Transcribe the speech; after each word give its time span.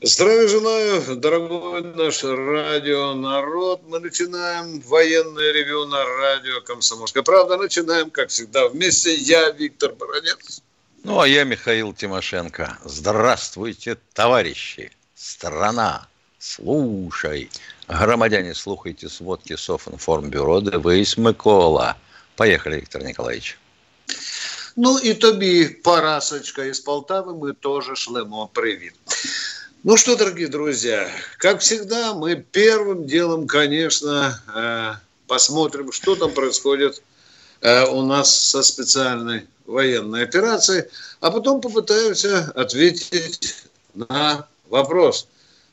Здравия 0.00 0.46
желаю, 0.46 1.16
дорогой 1.16 1.82
наш 1.82 2.22
радио 2.22 3.14
народ. 3.14 3.82
Мы 3.88 3.98
начинаем 3.98 4.78
военное 4.82 5.52
ревю 5.52 5.86
на 5.86 6.04
радио 6.04 6.60
Комсомольская 6.60 7.24
правда. 7.24 7.56
Начинаем, 7.56 8.08
как 8.10 8.28
всегда, 8.28 8.68
вместе. 8.68 9.16
Я 9.16 9.50
Виктор 9.50 9.92
Баранец. 9.94 10.62
Ну, 11.02 11.18
а 11.18 11.26
я 11.26 11.42
Михаил 11.42 11.92
Тимошенко. 11.92 12.78
Здравствуйте, 12.84 13.98
товарищи. 14.14 14.92
Страна, 15.16 16.06
слушай. 16.38 17.50
Громадяне, 17.88 18.54
слухайте 18.54 19.08
сводки 19.08 19.56
Софинформбюро. 19.56 20.60
Дивись, 20.60 21.18
Микола. 21.18 21.96
Поехали, 22.36 22.76
Виктор 22.76 23.02
Николаевич. 23.02 23.58
Ну 24.76 24.98
і 24.98 25.14
тобі, 25.14 25.68
Парасочка 25.68 26.62
из 26.62 26.80
Полтавы, 26.80 27.34
мы 27.34 27.52
тоже 27.52 27.96
шлемо 27.96 28.48
привет. 28.52 28.94
Ну 29.88 29.96
что, 29.96 30.16
дорогие 30.16 30.48
друзья, 30.48 31.08
как 31.38 31.60
всегда, 31.60 32.12
мы 32.12 32.36
первым 32.36 33.06
делом, 33.06 33.46
конечно, 33.46 34.38
э, 34.54 34.92
посмотрим, 35.26 35.92
что 35.92 36.14
там 36.14 36.30
происходит 36.32 37.02
э, 37.62 37.86
у 37.86 38.02
нас 38.02 38.38
со 38.38 38.62
специальной 38.62 39.46
военной 39.64 40.24
операцией, 40.24 40.84
а 41.20 41.30
потом 41.30 41.62
попытаемся 41.62 42.52
ответить 42.54 43.64
на 43.94 44.46
вопрос, 44.68 45.26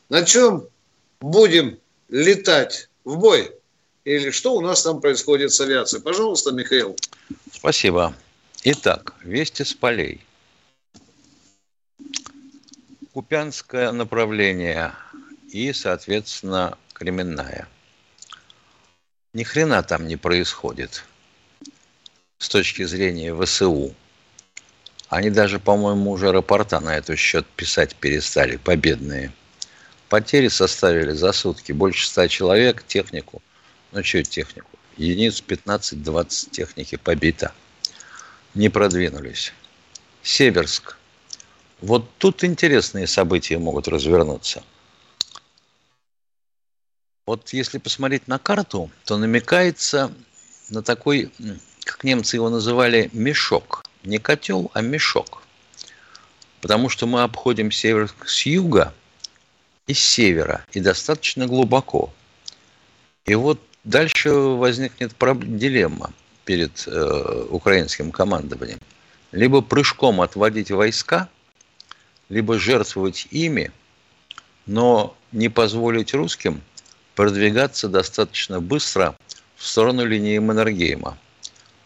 на 0.08 0.24
чем 0.24 0.66
будем 1.20 1.78
летать 2.08 2.88
в 3.04 3.18
бой 3.18 3.52
или 4.06 4.30
что 4.30 4.54
у 4.56 4.62
нас 4.62 4.82
там 4.84 5.02
происходит 5.02 5.52
с 5.52 5.60
авиацией. 5.60 6.02
Пожалуйста, 6.02 6.54
Михаил. 6.54 6.96
Спасибо. 7.52 8.16
Итак, 8.64 9.14
вести 9.26 9.66
с 9.66 9.74
полей. 9.74 10.22
Купянское 13.16 13.94
направление 13.94 14.92
и, 15.50 15.72
соответственно, 15.72 16.78
Кременная. 16.92 17.66
Ни 19.32 19.44
хрена 19.44 19.84
там 19.84 20.06
не 20.06 20.18
происходит 20.18 21.06
с 22.40 22.50
точки 22.50 22.84
зрения 22.84 23.34
ВСУ. 23.34 23.96
Они 25.08 25.30
даже, 25.30 25.60
по-моему, 25.60 26.12
уже 26.12 26.34
рапорта 26.34 26.82
на 26.82 26.98
этот 26.98 27.18
счет 27.18 27.48
писать 27.56 27.96
перестали, 27.96 28.58
победные. 28.58 29.32
Потери 30.10 30.50
составили 30.50 31.14
за 31.14 31.32
сутки 31.32 31.72
больше 31.72 32.08
ста 32.08 32.28
человек, 32.28 32.84
технику. 32.86 33.42
Ну, 33.94 34.04
что 34.04 34.24
технику? 34.24 34.72
Единиц 34.98 35.42
15-20 35.42 36.50
техники 36.50 36.98
побито. 36.98 37.54
Не 38.56 38.68
продвинулись. 38.68 39.54
Северск– 40.22 40.98
вот 41.82 42.10
тут 42.18 42.44
интересные 42.44 43.08
события 43.08 43.58
могут 43.58 43.88
развернуться. 43.88 44.64
Вот 47.26 47.54
если 47.54 47.80
посмотреть 47.80 48.28
на 48.28 48.38
карту, 48.38 48.90
то 49.04 49.18
намекается 49.18 50.14
на 50.70 50.84
такой, 50.84 51.32
как 51.84 52.04
немцы 52.04 52.38
его 52.38 52.50
называли, 52.50 53.10
мешок. 53.14 53.84
Не 54.04 54.20
котел, 54.20 54.70
а 54.74 54.82
мешок. 54.82 55.42
Потому 56.62 56.90
что 56.90 57.08
мы 57.08 57.24
обходим 57.24 57.72
север 57.72 58.14
с 58.26 58.46
юга 58.46 58.94
и 59.88 59.94
с 59.94 60.00
севера, 60.00 60.66
и 60.72 60.80
достаточно 60.80 61.48
глубоко. 61.48 62.14
И 63.26 63.36
вот 63.36 63.60
дальше 63.84 64.32
возникнет 64.32 65.14
дилемма 65.58 66.14
перед 66.46 66.88
э, 66.88 67.46
украинским 67.50 68.12
командованием. 68.12 68.80
Либо 69.32 69.62
прыжком 69.62 70.22
отводить 70.22 70.72
войска– 70.72 71.28
либо 72.30 72.60
жертвовать 72.60 73.28
ими, 73.32 73.72
но 74.66 75.16
не 75.32 75.50
позволить 75.50 76.14
русским 76.14 76.62
продвигаться 77.16 77.88
достаточно 77.88 78.60
быстро 78.60 79.16
в 79.56 79.66
сторону 79.66 80.06
линии 80.06 80.38
Маннергейма, 80.40 81.18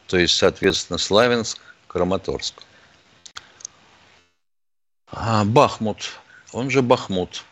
то 0.07 0.17
есть, 0.17 0.35
соответственно, 0.35 0.97
Славянск, 0.97 1.59
Краматорск. 1.87 2.63
А 5.11 5.43
Бахмут, 5.43 6.11
он 6.51 6.69
же 6.69 6.81
Бахмут, 6.81 7.43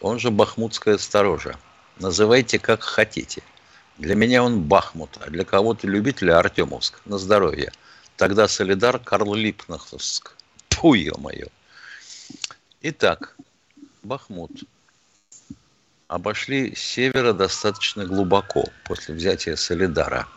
он 0.00 0.18
же 0.18 0.30
Бахмутская 0.30 0.98
сторожа. 0.98 1.56
Называйте 1.98 2.58
как 2.58 2.82
хотите. 2.82 3.42
Для 3.98 4.14
меня 4.14 4.42
он 4.42 4.60
Бахмут, 4.60 5.18
а 5.24 5.30
для 5.30 5.44
кого-то 5.44 5.86
любителя 5.86 6.38
Артемовск. 6.38 7.00
На 7.06 7.16
здоровье. 7.16 7.72
Тогда 8.16 8.48
Солидар 8.48 8.98
Карл 8.98 9.34
Липнаховск. 9.34 10.36
Пу, 10.68 10.94
ё-моё. 10.94 11.46
Итак, 12.82 13.36
Бахмут. 14.02 14.50
Обошли 16.08 16.74
с 16.74 16.78
севера 16.78 17.32
достаточно 17.32 18.04
глубоко 18.04 18.64
после 18.84 19.14
взятия 19.14 19.56
Солидара. 19.56 20.28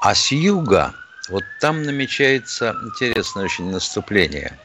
А 0.00 0.14
с 0.14 0.32
юга, 0.32 0.94
вот 1.28 1.44
там 1.60 1.82
намечается 1.82 2.74
интересное 2.82 3.44
очень 3.44 3.70
наступление. 3.70 4.58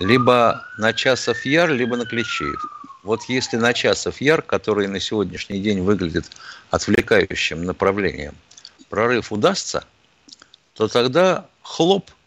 Либо 0.00 0.66
на 0.78 0.94
Часов 0.94 1.44
Яр, 1.44 1.70
либо 1.70 1.96
на 1.96 2.06
Клещеев. 2.06 2.64
Вот 3.02 3.22
если 3.24 3.58
на 3.58 3.74
Часов 3.74 4.20
Яр, 4.20 4.40
который 4.40 4.88
на 4.88 4.98
сегодняшний 4.98 5.60
день 5.60 5.82
выглядит 5.82 6.24
отвлекающим 6.70 7.64
направлением, 7.64 8.34
прорыв 8.88 9.30
удастся, 9.30 9.84
то 10.72 10.88
тогда 10.88 11.46
хлоп– 11.62 12.10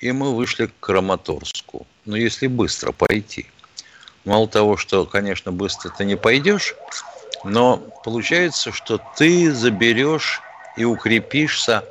и 0.00 0.12
мы 0.12 0.34
вышли 0.34 0.66
к 0.66 0.72
Краматорску. 0.80 1.86
Но 2.04 2.16
если 2.16 2.46
быстро 2.46 2.92
пойти. 2.92 3.46
Мало 4.24 4.48
того, 4.48 4.76
что, 4.76 5.06
конечно, 5.06 5.52
быстро 5.52 5.90
ты 5.90 6.04
не 6.04 6.16
пойдешь, 6.16 6.76
но 7.44 7.78
получается, 8.04 8.72
что 8.72 9.00
ты 9.16 9.52
заберешь 9.52 10.42
и 10.76 10.84
укрепишься 10.84 11.84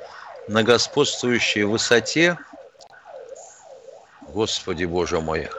на 0.48 0.64
господствующей 0.64 1.64
высоте. 1.64 2.38
Господи, 4.22 4.86
Боже 4.86 5.20
мой, 5.20 5.50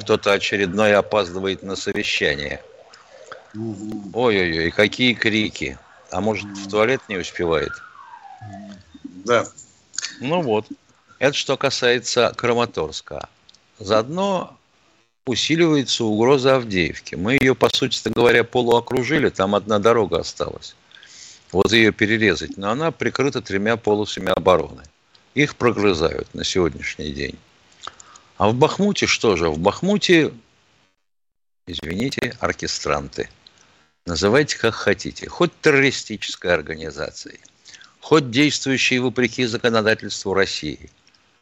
кто-то 0.00 0.32
очередной 0.32 0.94
опаздывает 0.94 1.62
на 1.62 1.76
совещание. 1.76 2.60
Ой-ой-ой, 3.54 4.70
какие 4.70 5.14
крики. 5.14 5.78
А 6.10 6.20
может, 6.20 6.46
в 6.46 6.68
туалет 6.70 7.00
не 7.08 7.16
успевает? 7.16 7.72
Да. 9.04 9.46
Ну 10.20 10.40
вот. 10.42 10.66
Это 11.18 11.36
что 11.36 11.56
касается 11.56 12.32
Краматорска. 12.36 13.28
Заодно 13.80 14.56
усиливается 15.26 16.04
угроза 16.04 16.56
Авдеевки. 16.56 17.16
Мы 17.16 17.34
ее, 17.34 17.54
по 17.54 17.68
сути 17.74 18.08
говоря, 18.08 18.44
полуокружили, 18.44 19.28
там 19.28 19.54
одна 19.54 19.80
дорога 19.80 20.20
осталась. 20.20 20.76
Вот 21.50 21.72
ее 21.72 21.92
перерезать, 21.92 22.56
но 22.56 22.70
она 22.70 22.92
прикрыта 22.92 23.42
тремя 23.42 23.76
полосами 23.76 24.30
обороны. 24.30 24.82
Их 25.34 25.56
прогрызают 25.56 26.32
на 26.34 26.44
сегодняшний 26.44 27.10
день. 27.10 27.38
А 28.36 28.48
в 28.48 28.54
Бахмуте 28.54 29.06
что 29.06 29.36
же? 29.36 29.50
В 29.50 29.58
Бахмуте, 29.58 30.32
извините, 31.66 32.36
оркестранты. 32.38 33.28
Называйте 34.06 34.56
как 34.56 34.74
хотите. 34.74 35.28
Хоть 35.28 35.50
террористической 35.60 36.54
организацией, 36.54 37.40
хоть 38.00 38.30
действующей 38.30 38.98
вопреки 38.98 39.44
законодательству 39.46 40.32
России– 40.32 40.90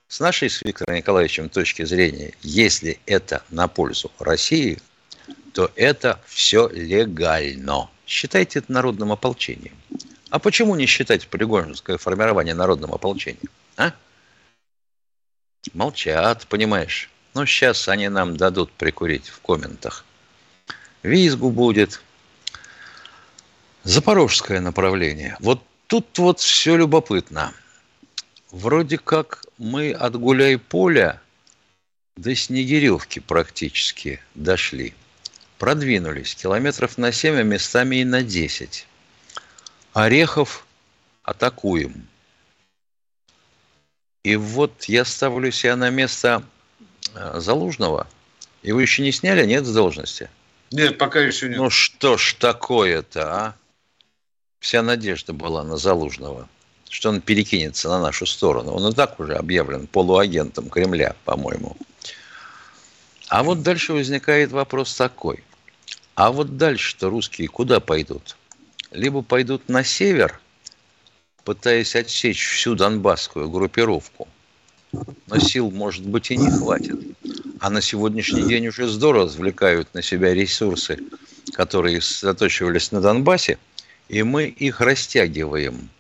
с 0.09 0.21
нашей 0.21 0.49
с 0.49 0.63
Виктором 0.63 0.95
Николаевичем 0.97 1.49
точки 1.49 1.85
зрения, 1.85 2.33
если 2.43 3.01
это 3.07 3.43
на 3.51 3.69
пользу 3.69 4.11
России, 4.19 4.79
то 5.53 5.71
это 5.75 6.21
все 6.27 6.69
легально. 6.69 7.91
Считайте 8.07 8.61
это 8.61 8.71
народным 8.73 9.11
ополчением. 9.13 9.75
А 10.31 10.39
почему 10.39 10.77
не 10.77 10.87
считать 10.87 11.27
полигонское 11.29 11.99
формирование 11.99 12.55
народным 12.55 12.93
ополчением? 12.93 13.51
А? 13.77 13.93
Молчат, 15.73 16.47
понимаешь. 16.47 17.11
Но 17.35 17.41
ну, 17.41 17.47
сейчас 17.47 17.89
они 17.89 18.09
нам 18.09 18.37
дадут 18.37 18.71
прикурить 18.73 19.29
в 19.29 19.41
комментах. 19.41 20.05
Визгу 21.03 21.51
будет. 21.51 22.01
Запорожское 23.83 24.61
направление. 24.61 25.37
Вот 25.41 25.63
тут 25.87 26.19
вот 26.19 26.41
все 26.41 26.77
любопытно– 26.77 27.53
вроде 28.51 28.99
как 28.99 29.45
мы 29.59 29.93
от 29.93 30.17
гуляй-поля 30.17 31.21
до 32.17 32.35
Снегиревки 32.35 33.21
практически 33.21 34.21
дошли. 34.35 34.95
Продвинулись 35.59 36.35
километров 36.35 36.99
на 36.99 37.13
7, 37.13 37.37
а 37.37 37.43
местами 37.43 37.97
и 37.97 38.05
на 38.05 38.23
10. 38.23 38.87
Орехов 39.93 40.67
атакуем. 41.23 42.07
И 44.23 44.37
вот 44.37 44.85
я 44.85 45.05
ставлю 45.05 45.51
себя 45.53 45.77
на 45.77 45.89
место 45.91 46.43
э, 47.15 47.41
Залужного. 47.41 48.07
Его 48.63 48.81
еще 48.81 49.03
не 49.03 49.13
сняли, 49.13 49.47
нет, 49.47 49.65
с 49.65 49.73
должности? 49.73 50.29
Нет, 50.73 50.99
пока 50.99 51.21
еще 51.21 51.49
нет. 51.49 51.59
Ну 51.59 51.71
что 51.71 52.17
ж 52.17 52.35
такое-то, 52.35 53.35
а? 53.35 53.55
Вся 54.59 54.83
надежда 54.83 55.33
была 55.33 55.63
на 55.63 55.77
Залужного, 55.77 56.49
что 56.97 57.11
он 57.11 57.21
перекинется 57.21 57.91
на 57.91 58.01
нашу 58.01 58.25
сторону. 58.25 58.73
Он 58.73 58.91
и 58.91 58.95
так 58.95 59.21
уже 59.21 59.35
объявлен 59.35 59.87
полуагентом 59.87 60.71
Кремля, 60.71 61.15
по-моему. 61.27 61.77
А 63.29 63.43
вот 63.43 63.63
дальше 63.63 63.93
возникает 63.93 64.51
вопрос 64.51 64.95
такой. 64.95 65.45
А 66.15 66.33
вот 66.33 66.57
дальше-то 66.57 67.11
русские 67.11 67.49
куда 67.49 67.81
пойдут? 67.81 68.39
Либо 68.93 69.21
пойдут 69.21 69.69
на 69.69 69.85
север, 69.85 70.41
пытаясь 71.45 71.95
отсечь 71.95 72.43
всю 72.49 72.75
донбасскую 72.75 73.51
группировку. 73.51 74.27
Но 75.27 75.39
сил, 75.39 75.71
может 75.71 76.07
быть, 76.07 76.31
и 76.31 76.39
не 76.39 76.51
хватит. 76.51 76.99
А 77.61 77.69
на 77.69 77.83
сегодняшний 77.83 78.45
день 78.45 78.69
уже 78.69 78.89
здорово 78.89 79.27
извлекают 79.27 79.93
на 79.93 80.01
себя 80.01 80.33
ресурсы, 80.33 80.99
которые 81.53 82.01
сосредоточивались 82.01 82.91
на 82.91 83.03
Донбассе, 83.03 83.59
и 84.09 84.23
мы 84.23 84.47
их 84.47 84.81
растягиваем. 84.81 85.91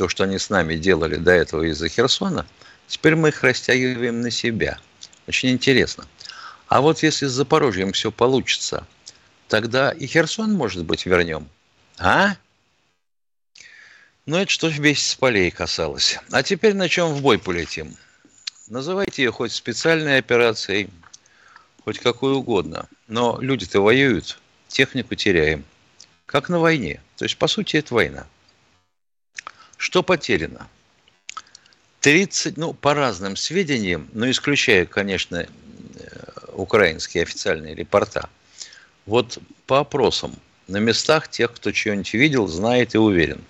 То, 0.00 0.08
что 0.08 0.24
они 0.24 0.38
с 0.38 0.48
нами 0.48 0.76
делали 0.76 1.16
до 1.16 1.32
этого 1.32 1.62
из-за 1.64 1.90
Херсона, 1.90 2.46
теперь 2.88 3.16
мы 3.16 3.28
их 3.28 3.42
растягиваем 3.42 4.22
на 4.22 4.30
себя. 4.30 4.78
Очень 5.28 5.50
интересно. 5.50 6.06
А 6.68 6.80
вот 6.80 7.02
если 7.02 7.26
с 7.26 7.32
Запорожьем 7.32 7.92
все 7.92 8.10
получится, 8.10 8.86
тогда 9.46 9.90
и 9.90 10.06
Херсон, 10.06 10.54
может 10.54 10.86
быть, 10.86 11.04
вернем. 11.04 11.50
А? 11.98 12.36
Ну, 14.24 14.38
это 14.38 14.50
что 14.50 14.68
весь 14.68 15.06
с 15.06 15.14
полей 15.16 15.50
касалось. 15.50 16.18
А 16.30 16.42
теперь 16.42 16.72
на 16.72 16.88
чем 16.88 17.12
в 17.12 17.20
бой 17.20 17.38
полетим? 17.38 17.94
Называйте 18.68 19.24
ее 19.24 19.32
хоть 19.32 19.52
специальной 19.52 20.16
операцией, 20.16 20.88
хоть 21.84 21.98
какой 21.98 22.32
угодно. 22.32 22.88
Но 23.06 23.36
люди-то 23.38 23.82
воюют, 23.82 24.38
технику 24.66 25.14
теряем. 25.14 25.62
Как 26.24 26.48
на 26.48 26.58
войне. 26.58 27.02
То 27.18 27.26
есть, 27.26 27.36
по 27.36 27.48
сути, 27.48 27.76
это 27.76 27.92
война. 27.92 28.26
Что 29.80 30.02
потеряно? 30.02 30.68
30, 32.02 32.58
ну, 32.58 32.74
по 32.74 32.92
разным 32.92 33.34
сведениям, 33.34 34.10
но 34.12 34.30
исключая, 34.30 34.84
конечно, 34.84 35.36
э, 35.36 35.48
украинские 36.52 37.22
официальные 37.22 37.74
репорта. 37.74 38.28
Вот 39.06 39.38
по 39.66 39.80
опросам 39.80 40.36
на 40.68 40.76
местах 40.76 41.28
тех, 41.28 41.54
кто 41.54 41.72
чего-нибудь 41.72 42.12
видел, 42.12 42.46
знает 42.46 42.94
и 42.94 42.98
уверен. 42.98 43.42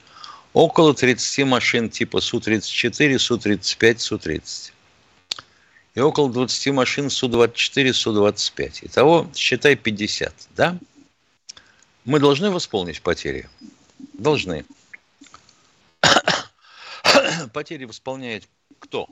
Около 0.53 0.94
30 0.94 1.47
машин 1.47 1.91
типа 1.91 2.21
Су-34, 2.21 3.19
Су-35, 3.19 3.99
Су-30 3.99 4.73
и 5.97 6.00
около 6.00 6.31
20 6.31 6.73
машин 6.73 7.11
Су-24, 7.11 7.93
Су-25. 7.93 8.79
Итого, 8.83 9.29
считай, 9.35 9.75
50, 9.75 10.33
да? 10.55 10.79
Мы 12.05 12.21
должны 12.21 12.53
восполнить 12.53 13.03
потери? 13.03 13.49
Должны. 14.12 14.65
потери 17.53 17.85
восполняет 17.85 18.49
кто? 18.79 19.09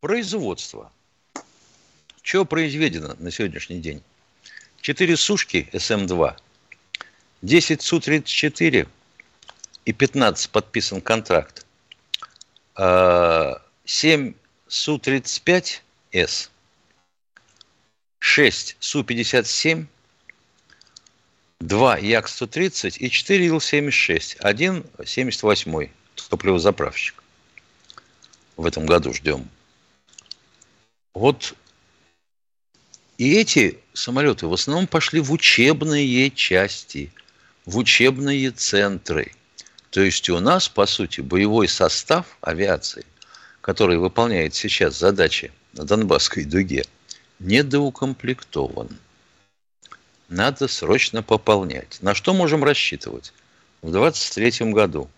Производство. 0.00 0.92
Чего 2.22 2.44
произведено 2.44 3.14
на 3.18 3.30
сегодняшний 3.30 3.80
день? 3.80 4.02
4 4.80 5.16
сушки 5.16 5.68
СМ-2, 5.72 6.36
10 7.42 7.82
Су-34 7.82 8.88
и 9.84 9.92
15 9.92 10.50
подписан 10.50 11.00
контракт. 11.00 11.66
7 12.76 12.82
а, 12.82 13.60
Су-35 14.68 15.80
с. 16.12 16.50
6 18.18 18.76
Су-57, 18.80 19.86
2 21.60 21.98
Як-130 21.98 22.98
и 22.98 23.10
4 23.10 23.46
Ил-76. 23.46 24.36
Один 24.40 24.84
78-й 24.98 25.90
топливозаправщик. 26.28 27.23
В 28.56 28.66
этом 28.66 28.86
году 28.86 29.12
ждем. 29.12 29.48
Вот 31.12 31.54
и 33.16 33.34
эти 33.34 33.78
самолеты 33.92 34.46
в 34.46 34.52
основном 34.52 34.86
пошли 34.86 35.20
в 35.20 35.32
учебные 35.32 36.30
части, 36.30 37.12
в 37.64 37.78
учебные 37.78 38.50
центры. 38.50 39.32
То 39.90 40.00
есть 40.00 40.28
у 40.30 40.40
нас, 40.40 40.68
по 40.68 40.86
сути, 40.86 41.20
боевой 41.20 41.68
состав 41.68 42.36
авиации, 42.40 43.06
который 43.60 43.98
выполняет 43.98 44.54
сейчас 44.54 44.98
задачи 44.98 45.52
на 45.72 45.84
Донбасской 45.84 46.44
дуге 46.44 46.84
недоукомплектован. 47.38 48.88
Надо 50.28 50.66
срочно 50.66 51.22
пополнять. 51.22 51.98
На 52.00 52.14
что 52.14 52.34
можем 52.34 52.64
рассчитывать? 52.64 53.32
В 53.82 53.92
2023 53.92 54.72
году 54.72 55.08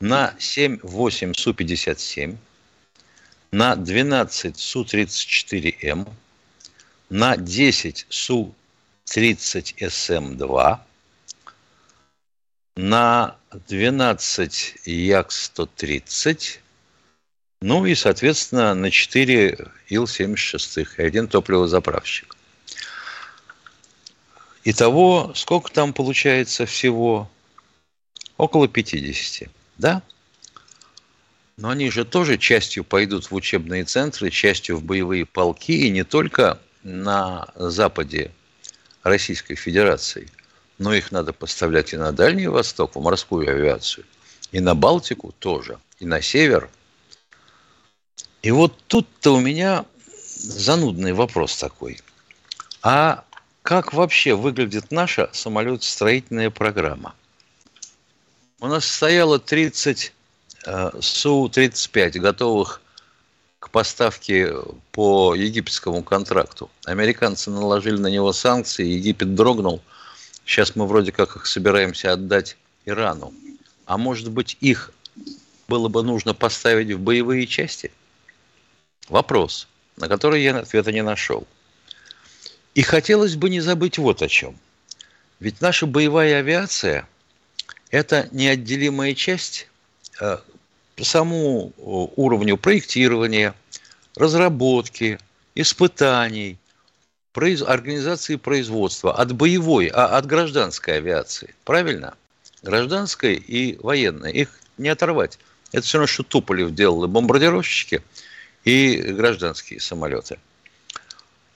на 0.00 0.34
7-8 0.38 1.34
Су-57, 1.34 2.36
на 3.52 3.76
12 3.76 4.58
Су-34М, 4.58 6.08
на 7.10 7.36
10 7.36 8.06
Су-30СМ-2, 8.08 10.78
на 12.76 13.36
12 13.68 14.74
Як-130, 14.84 16.58
ну 17.60 17.86
и, 17.86 17.94
соответственно, 17.94 18.74
на 18.74 18.90
4 18.90 19.70
Ил-76 19.88 20.88
и 20.98 21.02
один 21.02 21.28
топливозаправщик. 21.28 22.36
Итого, 24.64 25.32
сколько 25.34 25.70
там 25.70 25.92
получается 25.92 26.66
всего? 26.66 27.30
Около 28.36 28.66
50, 28.66 29.48
да? 29.78 30.02
Но 31.56 31.70
они 31.70 31.90
же 31.90 32.04
тоже 32.04 32.36
частью 32.36 32.84
пойдут 32.84 33.30
в 33.30 33.34
учебные 33.34 33.84
центры, 33.84 34.30
частью 34.30 34.76
в 34.76 34.82
боевые 34.82 35.24
полки, 35.24 35.86
и 35.86 35.90
не 35.90 36.02
только 36.02 36.58
на 36.82 37.48
западе 37.54 38.32
Российской 39.02 39.54
Федерации, 39.54 40.28
но 40.78 40.92
их 40.92 41.12
надо 41.12 41.32
поставлять 41.32 41.92
и 41.92 41.96
на 41.96 42.12
Дальний 42.12 42.48
Восток, 42.48 42.96
в 42.96 43.00
морскую 43.00 43.48
авиацию, 43.48 44.04
и 44.50 44.60
на 44.60 44.74
Балтику 44.74 45.32
тоже, 45.38 45.78
и 46.00 46.06
на 46.06 46.20
север– 46.20 46.68
и 48.44 48.50
вот 48.50 48.78
тут-то 48.88 49.34
у 49.34 49.40
меня 49.40 49.86
занудный 50.36 51.14
вопрос 51.14 51.56
такой. 51.56 51.98
А 52.82 53.24
как 53.62 53.94
вообще 53.94 54.34
выглядит 54.34 54.90
наша 54.90 55.30
самолетостроительная 55.32 56.50
программа? 56.50 57.14
У 58.64 58.66
нас 58.66 58.86
стояло 58.86 59.38
30 59.38 60.14
э, 60.64 60.90
Су-35, 60.98 62.18
готовых 62.18 62.80
к 63.58 63.68
поставке 63.68 64.54
по 64.90 65.34
египетскому 65.34 66.02
контракту. 66.02 66.70
Американцы 66.86 67.50
наложили 67.50 67.98
на 67.98 68.06
него 68.06 68.32
санкции, 68.32 68.86
Египет 68.86 69.34
дрогнул. 69.34 69.82
Сейчас 70.46 70.76
мы 70.76 70.86
вроде 70.86 71.12
как 71.12 71.36
их 71.36 71.44
собираемся 71.44 72.14
отдать 72.14 72.56
Ирану. 72.86 73.34
А 73.84 73.98
может 73.98 74.30
быть, 74.30 74.56
их 74.62 74.92
было 75.68 75.88
бы 75.88 76.02
нужно 76.02 76.32
поставить 76.32 76.90
в 76.90 77.00
боевые 77.00 77.46
части– 77.46 77.92
Вопрос, 79.10 79.68
на 79.98 80.08
который 80.08 80.42
я 80.42 80.56
ответа 80.56 80.90
не 80.90 81.02
нашел. 81.02 81.46
И 82.74 82.80
хотелось 82.80 83.36
бы 83.36 83.50
не 83.50 83.60
забыть 83.60 83.98
вот 83.98 84.22
о 84.22 84.28
чем. 84.28 84.56
Ведь 85.38 85.60
наша 85.60 85.84
боевая 85.84 86.38
авиация– 86.38 87.06
это 87.94 88.28
неотделимая 88.32 89.14
часть 89.14 89.68
э, 90.20 90.38
по 90.96 91.04
самому 91.04 91.72
уровню 91.76 92.56
проектирования, 92.56 93.54
разработки, 94.16 95.18
испытаний, 95.54 96.58
произ... 97.32 97.62
организации 97.62 98.36
производства 98.36 99.14
от 99.14 99.32
боевой, 99.32 99.86
а 99.86 100.16
от 100.16 100.26
гражданской 100.26 100.96
авиации. 100.98 101.54
Правильно? 101.64 102.14
Гражданской 102.62 103.34
и 103.34 103.76
военной. 103.82 104.32
Их 104.32 104.48
не 104.78 104.88
оторвать. 104.88 105.38
Это 105.72 105.82
все 105.82 105.98
равно, 105.98 106.06
что 106.06 106.22
Туполев 106.22 106.74
делал 106.74 107.04
и 107.04 107.08
бомбардировщики– 107.08 108.02
и 108.64 108.96
гражданские 108.96 109.80
самолеты. 109.80 110.38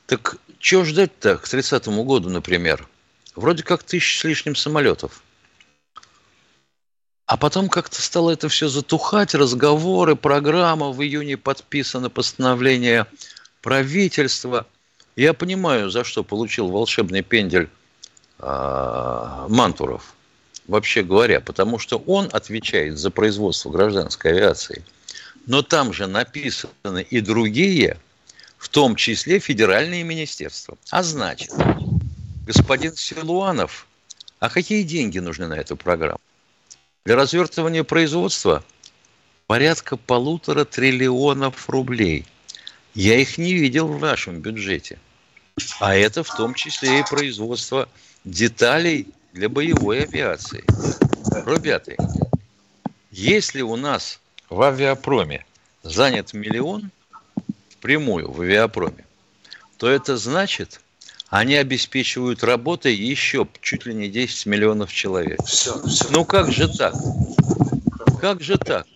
Так 0.07 0.37
чего 0.59 0.85
ждать-то 0.85 1.39
к 1.39 1.49
30 1.49 1.89
году, 1.89 2.31
например? 2.31 2.87
Вроде 3.35 3.63
как 3.63 3.83
тысяч 3.83 4.21
с 4.21 4.25
лишним 4.25 4.55
самолетов. 4.55 5.23
А 7.29 7.37
потом 7.37 7.69
как-то 7.69 8.01
стало 8.01 8.31
это 8.31 8.49
все 8.49 8.69
затухать, 8.69 9.35
разговоры, 9.35 10.17
программа, 10.17 10.91
в 10.91 11.03
июне 11.03 11.37
подписано 11.37 12.09
постановление 12.09 13.07
правительства. 13.61 14.67
Я 15.15 15.35
понимаю, 15.35 15.91
за 15.91 16.05
что 16.05 16.25
получил 16.25 16.69
волшебный 16.69 17.21
пендель 17.21 17.69
э, 18.39 19.47
Мантуров, 19.47 20.15
вообще 20.67 21.03
говоря, 21.03 21.43
потому 21.43 21.79
что 21.79 21.99
он 21.99 22.31
отвечает 22.33 22.97
за 22.97 23.11
производство 23.11 23.69
гражданской 23.69 24.31
авиации. 24.31 24.83
Но 25.45 25.61
там 25.61 25.93
же 25.93 26.07
написаны 26.07 27.03
и 27.11 27.21
другие, 27.21 27.99
в 28.57 28.71
том 28.71 28.97
числе 28.97 29.39
федеральные 29.39 30.03
министерства. 30.03 30.79
А 30.91 31.03
значит, 31.03 31.53
господин 32.47 32.97
Силуанов, 32.97 33.87
а 34.41 34.49
какие 34.49 34.83
деньги 34.83 35.19
нужны 35.19 35.47
на 35.47 35.59
эту 35.59 35.77
программу? 35.77 36.21
Для 37.05 37.17
развертывания 37.17 37.85
производства 37.85 38.63
порядка 39.47 39.97
полутора 39.97 40.65
триллионов 40.65 41.69
рублей. 41.71 42.27
Я 42.95 43.17
их 43.17 43.39
не 43.39 43.55
видел 43.55 43.89
в 43.89 44.01
нашем 44.01 44.41
бюджете. 44.41 44.99
А 45.81 45.95
это 45.95 46.23
в 46.23 46.35
том 46.37 46.55
числе 46.55 47.01
и 47.01 47.05
производство 47.09 47.89
деталей 48.25 49.09
для 49.33 49.49
боевой 49.49 50.05
авиации. 50.05 50.65
Ребята, 51.47 51.97
если 53.11 53.63
у 53.63 53.77
нас 53.77 54.21
в 54.51 54.61
авиапроме 54.63 55.45
занят 55.83 56.33
миллион, 56.33 56.91
впрямую 57.71 58.31
в 58.31 58.41
авиапроме, 58.41 59.05
то 59.77 59.89
это 59.89 60.17
значит, 60.17 60.81
они 61.31 61.57
обеспечивают 61.57 62.43
работой 62.43 62.95
еще 62.95 63.47
чуть 63.61 63.85
ли 63.87 63.95
не 63.95 64.09
10 64.09 64.47
миллионов 64.47 64.93
человек. 64.93 65.41
Все, 65.45 65.81
все. 65.87 66.09
Ну 66.11 66.25
как 66.25 66.51
же 66.51 66.69
так? 66.69 66.95
Как 68.21 68.41
же 68.41 68.57
так? 68.57 68.87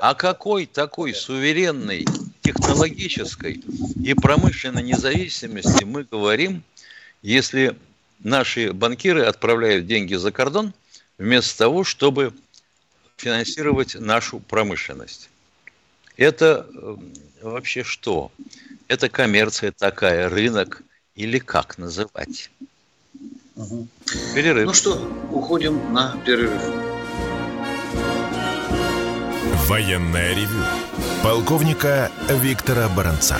О 0.00 0.14
какой 0.14 0.66
такой 0.66 1.14
суверенной 1.14 2.06
технологической 2.42 3.62
и 4.02 4.14
промышленной 4.14 4.82
независимости 4.82 5.84
мы 5.84 6.04
говорим, 6.04 6.62
если 7.22 7.76
наши 8.20 8.72
банкиры 8.72 9.24
отправляют 9.24 9.86
деньги 9.86 10.14
за 10.14 10.32
кордон 10.32 10.72
вместо 11.18 11.58
того, 11.58 11.84
чтобы 11.84 12.32
финансировать 13.16 13.96
нашу 13.96 14.38
промышленность? 14.40 15.28
Это 16.16 16.66
э, 16.72 16.96
вообще 17.42 17.82
что? 17.82 18.30
Это 18.88 19.08
коммерция 19.08 19.72
такая, 19.72 20.28
рынок 20.28 20.82
или 21.14 21.38
как 21.38 21.78
называть? 21.78 22.50
Угу. 23.56 23.88
Перерыв. 24.34 24.66
Ну 24.66 24.72
что, 24.72 24.94
уходим 25.32 25.92
на 25.92 26.16
перерыв. 26.24 26.62
Военная 29.68 30.34
ревю. 30.34 30.64
Полковника 31.22 32.10
Виктора 32.28 32.88
Баранца. 32.88 33.38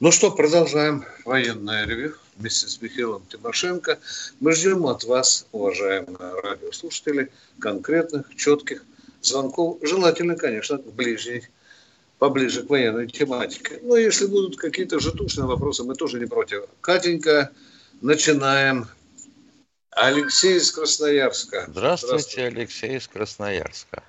Ну 0.00 0.12
что, 0.12 0.30
продолжаем 0.30 1.04
военное 1.24 1.86
ревю 1.86 2.14
вместе 2.36 2.68
с 2.68 2.82
Михаилом 2.82 3.22
Тимошенко. 3.30 3.98
Мы 4.40 4.52
ждем 4.52 4.84
от 4.86 5.04
вас, 5.04 5.46
уважаемые 5.52 6.40
радиослушатели, 6.42 7.30
конкретных, 7.58 8.34
четких 8.36 8.84
звонков. 9.22 9.78
Желательно, 9.82 10.36
конечно, 10.36 10.76
ближней, 10.78 11.48
поближе 12.18 12.62
к 12.62 12.70
военной 12.70 13.06
тематике. 13.06 13.80
Но 13.82 13.96
если 13.96 14.26
будут 14.26 14.56
какие-то 14.56 14.98
жетушные 14.98 15.46
вопросы, 15.46 15.84
мы 15.84 15.94
тоже 15.94 16.18
не 16.18 16.26
против. 16.26 16.64
Катенька, 16.80 17.50
начинаем. 18.00 18.86
Алексей 19.90 20.58
из 20.58 20.72
Красноярска. 20.72 21.64
Здравствуйте, 21.68 22.18
Здравствуйте. 22.18 22.46
Алексей 22.48 22.96
из 22.98 23.08
Красноярска. 23.08 24.02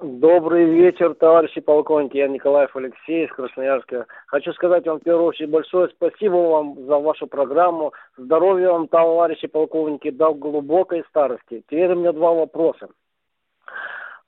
Добрый 0.00 0.66
вечер, 0.66 1.14
товарищи 1.14 1.60
полковники. 1.60 2.18
Я 2.18 2.28
Николаев 2.28 2.76
Алексей 2.76 3.24
из 3.24 3.32
Красноярска. 3.32 4.06
Хочу 4.26 4.52
сказать 4.52 4.86
вам 4.86 5.00
в 5.00 5.02
первую 5.02 5.26
очередь 5.26 5.50
большое 5.50 5.88
спасибо 5.88 6.34
вам 6.34 6.86
за 6.86 6.98
вашу 6.98 7.26
программу. 7.26 7.92
Здоровья 8.16 8.70
вам, 8.70 8.86
товарищи 8.86 9.48
полковники, 9.48 10.10
до 10.10 10.34
глубокой 10.34 11.02
старости. 11.08 11.64
Теперь 11.68 11.90
у 11.92 11.96
меня 11.96 12.12
два 12.12 12.32
вопроса. 12.32 12.88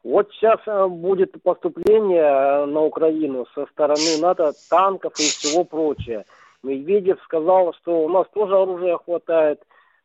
Вот 0.03 0.31
сейчас 0.33 0.61
э, 0.67 0.87
будет 0.87 1.41
поступление 1.43 2.23
э, 2.23 2.65
на 2.67 2.83
Украину 2.83 3.47
со 3.55 3.67
стороны 3.67 4.19
НАТО 4.21 4.53
танков 4.71 5.13
и 5.19 5.23
всего 5.23 5.65
прочее. 5.65 6.25
Медведев 6.63 7.21
сказал, 7.25 7.75
что 7.75 8.05
у 8.05 8.09
нас 8.09 8.27
тоже 8.33 8.57
оружия 8.57 8.99
хватает. 8.99 9.61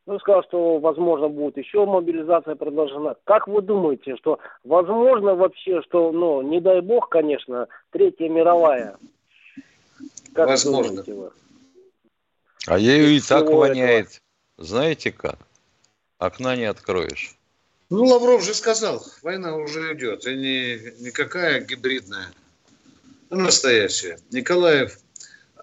Ну, 0.06 0.18
сказал, 0.20 0.44
что, 0.44 0.78
возможно, 0.78 1.28
будет 1.28 1.56
еще 1.56 1.84
мобилизация 1.84 2.54
предложена. 2.54 3.16
Как 3.24 3.48
вы 3.48 3.60
думаете, 3.60 4.16
что 4.16 4.38
возможно 4.64 5.34
вообще, 5.34 5.82
что, 5.82 6.12
ну, 6.12 6.42
не 6.42 6.60
дай 6.60 6.80
бог, 6.80 7.08
конечно, 7.08 7.66
Третья 7.90 8.28
мировая? 8.28 8.96
Как 10.32 10.46
возможно. 10.46 11.02
А 12.68 12.78
ею 12.78 13.16
и 13.16 13.20
так 13.20 13.46
воняет. 13.46 14.06
Этого? 14.06 14.20
Знаете 14.58 15.10
как? 15.10 15.38
Окна 16.18 16.56
не 16.56 16.64
откроешь. 16.64 17.36
Ну, 17.88 18.04
Лавров 18.04 18.42
же 18.42 18.52
сказал, 18.52 19.00
война 19.22 19.56
уже 19.56 19.94
идет, 19.94 20.26
и 20.26 20.36
не 20.36 21.04
никакая 21.04 21.60
гибридная, 21.60 22.26
а 23.30 23.36
настоящая. 23.36 24.18
Николаев 24.32 24.98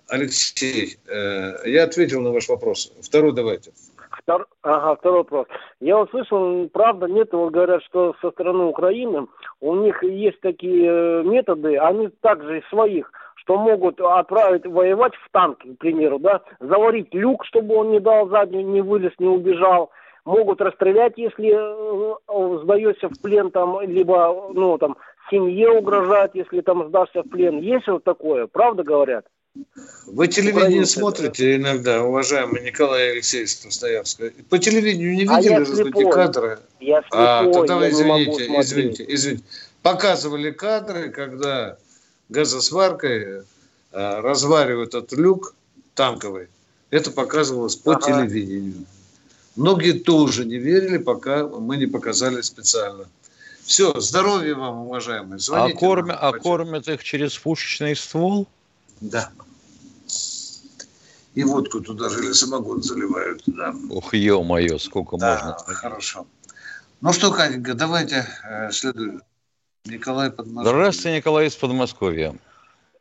Алексей, 0.07 0.97
э, 1.05 1.69
я 1.69 1.83
ответил 1.83 2.21
на 2.21 2.31
ваш 2.31 2.47
вопрос. 2.47 2.93
Второй 3.01 3.33
давайте. 3.33 3.71
Втор... 4.21 4.47
Ага, 4.61 4.95
второй 4.95 5.17
вопрос. 5.19 5.47
Я 5.81 5.99
услышал, 5.99 6.69
правда, 6.69 7.07
нет, 7.07 7.33
вот 7.33 7.51
говорят, 7.51 7.83
что 7.83 8.15
со 8.21 8.31
стороны 8.31 8.65
Украины 8.65 9.27
у 9.59 9.75
них 9.75 10.01
есть 10.03 10.39
такие 10.39 10.89
э, 10.89 11.23
методы, 11.23 11.77
они 11.77 12.07
также 12.21 12.59
из 12.59 12.69
своих, 12.69 13.11
что 13.35 13.57
могут 13.57 13.99
отправить 13.99 14.65
воевать 14.65 15.13
в 15.15 15.29
танк, 15.31 15.59
к 15.59 15.77
примеру, 15.77 16.19
да, 16.19 16.41
заварить 16.61 17.13
люк, 17.13 17.43
чтобы 17.45 17.75
он 17.75 17.91
не 17.91 17.99
дал 17.99 18.29
заднюю, 18.29 18.65
не 18.65 18.81
вылез, 18.81 19.11
не 19.19 19.27
убежал, 19.27 19.91
могут 20.25 20.61
расстрелять, 20.61 21.13
если 21.17 21.53
э, 21.53 22.63
сдаешься 22.63 23.09
в 23.09 23.19
плен, 23.19 23.51
там, 23.51 23.81
либо, 23.81 24.51
ну, 24.53 24.77
там, 24.77 24.97
семье 25.29 25.71
угрожать, 25.71 26.31
если 26.33 26.61
там 26.61 26.87
сдашься 26.87 27.23
в 27.23 27.29
плен. 27.29 27.59
Есть 27.59 27.87
вот 27.87 28.03
такое, 28.03 28.47
правда 28.47 28.83
говорят? 28.83 29.25
Вы 30.07 30.27
телевидение 30.27 30.85
смотрите 30.85 31.57
иногда, 31.57 32.03
уважаемый 32.03 32.63
Николай 32.63 33.11
Алексеевич 33.11 33.55
Красноярска. 33.61 34.31
По 34.49 34.57
телевидению 34.57 35.13
не 35.13 35.27
а 35.27 35.37
видели, 35.37 35.53
а 35.53 35.59
разве 35.59 35.89
эти 35.89 36.09
кадры? 36.09 36.59
Я 36.79 37.01
слепой, 37.03 37.19
а, 37.19 37.51
тогда 37.51 37.85
я 37.85 37.89
извините, 37.91 38.47
извините, 38.59 39.05
извините. 39.07 39.43
Показывали 39.83 40.49
кадры, 40.49 41.09
когда 41.09 41.77
газосваркой 42.29 43.43
а, 43.91 44.21
разваривают 44.21 44.95
этот 44.95 45.11
люк 45.13 45.53
танковый. 45.93 46.47
Это 46.89 47.11
показывалось 47.11 47.75
по 47.75 47.93
ага. 47.93 48.01
телевидению. 48.01 48.85
Многие 49.55 49.93
тоже 49.93 50.45
не 50.45 50.57
верили, 50.57 50.97
пока 50.97 51.47
мы 51.47 51.77
не 51.77 51.85
показали 51.85 52.41
специально. 52.41 53.05
Все, 53.63 53.99
здоровья 53.99 54.55
вам, 54.55 54.87
уважаемые. 54.87 55.39
Звоните 55.39 55.77
а, 55.77 55.79
кормя, 55.79 56.13
а 56.13 56.33
кормят 56.33 56.87
их 56.87 57.03
через 57.03 57.37
пушечный 57.37 57.95
ствол? 57.95 58.47
Да. 58.99 59.29
И 61.35 61.43
водку 61.43 61.81
туда 61.81 62.09
же 62.09 62.19
или 62.25 62.33
самогон 62.33 62.83
заливают. 62.83 63.43
Да. 63.45 63.73
Ох, 63.89 64.13
ё-моё, 64.13 64.77
сколько 64.77 65.17
да, 65.17 65.55
можно. 65.57 65.75
хорошо. 65.75 66.27
Ну 67.01 67.13
что, 67.13 67.31
Катенька, 67.31 67.73
давайте 67.73 68.25
э, 68.43 68.71
следуем. 68.71 69.21
Николай 69.85 70.31
Подмосковье. 70.31 70.79
Здравствуйте, 70.79 71.17
Николай 71.17 71.47
из 71.47 71.55
Подмосковья. 71.55 72.35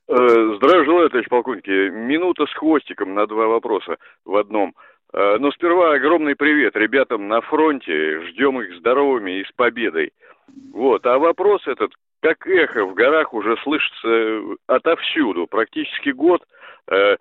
Э, 0.08 0.54
здравия 0.56 0.84
желаю, 0.84 1.10
товарищ 1.10 1.28
полковники. 1.28 1.90
Минута 1.90 2.46
с 2.46 2.54
хвостиком 2.58 3.14
на 3.14 3.26
два 3.26 3.46
вопроса 3.46 3.96
в 4.24 4.36
одном. 4.36 4.74
Э, 5.12 5.36
но 5.38 5.50
сперва 5.52 5.94
огромный 5.94 6.34
привет 6.34 6.76
ребятам 6.76 7.28
на 7.28 7.40
фронте. 7.40 8.20
Ждем 8.28 8.60
их 8.60 8.74
здоровыми 8.78 9.40
и 9.40 9.44
с 9.44 9.52
победой. 9.52 10.12
Вот. 10.72 11.06
А 11.06 11.18
вопрос 11.18 11.66
этот, 11.66 11.92
как 12.20 12.46
эхо 12.46 12.84
в 12.84 12.94
горах 12.94 13.34
уже 13.34 13.56
слышится 13.58 14.56
отовсюду. 14.66 15.46
Практически 15.46 16.10
год 16.10 16.42
э, 16.90 17.16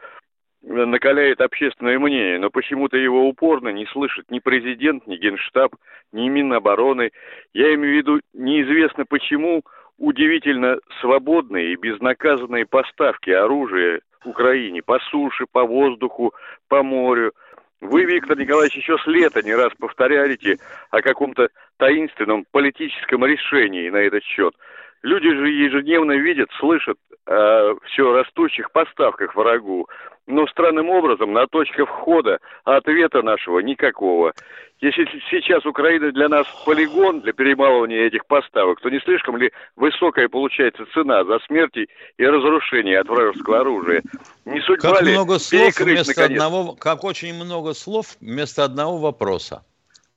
накаляет 0.62 1.42
общественное 1.42 2.00
мнение, 2.00 2.40
но 2.40 2.50
почему-то 2.50 2.98
его 2.98 3.28
упорно 3.28 3.70
не 3.70 3.86
слышит 3.88 4.30
ни 4.30 4.40
президент, 4.40 5.06
ни 5.08 5.18
генштаб, 5.18 5.76
ни 6.14 6.30
Минобороны. 6.30 7.12
Я 7.54 7.74
имею 7.74 7.96
в 7.96 7.98
виду, 7.98 8.20
неизвестно 8.34 9.06
почему, 9.06 9.64
удивительно 9.98 10.80
свободные 11.02 11.74
и 11.74 11.76
безнаказанные 11.76 12.66
поставки 12.66 13.30
оружия 13.32 14.02
Украине 14.26 14.82
по 14.82 15.00
суше, 15.00 15.46
по 15.52 15.64
воздуху, 15.64 16.34
по 16.68 16.84
морю. 16.84 17.34
Вы, 17.82 18.06
Виктор 18.06 18.38
Николаевич, 18.38 18.76
еще 18.78 18.98
с 19.00 19.08
лета 19.08 19.42
не 19.42 19.56
раз 19.56 19.72
повторяете 19.80 20.58
о 20.92 21.02
каком-то 21.02 21.50
таинственном 21.78 22.46
политическом 22.52 23.26
решении 23.26 23.90
на 23.90 23.98
этот 23.98 24.24
счет. 24.24 24.54
Люди 25.02 25.30
же 25.30 25.50
ежедневно 25.50 26.12
видят, 26.12 26.50
слышат 26.60 26.98
о 27.26 27.74
все 27.86 28.14
растущих 28.14 28.72
поставках 28.72 29.36
врагу. 29.36 29.88
Но 30.28 30.48
странным 30.48 30.90
образом 30.90 31.34
на 31.34 31.48
точках 31.48 31.90
входа 31.90 32.40
ответа 32.64 33.22
нашего 33.22 33.60
никакого. 33.60 34.34
Если 34.80 35.06
сейчас 35.30 35.66
Украина 35.66 36.12
для 36.12 36.28
нас 36.28 36.46
полигон 36.64 37.22
для 37.22 37.34
перемалывания 37.34 38.08
этих 38.08 38.26
поставок, 38.26 38.82
то 38.82 38.90
не 38.90 39.00
слишком 39.00 39.38
ли 39.38 39.52
высокая 39.76 40.28
получается 40.28 40.86
цена 40.94 41.24
за 41.24 41.40
смерти 41.46 41.88
и 42.18 42.26
разрушение 42.26 43.00
от 43.00 43.08
вражеского 43.08 43.60
оружия? 43.60 44.02
Не 44.46 44.60
судьба 44.62 44.94
как 44.94 45.02
ли 45.04 45.12
много 45.12 45.38
слов 45.40 45.78
вместо 45.80 46.22
наконец? 46.22 46.42
одного, 46.42 46.74
как 46.74 47.04
очень 47.04 47.34
много 47.36 47.74
слов 47.74 48.16
вместо 48.20 48.64
одного 48.64 48.98
вопроса. 48.98 49.64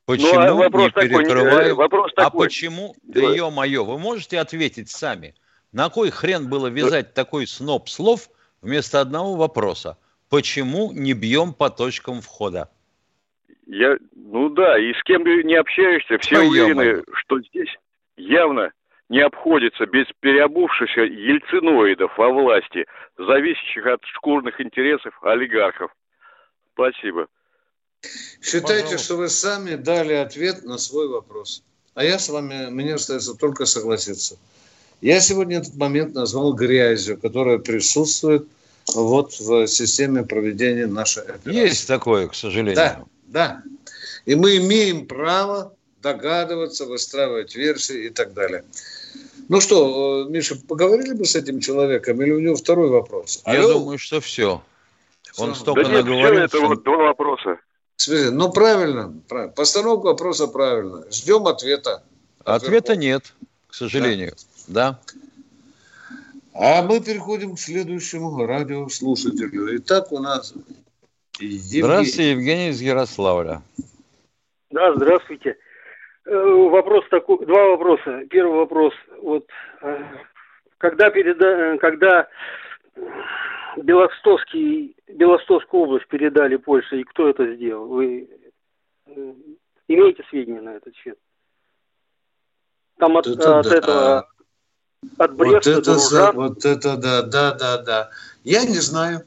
Ну, 0.07 0.15
Почему 0.15 0.39
а 0.39 0.53
вопрос 0.55 0.85
не 0.85 0.91
такой, 0.91 1.09
не- 1.09 1.31
перекрываем? 1.31 1.77
вопрос 1.77 2.13
а 2.17 2.25
такой. 2.25 2.47
почему, 2.47 2.95
да 3.03 3.21
Да. 3.23 3.27
ё-моё, 3.35 3.85
вы 3.85 3.99
можете 3.99 4.39
ответить 4.39 4.91
сами? 4.91 5.35
На 5.73 5.89
кой 5.91 6.11
хрен 6.11 6.49
было 6.49 6.69
вязать 6.69 7.15
такой 7.15 7.47
сноп 7.47 7.89
слов 7.89 8.29
вместо 8.65 9.01
одного 9.01 9.37
вопроса? 9.37 9.97
Почему 10.31 10.91
не 10.93 11.13
бьем 11.13 11.53
по 11.53 11.71
точкам 11.71 12.21
входа? 12.21 12.71
Я, 13.67 13.97
ну 14.17 14.49
да, 14.49 14.79
и 14.79 14.93
с 14.93 15.03
кем 15.05 15.23
ты 15.23 15.43
не 15.45 15.55
общаешься, 15.55 16.19
все 16.19 16.37
Да 16.37 16.43
уверены, 16.43 16.81
ё-моё. 16.81 17.05
что 17.15 17.41
здесь 17.41 17.69
явно 18.17 18.73
не 19.09 19.21
обходится 19.21 19.87
без 19.87 20.07
переобувшихся 20.21 21.03
ельциноидов 21.03 22.17
во 22.19 22.31
власти, 22.31 22.87
зависящих 23.19 23.87
от 23.87 24.01
шкурных 24.07 24.61
интересов 24.61 25.15
олигархов. 25.23 25.95
Спасибо. 26.73 27.29
Считайте, 28.43 28.83
Пожалуйста. 28.83 28.99
что 28.99 29.17
вы 29.17 29.29
сами 29.29 29.77
дали 29.77 30.15
ответ 30.15 30.65
на 30.65 30.79
свой 30.79 31.09
вопрос. 31.09 31.63
А 31.95 32.03
я 32.05 32.19
с 32.19 32.29
вами, 32.29 32.71
мне 32.71 32.95
остается 32.95 33.35
только 33.35 33.67
согласиться. 33.67 34.37
Я 35.01 35.21
сегодня 35.21 35.59
этот 35.59 35.77
момент 35.77 36.15
назвал 36.15 36.55
грязью, 36.55 37.19
которая 37.21 37.59
присутствует 37.59 38.47
вот 38.95 39.33
в 39.41 39.67
системе 39.67 40.25
проведения 40.25 40.87
нашей 40.87 41.23
операции. 41.23 41.53
Есть 41.55 41.89
такое, 41.89 42.29
к 42.29 42.35
сожалению. 42.35 42.75
Да, 42.77 43.05
да. 43.27 43.63
И 44.27 44.35
мы 44.35 44.57
имеем 44.57 45.07
право 45.07 45.75
догадываться, 46.03 46.85
выстраивать 46.87 47.55
версии 47.57 48.07
и 48.07 48.11
так 48.11 48.35
далее. 48.35 48.65
Ну 49.49 49.61
что, 49.61 50.25
э, 50.27 50.31
Миша, 50.31 50.57
поговорили 50.57 51.13
бы 51.13 51.25
с 51.25 51.35
этим 51.37 51.61
человеком 51.61 52.21
или 52.23 52.31
у 52.31 52.41
него 52.41 52.57
второй 52.57 52.89
вопрос? 52.91 53.43
Я 53.47 53.61
Алло? 53.61 53.75
думаю, 53.75 53.99
что 53.99 54.21
все. 54.21 54.63
Он 55.37 55.53
Всё. 55.55 55.61
столько 55.63 55.85
да 55.85 55.89
нет, 55.91 56.05
все 56.05 56.13
наговорил. 56.15 56.41
это 56.45 56.57
что- 56.57 56.67
вот 56.69 56.83
два 56.85 56.97
вопроса. 56.97 57.59
Смотрите, 57.97 58.31
ну 58.31 58.51
правильно, 58.53 59.15
правильно. 59.29 59.53
Постановка 59.53 60.07
вопроса 60.07 60.47
правильно. 60.47 61.05
Ждем 61.11 61.47
ответа. 61.47 62.03
от 62.45 62.63
Ответа 62.63 62.97
нет, 62.97 63.33
к 63.69 63.75
сожалению. 63.75 64.35
Да. 64.69 64.99
А 66.55 66.83
мы 66.83 67.01
переходим 67.01 67.57
к 67.57 67.59
следующему 67.59 68.47
радиослушателю. 68.47 69.77
Итак, 69.79 70.13
у 70.13 70.21
нас 70.21 70.55
Евгений. 71.41 71.83
Здравствуйте, 71.83 72.31
Евгений 72.31 72.69
из 72.69 72.81
Ярославля. 72.81 73.63
Да, 74.71 74.95
здравствуйте. 74.95 75.57
Э, 76.27 76.31
Вопрос 76.31 77.05
такой, 77.11 77.45
два 77.45 77.71
вопроса. 77.71 78.25
Первый 78.31 78.57
вопрос, 78.59 78.95
вот 79.21 79.49
э, 79.83 80.05
когда 80.79 81.11
переда, 81.11 81.47
э, 81.47 81.79
когда 81.79 82.29
Белостовский, 83.77 84.97
Белостовскую 85.09 85.83
область 85.83 86.07
передали 86.07 86.55
Польше, 86.55 87.01
и 87.01 87.05
кто 87.05 87.29
это 87.29 87.53
сделал? 87.57 87.89
Вы 87.89 88.29
имеете 89.89 90.25
сведения 90.31 90.61
на 90.61 90.77
этот 90.77 90.95
счет? 90.95 91.19
Там 92.99 93.17
от, 93.17 93.27
Это 93.27 93.59
от 93.59 93.69
да. 93.69 93.77
этого, 93.77 94.29
от 95.19 95.31
Вот 95.31 95.37
Бреста 95.39 95.71
это, 95.71 95.83
до 95.83 95.99
за- 95.99 96.33
вот 96.33 96.65
это 96.65 96.97
да, 96.97 97.23
да, 97.23 97.53
да, 97.53 97.79
да. 97.79 98.11
Я 98.45 98.65
не 98.65 98.79
знаю. 98.81 99.23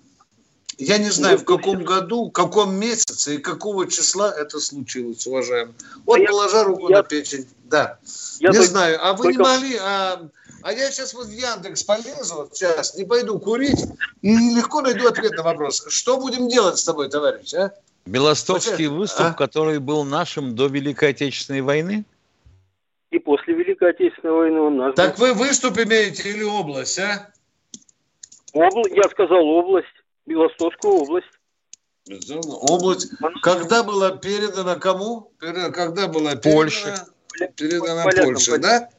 Я 0.80 1.00
не 1.00 1.10
знаю, 1.10 1.40
в 1.40 1.44
каком 1.44 1.84
году, 1.84 2.26
в 2.30 2.32
каком 2.32 2.76
месяце 2.76 3.36
и 3.36 3.38
какого 3.40 3.88
числа 3.88 4.32
это 4.32 4.60
случилось, 4.60 5.26
уважаемый. 5.26 5.74
Вот 6.06 6.18
А 6.18 6.20
я- 6.20 6.28
положа 6.28 6.64
руку 6.64 6.90
я- 6.90 6.98
на 6.98 7.04
печень. 7.04 7.48
Да. 7.66 7.98
Я 8.40 8.50
не 8.50 8.58
только- 8.58 8.70
знаю. 8.70 9.00
А 9.02 9.14
вы 9.14 9.28
не 9.32 9.34
только- 9.38 9.50
могли... 9.52 9.76
А, 9.82 10.22
а 10.62 10.72
я 10.74 10.92
сейчас 10.92 11.16
вот 11.16 11.28
в 11.28 11.32
Яндекс 11.32 11.82
полезу, 11.84 12.36
вот 12.36 12.50
сейчас, 12.56 12.96
не 12.96 13.06
пойду 13.06 13.40
курить, 13.40 13.86
и 14.22 14.36
легко 14.56 14.82
найду 14.82 15.08
ответ 15.08 15.32
на 15.34 15.42
вопрос. 15.42 15.84
Что 15.88 16.18
будем 16.20 16.48
делать 16.48 16.78
с 16.78 16.84
тобой, 16.84 17.10
товарищ, 17.10 17.54
а? 17.56 17.72
Белостокский 18.06 18.72
Вообще, 18.88 18.90
выступ, 18.90 19.26
а? 19.26 19.34
который 19.34 19.80
был 19.80 20.04
нашим 20.04 20.56
до 20.56 20.68
Великой 20.68 21.10
Отечественной 21.10 21.62
войны? 21.62 22.06
И 23.12 23.20
после 23.20 23.54
Великой 23.54 23.92
Отечественной 23.92 24.34
войны 24.34 24.60
у 24.60 24.70
нас 24.70 24.96
Так 24.96 25.18
вы 25.18 25.34
выступ 25.34 25.78
имеете 25.78 26.30
или 26.30 26.44
область, 26.44 27.00
а? 27.00 27.32
Обла- 28.54 28.90
Я 28.94 29.04
сказал 29.10 29.46
область, 29.46 29.88
Белостовскую 30.26 30.96
область. 30.96 31.28
Безусловно. 32.06 32.56
Область. 32.56 33.12
Когда 33.42 33.84
была 33.84 34.12
передана 34.18 34.76
кому? 34.76 35.32
Когда 35.38 36.08
была 36.08 36.36
передана? 36.36 36.42
Польше. 36.42 36.96
Передана 37.56 38.04
Полякам, 38.04 38.26
Польше, 38.34 38.52
полякам. 38.52 38.62
да? 38.62 38.90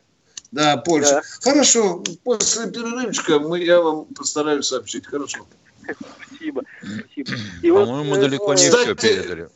Да, 0.50 0.76
Польша. 0.78 1.10
Да. 1.10 1.22
Хорошо. 1.42 2.02
После 2.24 2.70
перерывчика 2.70 3.38
мы, 3.38 3.60
я 3.60 3.80
вам 3.80 4.06
постараюсь 4.06 4.66
сообщить. 4.66 5.06
Хорошо. 5.06 5.46
Спасибо. 6.26 6.62
Спасибо. 6.80 7.30
И 7.62 7.70
вот, 7.70 7.86
По-моему, 7.86 8.16
э, 8.16 8.20
далеко 8.20 8.54
не 8.54 8.68
кстати, 8.68 8.84
все 8.84 8.94
передали. 8.94 9.48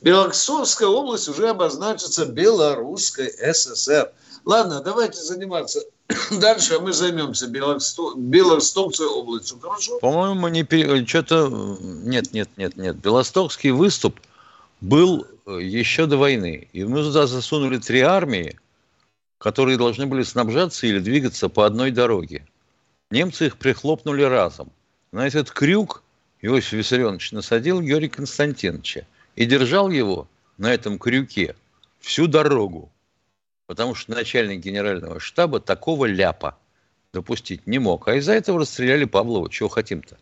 Белоксовская 0.00 0.88
область 0.88 1.28
уже 1.28 1.48
обозначится 1.48 2.26
Белорусской 2.26 3.30
ССР. 3.52 4.12
Ладно, 4.44 4.80
давайте 4.80 5.20
заниматься. 5.20 5.80
Дальше 6.40 6.74
а 6.74 6.80
мы 6.80 6.92
займемся 6.92 7.48
Белосто... 7.48 8.14
Белостокской 8.16 9.06
областью. 9.06 9.58
Хорошо? 9.60 9.98
По-моему, 9.98 10.48
не 10.48 10.62
пере... 10.62 11.04
что-то... 11.06 11.48
Нет, 11.80 12.32
нет, 12.32 12.48
нет, 12.56 12.76
нет. 12.76 12.96
Белостокский 12.96 13.70
выступ 13.70 14.20
был 14.80 15.26
э, 15.46 15.58
еще 15.60 16.06
до 16.06 16.16
войны. 16.16 16.68
И 16.72 16.84
мы 16.84 17.02
туда 17.02 17.26
засунули 17.26 17.78
три 17.78 18.00
армии, 18.00 18.58
которые 19.38 19.76
должны 19.76 20.06
были 20.06 20.22
снабжаться 20.22 20.86
или 20.86 21.00
двигаться 21.00 21.48
по 21.48 21.66
одной 21.66 21.90
дороге. 21.90 22.46
Немцы 23.10 23.46
их 23.46 23.58
прихлопнули 23.58 24.22
разом. 24.22 24.70
На 25.12 25.26
этот 25.26 25.50
крюк 25.50 26.02
Иосиф 26.40 26.72
Виссарионович 26.72 27.32
насадил 27.32 27.80
Георгия 27.80 28.10
Константиновича 28.10 29.06
и 29.38 29.46
держал 29.46 29.88
его 29.88 30.28
на 30.56 30.74
этом 30.74 30.98
крюке 30.98 31.54
всю 32.00 32.26
дорогу. 32.26 32.90
Потому 33.68 33.94
что 33.94 34.10
начальник 34.10 34.58
генерального 34.58 35.20
штаба 35.20 35.60
такого 35.60 36.06
ляпа 36.06 36.58
допустить 37.12 37.64
не 37.64 37.78
мог. 37.78 38.08
А 38.08 38.16
из-за 38.16 38.32
этого 38.32 38.58
расстреляли 38.58 39.04
Павлова. 39.04 39.48
Чего 39.48 39.68
хотим-то? 39.68 40.18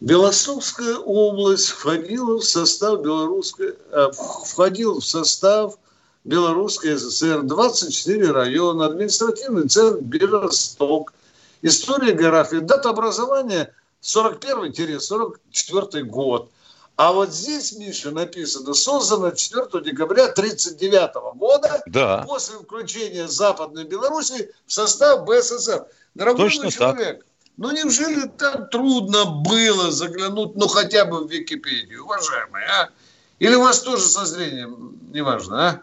Белостокская 0.00 0.96
область 0.96 1.68
входила 1.68 2.38
в 2.38 2.44
состав 2.44 3.00
белорусской, 3.00 3.74
э, 3.90 4.10
входил 4.44 5.00
в 5.00 5.04
состав 5.04 5.78
Белорусской 6.24 6.98
ССР, 6.98 7.44
24 7.44 8.32
района, 8.32 8.84
административный 8.84 9.66
центр 9.66 10.02
Белосток. 10.02 11.14
История 11.62 12.12
географии, 12.12 12.56
дата 12.56 12.90
образования 12.90 13.72
41-44 14.02 16.02
год. 16.02 16.50
А 16.96 17.12
вот 17.12 17.30
здесь, 17.30 17.76
Миша, 17.78 18.10
написано, 18.10 18.74
создано 18.74 19.30
4 19.30 19.82
декабря 19.82 20.26
1939 20.26 21.34
года 21.36 21.82
Да. 21.86 22.24
после 22.28 22.58
включения 22.58 23.26
Западной 23.28 23.84
Беларуси 23.84 24.52
в 24.66 24.72
состав 24.72 25.24
БССР. 25.24 25.86
Дорогой 26.14 26.46
Точно 26.46 26.64
мой 26.64 26.72
так. 26.72 26.78
человек, 26.96 27.26
ну 27.56 27.70
неужели 27.72 28.28
так 28.28 28.70
трудно 28.70 29.24
было 29.24 29.90
заглянуть, 29.90 30.54
ну 30.54 30.68
хотя 30.68 31.06
бы 31.06 31.24
в 31.24 31.30
Википедию, 31.30 32.04
уважаемые, 32.04 32.66
а? 32.66 32.90
Или 33.38 33.54
у 33.54 33.62
вас 33.62 33.80
тоже 33.80 34.02
со 34.04 34.26
зрением, 34.26 34.98
неважно, 35.12 35.68
а? 35.68 35.82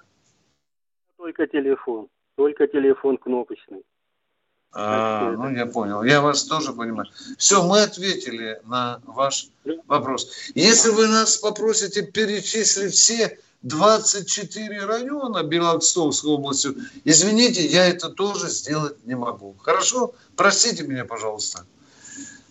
Только 1.18 1.48
телефон. 1.48 2.08
Только 2.36 2.68
телефон 2.68 3.18
кнопочный. 3.18 3.84
А, 4.72 5.32
ну 5.32 5.50
я 5.50 5.66
понял, 5.66 6.04
я 6.04 6.22
вас 6.22 6.44
тоже 6.44 6.74
понимаю. 6.74 7.10
Все, 7.38 7.64
мы 7.66 7.82
ответили 7.82 8.62
на 8.66 9.02
ваш 9.06 9.48
вопрос. 9.88 10.32
Если 10.54 10.90
вы 10.92 11.08
нас 11.08 11.38
попросите 11.38 12.04
перечислить 12.04 12.94
все 12.94 13.40
24 13.64 14.86
района 14.86 15.44
Белостокской 15.44 16.32
области, 16.32 16.70
извините, 17.04 17.66
я 17.66 17.88
это 17.88 18.10
тоже 18.10 18.48
сделать 18.50 19.04
не 19.06 19.16
могу. 19.16 19.56
Хорошо? 19.60 20.14
Простите 20.36 20.84
меня, 20.84 21.04
пожалуйста. 21.04 21.66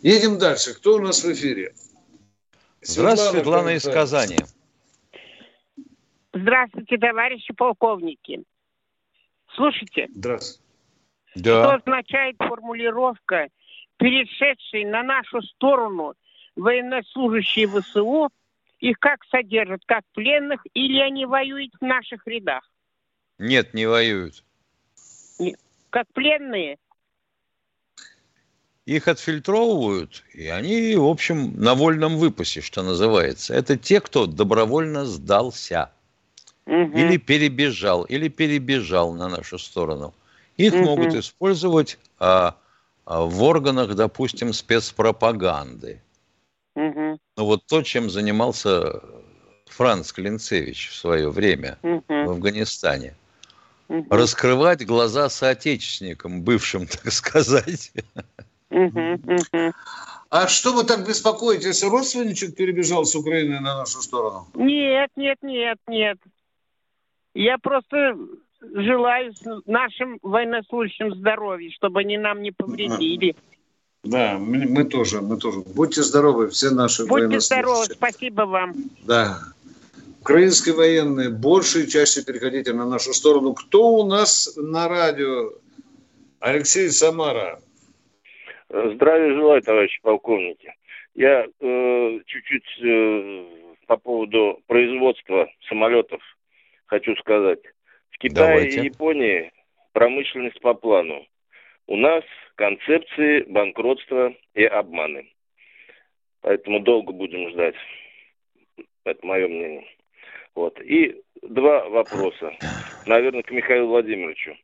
Едем 0.02 0.38
дальше. 0.38 0.74
Кто 0.74 0.96
у 0.96 1.00
нас 1.00 1.22
в 1.22 1.32
эфире? 1.32 1.72
Здравствуйте, 2.82 3.32
Светлана 3.32 3.68
из. 3.70 3.84
Казани. 3.84 4.38
Здравствуйте, 6.32 6.98
товарищи 6.98 7.52
полковники. 7.54 8.42
Слушайте, 9.54 10.08
Здравствуйте. 10.14 10.67
Что 11.38 11.62
Да. 11.62 11.74
означает 11.74 12.36
формулировка 12.38 13.48
перешедшие 13.96 14.86
на 14.86 15.02
нашу 15.02 15.42
сторону 15.42 16.14
военнослужащие 16.56 17.66
ВСУ, 17.68 18.30
их 18.80 18.98
как 18.98 19.24
содержат, 19.30 19.82
как 19.86 20.02
пленных, 20.14 20.60
или 20.74 21.00
они 21.00 21.26
воюют 21.26 21.72
в 21.80 21.84
наших 21.84 22.26
рядах? 22.26 22.68
Нет, 23.38 23.74
не 23.74 23.86
воюют. 23.86 24.44
Как 25.90 26.06
пленные? 26.12 26.78
их 28.88 29.06
отфильтровывают, 29.06 30.24
и 30.32 30.46
они, 30.46 30.96
в 30.96 31.04
общем, 31.04 31.60
на 31.60 31.74
вольном 31.74 32.16
выпасе, 32.16 32.62
что 32.62 32.82
называется. 32.82 33.52
Это 33.52 33.76
те, 33.76 34.00
кто 34.00 34.24
добровольно 34.24 35.04
сдался. 35.04 35.90
Угу. 36.64 36.96
Или 36.96 37.18
перебежал, 37.18 38.04
или 38.04 38.28
перебежал 38.28 39.12
на 39.12 39.28
нашу 39.28 39.58
сторону. 39.58 40.14
Их 40.58 40.74
угу. 40.74 40.82
могут 40.82 41.14
использовать 41.14 41.98
а, 42.18 42.56
а, 43.06 43.22
в 43.22 43.42
органах, 43.42 43.94
допустим, 43.94 44.52
спецпропаганды. 44.52 46.02
Угу. 46.74 47.18
Ну 47.36 47.44
вот 47.44 47.64
то, 47.66 47.82
чем 47.82 48.10
занимался 48.10 49.00
Франц 49.66 50.12
Клинцевич 50.12 50.90
в 50.90 50.96
свое 50.96 51.30
время 51.30 51.78
угу. 51.82 52.02
в 52.08 52.30
Афганистане. 52.30 53.14
Угу. 53.88 54.06
Раскрывать 54.10 54.84
глаза 54.84 55.28
соотечественникам, 55.28 56.42
бывшим, 56.42 56.86
так 56.88 57.12
сказать. 57.12 57.92
А 60.30 60.46
что 60.48 60.72
вы 60.74 60.84
так 60.84 61.06
беспокоитесь? 61.06 61.84
Родственничек 61.84 62.56
перебежал 62.56 63.04
с 63.04 63.14
Украины 63.14 63.60
на 63.60 63.78
нашу 63.78 64.02
сторону? 64.02 64.48
Нет, 64.54 65.10
нет, 65.16 65.38
нет, 65.40 65.78
нет. 65.86 66.18
Я 67.34 67.56
просто 67.58 68.16
желаю 68.60 69.32
нашим 69.66 70.18
военнослужащим 70.22 71.14
здоровья, 71.14 71.70
чтобы 71.72 72.00
они 72.00 72.18
нам 72.18 72.42
не 72.42 72.50
повредили. 72.50 73.36
Да, 74.04 74.38
мы, 74.38 74.66
мы 74.66 74.84
тоже, 74.84 75.20
мы 75.20 75.38
тоже. 75.38 75.60
Будьте 75.74 76.02
здоровы, 76.02 76.48
все 76.48 76.70
наши 76.70 77.02
Будьте 77.02 77.26
военнослужащие. 77.26 77.62
Будьте 77.62 77.72
здоровы, 77.72 77.84
спасибо 77.94 78.42
вам. 78.42 78.74
Да. 79.06 79.38
Украинские 80.20 80.74
военные, 80.74 81.30
большей 81.30 81.86
частью 81.86 82.24
переходите 82.24 82.72
на 82.72 82.86
нашу 82.86 83.12
сторону. 83.12 83.54
Кто 83.54 83.88
у 83.88 84.06
нас 84.06 84.56
на 84.56 84.88
радио? 84.88 85.52
Алексей 86.40 86.88
Самара. 86.90 87.60
Здравия 88.68 89.34
желаю, 89.34 89.62
товарищи 89.62 89.98
полковники. 90.02 90.72
Я 91.14 91.46
э, 91.60 92.20
чуть-чуть 92.26 92.84
э, 92.84 93.44
по 93.86 93.96
поводу 93.96 94.60
производства 94.66 95.48
самолетов 95.68 96.20
хочу 96.86 97.16
сказать. 97.16 97.60
В 98.18 98.20
Китае 98.20 98.56
Давайте. 98.56 98.80
и 98.80 98.84
Японии 98.86 99.52
промышленность 99.92 100.60
по 100.60 100.74
плану. 100.74 101.24
У 101.86 101.96
нас 101.96 102.24
концепции 102.56 103.42
банкротства 103.44 104.34
и 104.54 104.64
обманы. 104.64 105.30
Поэтому 106.40 106.80
долго 106.80 107.12
будем 107.12 107.48
ждать. 107.50 107.76
Это 109.04 109.24
мое 109.24 109.46
мнение. 109.46 109.86
Вот. 110.56 110.80
И 110.80 111.22
два 111.42 111.88
вопроса. 111.88 112.56
Наверное, 113.06 113.44
к 113.44 113.52
Михаилу 113.52 113.86
Владимировичу. 113.86 114.56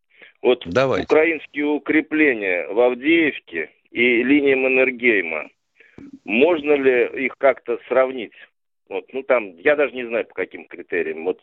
Вот 0.42 0.64
Давайте. 0.66 1.04
украинские 1.04 1.66
укрепления 1.66 2.66
в 2.66 2.80
Авдеевке 2.80 3.70
и 3.92 4.24
линия 4.24 4.56
Маннергейма, 4.56 5.48
можно 6.24 6.72
ли 6.72 7.24
их 7.24 7.36
как-то 7.38 7.78
сравнить? 7.86 8.34
Вот, 8.88 9.04
ну 9.12 9.22
там, 9.22 9.56
я 9.58 9.76
даже 9.76 9.92
не 9.92 10.06
знаю 10.06 10.26
по 10.26 10.34
каким 10.34 10.66
критериям. 10.66 11.24
Вот 11.24 11.40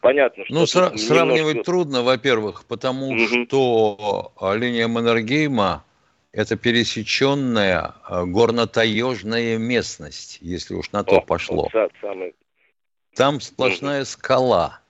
понятно, 0.00 0.44
что. 0.44 0.54
Ну, 0.54 0.62
сра- 0.64 0.96
сравнивать 0.96 1.62
трудно, 1.62 2.02
во-первых, 2.02 2.64
потому 2.66 3.08
угу. 3.08 3.18
что 3.46 4.32
а, 4.40 4.54
линия 4.54 4.88
Маннергейма 4.88 5.84
это 6.32 6.56
пересеченная 6.56 7.94
а, 8.04 8.24
горно-таежная 8.24 9.56
местность, 9.56 10.38
если 10.40 10.74
уж 10.74 10.90
на 10.92 11.04
то 11.04 11.18
О, 11.18 11.20
пошло. 11.20 11.68
Вот, 11.72 11.92
самый... 12.00 12.34
Там 13.14 13.40
сплошная 13.40 14.00
угу. 14.00 14.06
скала. 14.06 14.80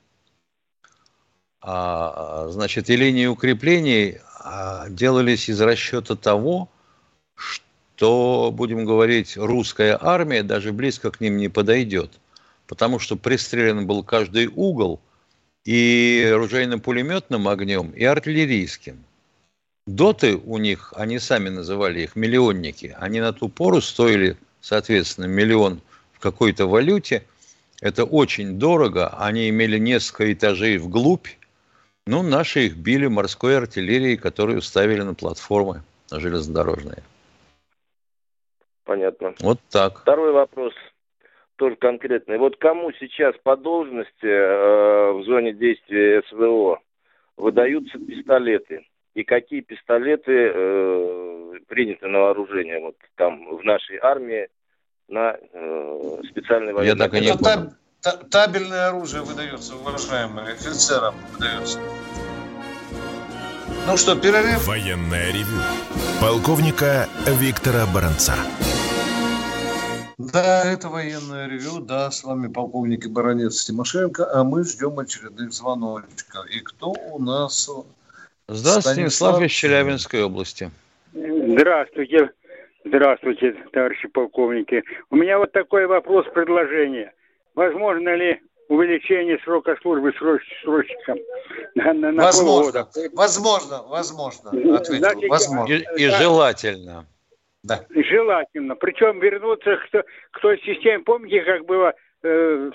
А, 1.61 2.49
значит, 2.49 2.89
и 2.91 2.97
линии 2.97 3.27
укреплений 3.27 4.21
а, 4.41 4.89
делались 4.89 5.49
из 5.49 5.61
расчета 5.61 6.17
того, 6.17 6.69
что, 7.35 7.66
будем 8.01 8.85
говорить, 8.85 9.37
русская 9.37 9.99
армия 10.01 10.43
даже 10.43 10.73
близко 10.73 11.11
к 11.11 11.21
ним 11.21 11.37
не 11.37 11.49
подойдет, 11.49 12.11
потому 12.67 12.99
что 12.99 13.17
пристрелен 13.17 13.87
был 13.87 14.03
каждый 14.03 14.49
угол 14.49 15.01
и 15.65 16.31
оружейно-пулеметным 16.33 17.49
огнем, 17.49 17.91
и 17.91 18.05
артиллерийским. 18.05 19.05
Доты 19.87 20.37
у 20.37 20.59
них, 20.59 20.93
они 20.97 21.19
сами 21.19 21.49
называли 21.49 22.03
их 22.03 22.17
миллионники, 22.17 22.97
они 22.99 23.21
на 23.21 23.33
ту 23.33 23.49
пору 23.49 23.81
стоили, 23.81 24.37
соответственно, 24.61 25.27
миллион 25.27 25.81
в 26.13 26.19
какой-то 26.19 26.67
валюте. 26.67 27.25
Это 27.81 28.05
очень 28.05 28.59
дорого, 28.59 29.09
они 29.19 29.49
имели 29.49 29.79
несколько 29.79 30.33
этажей 30.33 30.79
вглубь, 30.79 31.29
ну, 32.09 32.23
наши 32.23 32.67
их 32.67 32.77
били 32.77 33.09
морской 33.09 33.59
артиллерией, 33.59 34.17
которую 34.17 34.63
ставили 34.63 35.03
на 35.03 35.15
платформы 35.15 35.83
железнодорожные. 36.11 37.03
Понятно. 38.87 39.35
Вот 39.41 39.59
так. 39.71 40.01
Второй 40.01 40.33
вопрос, 40.33 40.73
тоже 41.57 41.77
конкретный. 41.77 42.39
Вот 42.39 42.57
кому 42.57 42.93
сейчас 42.93 43.35
по 43.43 43.57
должности 43.57 44.25
э, 44.25 45.13
в 45.13 45.25
зоне 45.25 45.53
действия 45.53 46.23
СВО 46.31 46.81
выдаются 47.37 47.99
пистолеты? 47.99 48.87
И 49.15 49.25
какие 49.25 49.61
пистолеты 49.61 50.53
э, 50.55 51.53
приняты 51.67 52.07
на 52.07 52.21
вооружение 52.21 52.81
вот 52.81 52.97
там 53.17 53.57
в 53.57 53.65
нашей 53.65 53.99
армии 53.99 54.49
на 55.09 55.37
э, 55.53 56.21
специальной 56.31 56.73
военной 56.73 56.99
Я 56.99 57.05
так 57.05 57.15
и 57.15 57.21
не 57.21 57.37
понял 57.37 57.73
табельное 58.31 58.89
оружие 58.89 59.23
выдается, 59.23 59.75
уважаемые, 59.77 60.53
офицерам 60.53 61.15
выдается. 61.33 61.81
Ну 63.87 63.97
что, 63.97 64.17
перерыв? 64.17 64.67
Военное 64.67 65.33
ревю. 65.33 65.61
Полковника 66.21 67.09
Виктора 67.27 67.87
Баранца. 67.87 68.35
Да, 70.19 70.63
это 70.65 70.89
военное 70.89 71.47
ревю, 71.47 71.81
да, 71.81 72.11
с 72.11 72.25
вами 72.25 72.49
полковник 72.49 73.05
и 73.05 73.09
баронец 73.09 73.65
Тимошенко, 73.65 74.27
а 74.33 74.45
мы 74.45 74.65
ждем 74.65 74.99
очередных 74.99 75.53
звоночков. 75.53 76.47
И 76.51 76.61
кто 76.61 76.95
у 77.13 77.23
нас? 77.23 77.71
Здравствуйте, 78.49 78.93
Станислав 78.93 79.43
из 79.43 79.51
Челябинской 79.51 80.23
области. 80.23 80.71
Здравствуйте, 81.13 82.31
здравствуйте, 82.85 83.57
товарищи 83.73 84.09
полковники. 84.09 84.83
У 85.11 85.17
меня 85.17 85.39
вот 85.39 85.53
такой 85.53 85.87
вопрос, 85.87 86.27
предложение– 86.33 87.13
возможно 87.57 88.15
ли 88.15 88.41
увеличение 88.69 89.39
срока 89.43 89.77
службы 89.83 90.13
срочникам 90.63 91.19
на, 91.75 91.93
на, 91.93 92.13
на 92.13 92.23
возможно, 92.23 92.85
полгода? 92.85 93.11
Возможно, 93.15 93.83
возможно, 93.89 94.51
ответил, 94.51 94.99
Значит, 94.99 95.31
возможно. 95.31 95.73
И, 95.73 96.05
и 96.05 96.09
желательно. 96.09 97.07
Да. 97.67 97.85
Желательно. 97.91 98.77
Причем 98.77 99.21
вернуться 99.21 99.77
к, 99.77 100.05
к 100.31 100.41
той 100.41 100.59
системе. 100.61 101.01
Помните, 101.05 101.43
как 101.43 101.65
было, 101.67 101.95
э, 102.23 102.71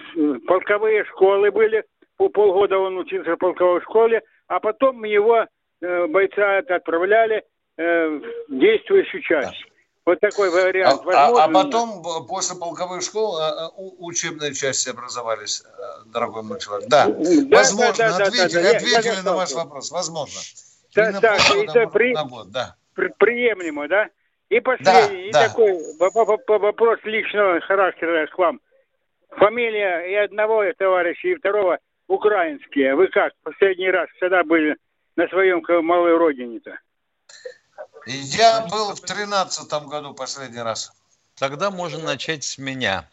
полковые 0.48 1.06
школы 1.06 1.52
были, 1.52 1.84
по 2.18 2.30
полгода 2.30 2.78
он 2.78 2.98
учился 2.98 3.36
в 3.36 3.38
полковой 3.38 3.82
школе, 3.82 4.22
а 4.48 4.60
потом 4.60 5.04
его 5.04 5.46
э, 5.82 6.08
бойца 6.08 6.58
отправляли 6.58 7.44
э, 7.78 8.08
в 8.50 8.60
действующую 8.60 9.24
часть. 9.24 9.64
Да. 9.66 9.72
Вот 10.04 10.20
такой 10.20 10.50
вариант. 10.50 11.02
А, 11.06 11.28
а, 11.28 11.46
а 11.46 11.48
потом, 11.48 12.04
после 12.28 12.58
полковых 12.58 13.04
школ, 13.04 13.38
а, 13.38 13.68
а, 13.68 13.72
учебные 14.00 14.54
части 14.54 14.90
образовались, 14.90 15.64
э, 15.64 16.10
дорогой 16.12 16.42
мой 16.42 16.60
человек. 16.60 16.90
Да, 16.90 17.06
да 17.06 17.58
возможно, 17.58 17.96
да, 17.98 18.18
да, 18.18 18.26
ответили, 18.26 18.62
да, 18.62 18.72
да, 18.72 18.78
ответили 18.78 19.16
я, 19.16 19.24
на 19.24 19.34
ваш 19.36 19.52
вопрос, 19.54 19.92
возможно. 19.92 20.42
Да, 20.96 21.20
да, 21.22 21.38
это 21.56 21.88
при, 21.88 22.14
на 22.14 22.26
год, 22.26 22.52
да. 22.52 22.76
При, 22.96 23.14
приемлемо, 23.18 23.88
да? 23.88 24.10
И 24.52 24.60
последний, 24.60 25.32
да, 25.32 25.46
и 25.46 25.48
да. 25.48 25.48
такой 25.48 25.80
вопрос 26.60 27.00
личного 27.04 27.62
характера 27.62 28.28
к 28.28 28.38
вам. 28.38 28.60
Фамилия 29.30 30.02
и 30.12 30.14
одного 30.14 30.66
товарища, 30.78 31.30
и 31.30 31.36
второго 31.36 31.80
украинские. 32.08 32.96
Вы 32.96 33.08
как, 33.08 33.32
последний 33.44 33.90
раз, 33.90 34.10
когда 34.20 34.44
были 34.44 34.76
на 35.16 35.26
своем 35.30 35.64
малой 35.86 36.18
родине-то? 36.18 36.78
Я 38.06 38.68
был 38.70 38.94
в 38.94 39.00
тринадцатом 39.00 39.88
году 39.88 40.14
последний 40.14 40.62
раз. 40.62 40.92
Тогда 41.36 41.72
можно 41.72 42.04
начать 42.04 42.44
с 42.44 42.58
меня. 42.58 43.08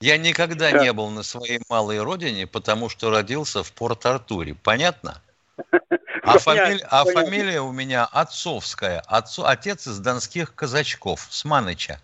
Я 0.00 0.18
никогда 0.18 0.72
да. 0.72 0.84
не 0.84 0.92
был 0.92 1.08
на 1.08 1.22
своей 1.22 1.58
малой 1.70 2.02
родине, 2.02 2.46
потому 2.46 2.90
что 2.90 3.08
родился 3.08 3.62
в 3.62 3.72
Порт-Артуре. 3.72 4.54
Понятно? 4.62 5.22
А, 6.26 6.38
фамилия, 6.38 6.86
а 6.90 7.04
фамилия 7.04 7.60
у 7.60 7.72
меня 7.72 8.04
отцовская. 8.04 9.00
Отцу, 9.06 9.44
отец 9.46 9.86
из 9.86 9.98
донских 10.00 10.54
казачков, 10.54 11.26
с 11.30 11.44
Маныча. 11.44 12.00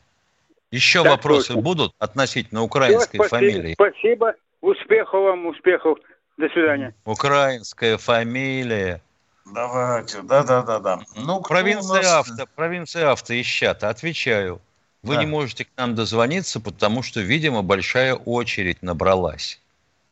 Еще 0.70 1.02
так 1.02 1.12
вопросы 1.12 1.48
точно. 1.48 1.62
будут 1.62 1.94
относительно 1.98 2.62
украинской 2.62 3.18
Все, 3.18 3.26
спасибо, 3.26 3.52
фамилии? 3.52 3.74
Спасибо. 3.74 4.34
Успехов 4.60 5.22
вам, 5.22 5.46
успехов. 5.46 5.98
До 6.36 6.48
свидания. 6.48 6.94
Украинская 7.04 7.98
фамилия. 7.98 9.02
Давайте, 9.44 10.22
да-да-да-да. 10.22 11.00
Ну, 11.16 11.42
провинция 11.42 12.02
нас... 12.02 12.28
авто, 12.28 12.46
провинция 12.54 13.10
авто 13.10 13.38
ищата, 13.38 13.88
отвечаю. 13.88 14.60
Вы 15.02 15.16
да. 15.16 15.20
не 15.20 15.26
можете 15.26 15.64
к 15.64 15.68
нам 15.76 15.96
дозвониться, 15.96 16.60
потому 16.60 17.02
что, 17.02 17.20
видимо, 17.20 17.62
большая 17.62 18.14
очередь 18.14 18.82
набралась 18.82 19.60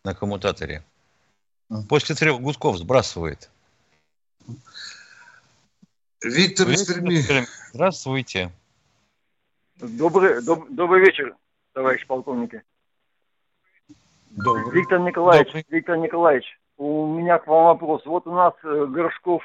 на 0.04 0.14
коммутаторе. 0.14 0.82
После 1.88 2.16
трех 2.16 2.40
гудков 2.40 2.76
сбрасывает. 2.76 3.48
Виктор 6.22 6.68
из 6.68 6.86
Перми. 6.86 7.46
Здравствуйте. 7.72 8.50
Добрый, 9.80 10.42
доб, 10.42 10.68
добрый 10.68 11.00
вечер, 11.00 11.34
товарищ 11.72 12.06
полковники. 12.06 12.62
Добрый. 14.30 14.70
Виктор 14.72 14.98
Николаевич, 15.00 15.48
добрый. 15.48 15.64
Виктор 15.70 15.96
Николаевич, 15.96 16.60
у 16.76 17.06
меня 17.06 17.38
к 17.38 17.46
вам 17.46 17.64
вопрос. 17.66 18.04
Вот 18.04 18.26
у 18.26 18.32
нас 18.32 18.52
э, 18.62 18.86
Горшков 18.86 19.42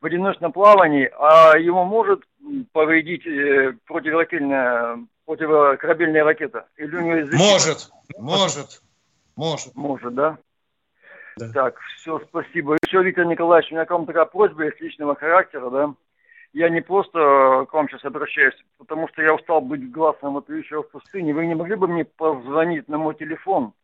в 0.00 0.06
одиночном 0.06 0.52
плавании, 0.52 1.08
а 1.16 1.56
ему 1.56 1.84
может 1.84 2.24
повредить 2.72 3.24
э, 3.24 3.76
противоракетная, 3.86 5.06
противокорабельная 5.26 6.24
ракета? 6.24 6.66
Или 6.76 6.96
у 6.96 7.00
него 7.02 7.36
может, 7.36 7.90
может, 8.18 8.82
может. 9.36 9.74
Может, 9.76 10.14
да? 10.14 10.38
да? 11.36 11.52
Так, 11.52 11.78
все, 11.98 12.20
спасибо. 12.28 12.78
Еще, 12.84 13.00
Виктор 13.04 13.26
Николаевич, 13.26 13.70
у 13.70 13.76
меня 13.76 13.84
к 13.84 13.90
вам 13.90 14.06
такая 14.06 14.24
просьба 14.24 14.66
из 14.66 14.80
личного 14.80 15.14
характера, 15.14 15.70
да? 15.70 15.94
Я 16.56 16.70
не 16.70 16.80
просто 16.80 17.66
к 17.70 17.74
вам 17.74 17.86
сейчас 17.86 18.02
обращаюсь, 18.06 18.54
потому 18.78 19.08
что 19.08 19.20
я 19.20 19.34
устал 19.34 19.60
быть 19.60 19.90
глазом 19.92 20.38
отвечающего 20.38 20.84
в 20.84 20.88
пустыне. 20.88 21.34
Вы 21.34 21.44
не 21.48 21.54
могли 21.54 21.74
бы 21.74 21.86
мне 21.86 22.06
позвонить 22.06 22.88
на 22.88 22.96
мой 22.96 23.14
телефон? 23.14 23.74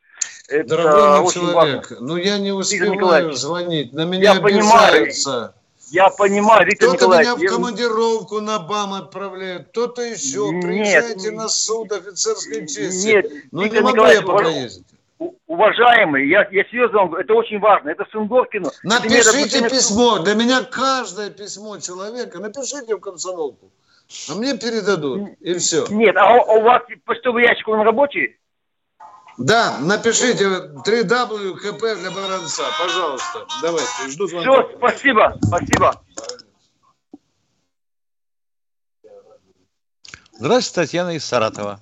Это 0.48 0.76
Дорогой 0.76 1.20
мой 1.20 1.32
человек, 1.32 1.90
важно. 1.90 2.06
ну 2.06 2.16
я 2.16 2.38
не 2.38 2.50
успеваю 2.50 3.32
звонить, 3.32 3.92
на 3.92 4.06
меня 4.06 4.32
я 4.32 4.38
обижаются. 4.38 5.30
Понимаю. 5.30 5.54
Я 5.90 6.08
понимаю, 6.08 6.66
Виктор 6.66 6.88
Кто-то 6.88 7.04
Николаевич. 7.04 7.36
меня 7.36 7.50
в 7.50 7.54
командировку 7.54 8.40
на 8.40 8.58
БАМ 8.58 8.94
отправляет, 8.94 9.68
кто-то 9.68 10.00
еще. 10.00 10.48
Нет, 10.50 10.62
Приезжайте 10.64 11.30
на 11.32 11.48
суд 11.48 11.92
офицерской 11.92 12.66
чести. 12.66 13.06
Нет, 13.06 13.30
ну 13.50 13.64
Виктор 13.64 13.82
не 13.82 13.90
могу 13.90 14.06
я 14.06 14.22
пока 14.22 14.48
ездить. 14.48 14.86
Уважаемый, 15.46 16.28
я, 16.28 16.48
я 16.50 16.64
серьезно 16.64 16.98
вам 16.98 17.08
говорю, 17.08 17.24
это 17.24 17.34
очень 17.34 17.58
важно, 17.58 17.90
это 17.90 18.04
Сунгоркину. 18.10 18.70
Напишите 18.82 19.58
это 19.58 19.70
письмо, 19.70 20.18
для 20.18 20.34
меня 20.34 20.62
каждое 20.62 21.30
письмо 21.30 21.78
человека, 21.78 22.38
напишите 22.38 22.96
в 22.96 23.00
комсомолку, 23.00 23.70
а 24.30 24.34
мне 24.34 24.56
передадут, 24.56 25.30
и 25.40 25.54
все. 25.58 25.86
Нет, 25.90 26.16
а 26.16 26.34
у, 26.34 26.58
у 26.58 26.62
вас 26.62 26.82
почтовый 27.04 27.44
ящик, 27.44 27.68
он 27.68 27.80
рабочий? 27.80 28.36
Да, 29.38 29.78
напишите 29.80 30.44
3W 30.44 31.54
КП 31.56 31.98
для 31.98 32.10
Баранца, 32.10 32.64
пожалуйста. 32.78 33.46
Давайте, 33.62 34.08
жду 34.08 34.26
звонка. 34.26 34.50
Все, 34.50 34.76
спасибо, 34.76 35.38
спасибо. 35.42 36.02
Здравствуйте, 40.32 40.74
Татьяна 40.74 41.16
из 41.16 41.24
Саратова. 41.24 41.80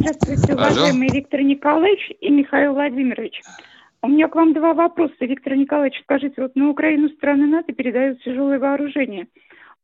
Здравствуйте, 0.00 0.54
уважаемый 0.54 1.08
Алло. 1.08 1.14
Виктор 1.14 1.42
Николаевич 1.42 2.16
и 2.20 2.30
Михаил 2.30 2.72
Владимирович. 2.72 3.42
У 4.00 4.08
меня 4.08 4.28
к 4.28 4.34
вам 4.34 4.54
два 4.54 4.72
вопроса. 4.72 5.14
Виктор 5.20 5.54
Николаевич, 5.54 6.00
скажите, 6.04 6.40
вот 6.40 6.56
на 6.56 6.70
Украину 6.70 7.10
страны 7.10 7.46
НАТО 7.46 7.74
передают 7.74 8.22
тяжелое 8.22 8.58
вооружение. 8.58 9.28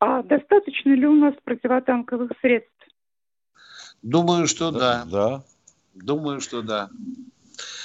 А 0.01 0.23
достаточно 0.23 0.95
ли 0.95 1.07
у 1.07 1.13
нас 1.13 1.35
противотанковых 1.45 2.31
средств? 2.41 2.71
Думаю, 4.01 4.47
что 4.47 4.71
да. 4.71 5.05
Да. 5.05 5.45
Думаю, 5.95 6.41
что 6.41 6.63
да. 6.63 6.89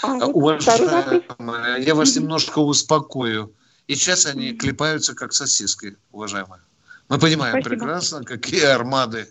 А, 0.01 0.17
а 0.21 0.27
уважаемая, 0.27 1.79
я 1.79 1.95
вас 1.95 2.15
немножко 2.15 2.59
успокою. 2.59 3.53
И 3.87 3.95
сейчас 3.95 4.25
они 4.25 4.53
клепаются 4.53 5.15
как 5.15 5.33
сосиски, 5.33 5.97
уважаемые. 6.13 6.61
Мы 7.09 7.19
понимаем 7.19 7.61
Спасибо. 7.61 7.75
прекрасно, 7.75 8.23
какие 8.23 8.63
армады 8.63 9.27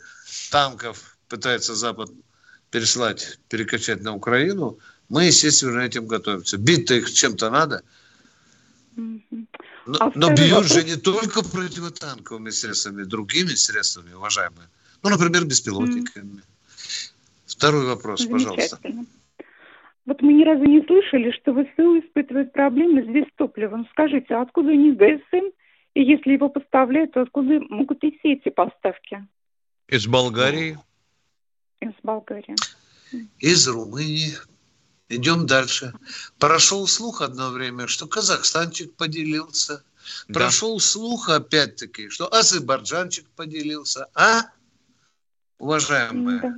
танков 0.50 1.16
пытается 1.28 1.74
Запад 1.74 2.10
переслать, 2.70 3.38
перекачать 3.48 4.02
на 4.02 4.14
Украину. 4.14 4.78
Мы, 5.08 5.24
естественно, 5.24 5.80
этим 5.80 6.06
готовимся. 6.06 6.56
Бить-то 6.58 6.94
их 6.94 7.12
чем-то 7.12 7.50
надо. 7.50 7.82
Но, 8.96 9.96
а 9.98 10.12
но 10.14 10.34
бьют 10.34 10.50
вопрос... 10.50 10.74
же 10.74 10.84
не 10.84 10.96
только 10.96 11.42
противотанковыми 11.42 12.50
средствами, 12.50 13.02
другими 13.02 13.54
средствами, 13.54 14.12
уважаемые. 14.12 14.68
Ну, 15.02 15.10
например, 15.10 15.44
беспилотниками. 15.46 16.38
Mm. 16.38 16.42
Второй 17.46 17.86
вопрос, 17.86 18.26
пожалуйста. 18.26 18.78
Вот 20.06 20.22
мы 20.22 20.32
ни 20.32 20.44
разу 20.44 20.64
не 20.64 20.82
слышали, 20.86 21.30
что 21.32 21.52
ВСУ 21.52 21.98
испытывает 22.00 22.52
проблемы 22.52 23.02
с 23.02 23.06
бестопливом. 23.06 23.86
Скажите, 23.92 24.34
а 24.34 24.42
откуда 24.42 24.70
у 24.70 24.74
них 24.74 24.96
ГСМ? 24.96 25.50
И 25.94 26.02
если 26.02 26.32
его 26.32 26.48
поставляют, 26.48 27.12
то 27.12 27.22
откуда 27.22 27.60
могут 27.68 28.02
идти 28.04 28.32
эти 28.32 28.48
поставки? 28.48 29.26
Из 29.88 30.06
Болгарии. 30.06 30.78
Из 31.80 31.92
Болгарии. 32.02 32.56
Из 33.38 33.66
Румынии. 33.66 34.36
Идем 35.08 35.46
дальше. 35.46 35.92
Прошел 36.38 36.86
слух 36.86 37.20
одно 37.20 37.50
время, 37.50 37.88
что 37.88 38.06
Казахстанчик 38.06 38.94
поделился. 38.94 39.82
Да. 40.28 40.40
Прошел 40.40 40.78
слух, 40.78 41.28
опять-таки, 41.28 42.08
что 42.08 42.32
Азербайджанчик 42.32 43.28
поделился. 43.30 44.06
А, 44.14 44.44
уважаемые? 45.58 46.40
Да. 46.40 46.54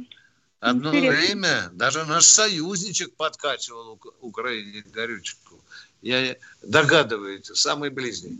Одно 0.60 0.90
Интересно. 0.90 1.18
время 1.18 1.70
даже 1.72 2.04
наш 2.04 2.24
союзничек 2.24 3.14
подкачивал 3.16 3.98
Украине 4.20 4.82
горючку. 4.92 5.60
Я 6.02 6.36
догадываете, 6.62 7.54
самый 7.54 7.90
ближний. 7.90 8.38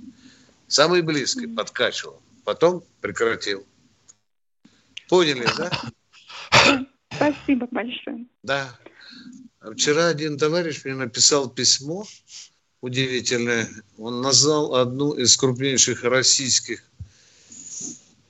Самый 0.69 1.03
близкий 1.03 1.47
подкачивал. 1.47 2.23
Потом 2.45 2.85
прекратил. 3.01 3.67
Поняли, 5.09 5.49
да? 5.57 5.71
Спасибо 7.15 7.69
большое. 7.71 8.27
Да. 8.43 8.77
Вчера 9.75 10.09
один 10.09 10.39
товарищ 10.39 10.85
мне 10.85 10.95
написал 10.95 11.49
письмо 11.49 12.05
удивительное. 12.81 13.69
Он 13.99 14.21
назвал 14.21 14.75
одну 14.75 15.13
из 15.13 15.37
крупнейших 15.37 16.03
российских 16.05 16.83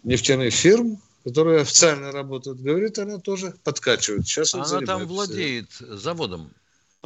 нефтяных 0.03 0.53
фирм 0.53 1.01
которая 1.25 1.63
официально 1.63 2.11
работает, 2.11 2.61
говорит, 2.61 2.99
она 2.99 3.19
тоже 3.19 3.55
подкачивает. 3.65 4.27
Сейчас 4.27 4.55
она 4.55 4.81
там 4.81 5.07
владеет 5.07 5.71
заводом. 5.79 6.51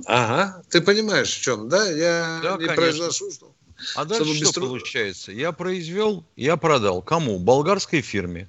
Ага, 0.04 0.62
ты 0.68 0.80
понимаешь, 0.80 1.34
в 1.34 1.40
чем, 1.40 1.68
да? 1.68 1.90
Я 1.90 2.40
да, 2.42 2.52
не 2.52 2.66
конечно. 2.66 2.74
произношу, 2.74 3.30
что... 3.32 3.54
А 3.94 4.04
дальше 4.04 4.34
что 4.34 4.44
быстро... 4.44 4.60
получается? 4.62 5.32
Я 5.32 5.52
произвел, 5.52 6.24
я 6.34 6.56
продал. 6.56 7.02
Кому? 7.02 7.38
Болгарской 7.38 8.02
фирме. 8.02 8.48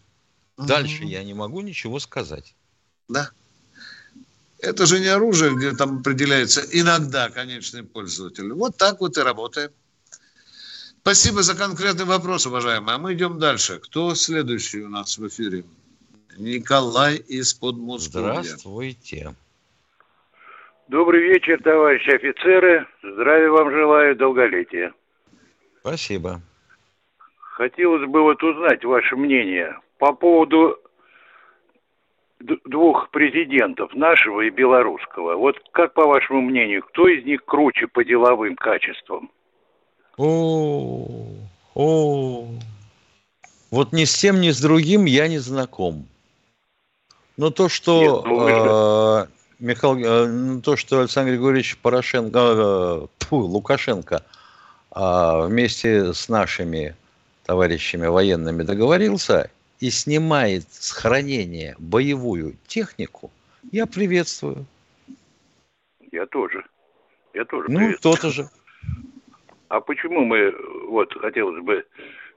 Угу. 0.58 0.68
Дальше 0.68 1.04
я 1.04 1.24
не 1.24 1.34
могу 1.34 1.62
ничего 1.62 2.00
сказать. 2.00 2.54
Да. 3.08 3.32
Это 4.60 4.86
же 4.86 5.00
не 5.00 5.08
оружие, 5.08 5.56
где 5.56 5.72
там 5.72 6.00
определяется 6.00 6.62
иногда 6.72 7.30
конечный 7.30 7.84
пользователь. 7.84 8.52
Вот 8.54 8.78
так 8.78 9.00
вот 9.00 9.18
и 9.18 9.22
работаем. 9.22 9.70
Спасибо 11.02 11.42
за 11.42 11.56
конкретный 11.56 12.06
вопрос, 12.06 12.48
уважаемый. 12.48 12.96
А 12.96 12.98
мы 12.98 13.14
идем 13.14 13.40
дальше. 13.40 13.80
Кто 13.80 14.14
следующий 14.16 14.82
у 14.82 14.90
нас 14.90 15.18
в 15.18 15.28
эфире? 15.28 15.64
Николай 16.38 17.16
из 17.16 17.54
Подмосковья. 17.54 18.42
Здравствуйте. 18.42 19.36
Добрый 20.88 21.22
вечер, 21.22 21.62
товарищи 21.64 22.10
офицеры. 22.10 22.88
Здравия 23.04 23.50
вам 23.50 23.72
желаю, 23.72 24.16
долголетия. 24.16 24.94
Спасибо. 25.82 26.42
Хотелось 27.40 28.08
бы 28.10 28.22
вот 28.22 28.44
узнать 28.44 28.84
ваше 28.84 29.16
мнение 29.16 29.80
по 29.98 30.14
поводу 30.14 30.78
двух 32.40 33.10
президентов, 33.10 33.94
нашего 33.94 34.42
и 34.42 34.50
белорусского. 34.50 35.36
Вот 35.36 35.56
как 35.72 35.94
по 35.94 36.06
вашему 36.08 36.42
мнению, 36.42 36.84
кто 36.84 37.08
из 37.08 37.26
них 37.26 37.44
круче 37.46 37.88
по 37.88 38.04
деловым 38.04 38.56
качествам? 38.56 39.30
О, 40.18 41.08
о, 41.76 42.48
вот 43.70 43.94
ни 43.94 44.06
с 44.06 44.16
тем, 44.16 44.42
ни 44.42 44.50
с 44.50 44.62
другим 44.62 45.06
я 45.06 45.28
не 45.28 45.40
знаком. 45.40 46.08
Но 47.38 47.52
то, 47.52 47.70
что 47.70 48.24
Нет, 48.26 49.30
э, 49.30 49.38
Михаил, 49.60 49.98
э, 50.58 50.62
то, 50.62 50.76
что 50.76 51.02
Александр 51.02 51.32
Григорьевич 51.32 51.78
Порошенко, 51.78 52.40
э, 52.40 53.08
фу, 53.20 53.38
Лукашенко 53.38 54.24
э, 54.96 55.46
вместе 55.46 56.14
с 56.14 56.30
нашими 56.30 56.96
товарищами 57.46 58.08
военными 58.08 58.64
договорился 58.64 59.52
и 59.80 59.90
снимает 59.90 60.64
с 60.72 60.92
хранения 60.92 61.76
боевую 61.78 62.56
технику, 62.68 63.32
я 63.72 63.86
приветствую. 63.86 64.66
Я 66.12 66.26
тоже. 66.26 66.64
Я 67.34 67.46
тоже. 67.46 67.70
Ну, 67.70 67.94
то-то 68.02 68.30
же. 68.30 68.50
А 69.70 69.82
почему 69.82 70.24
мы, 70.24 70.56
вот 70.88 71.14
хотелось 71.20 71.62
бы 71.62 71.86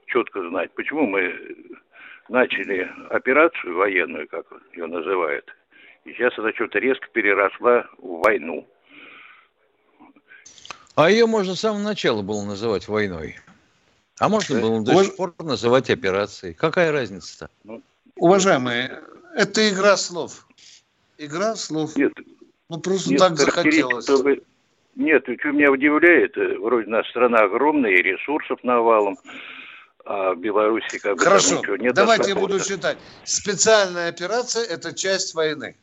четко 0.07 0.45
знать, 0.49 0.69
почему 0.73 1.07
мы 1.07 1.33
начали 2.27 2.91
операцию 3.09 3.73
военную, 3.73 4.27
как 4.27 4.47
ее 4.73 4.87
называют, 4.87 5.45
и 6.03 6.11
сейчас 6.11 6.37
она 6.37 6.51
что-то 6.51 6.79
резко 6.79 7.07
переросла 7.13 7.87
в 7.99 8.21
войну. 8.21 8.67
А 10.95 11.09
ее 11.09 11.25
можно 11.25 11.55
с 11.55 11.61
самого 11.61 11.81
начала 11.81 12.21
было 12.21 12.43
называть 12.43 12.89
войной. 12.89 13.37
А 14.21 14.29
можно 14.29 14.61
было 14.61 14.81
до 14.81 15.03
сих 15.03 15.15
пор 15.15 15.33
называть 15.39 15.89
операцией. 15.89 16.53
Какая 16.53 16.91
разница-то? 16.91 17.49
Ну, 17.63 17.81
Уважаемые, 18.15 19.01
это 19.35 19.67
игра 19.67 19.97
слов. 19.97 20.45
Игра 21.17 21.55
слов. 21.55 21.95
Нет, 21.95 22.13
ну 22.69 22.79
просто 22.79 23.09
нет, 23.09 23.19
так 23.19 23.37
захотелось. 23.37 24.05
Чтобы 24.05 24.43
нет, 24.95 25.23
что 25.23 25.51
меня 25.51 25.71
удивляет, 25.71 26.37
э, 26.37 26.55
вроде 26.59 26.87
наша 26.87 27.09
страна 27.09 27.39
огромная, 27.39 27.93
и 27.93 28.03
ресурсов 28.03 28.59
навалом, 28.61 29.17
а 30.05 30.35
в 30.35 30.39
Беларуси 30.39 30.99
как 30.99 31.17
бы 31.17 31.23
Хорошо, 31.23 31.49
там 31.49 31.59
ничего 31.61 31.75
нет. 31.77 31.95
давайте 31.95 32.29
я 32.29 32.35
буду 32.35 32.59
считать. 32.59 32.99
Специальная 33.23 34.09
операция– 34.09 34.63
это 34.69 34.93
часть 34.93 35.33
войны. 35.33 35.75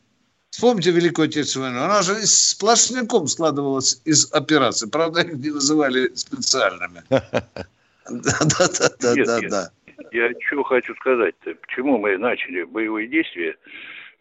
Вспомните 0.50 0.92
Великую 0.92 1.26
Отечественную 1.26 1.72
войну. 1.72 1.86
Она 1.86 2.02
же 2.02 2.14
сплошняком 2.24 3.26
складывалась 3.26 4.00
из 4.04 4.32
операций. 4.32 4.88
Правда, 4.88 5.22
их 5.22 5.32
не 5.32 5.50
называли 5.50 6.14
специальными. 6.14 7.02
Да-да-да. 8.10 9.14
Нет, 9.14 9.26
да, 9.26 9.40
нет. 9.40 9.50
да. 9.50 9.70
Я 10.12 10.30
что 10.46 10.62
хочу 10.62 10.94
сказать-то? 10.94 11.54
Почему 11.56 11.98
мы 11.98 12.16
начали 12.18 12.62
боевые 12.62 13.08
действия, 13.08 13.56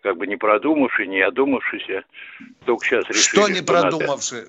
как 0.02 0.18
бы 0.18 0.28
не 0.28 0.36
продумавши, 0.36 1.06
не 1.08 1.22
одумавшись, 1.22 1.86
только 2.66 2.86
сейчас 2.86 3.06
решили, 3.10 3.22
Что 3.24 3.48
не 3.50 3.62
продумавши? 3.62 4.48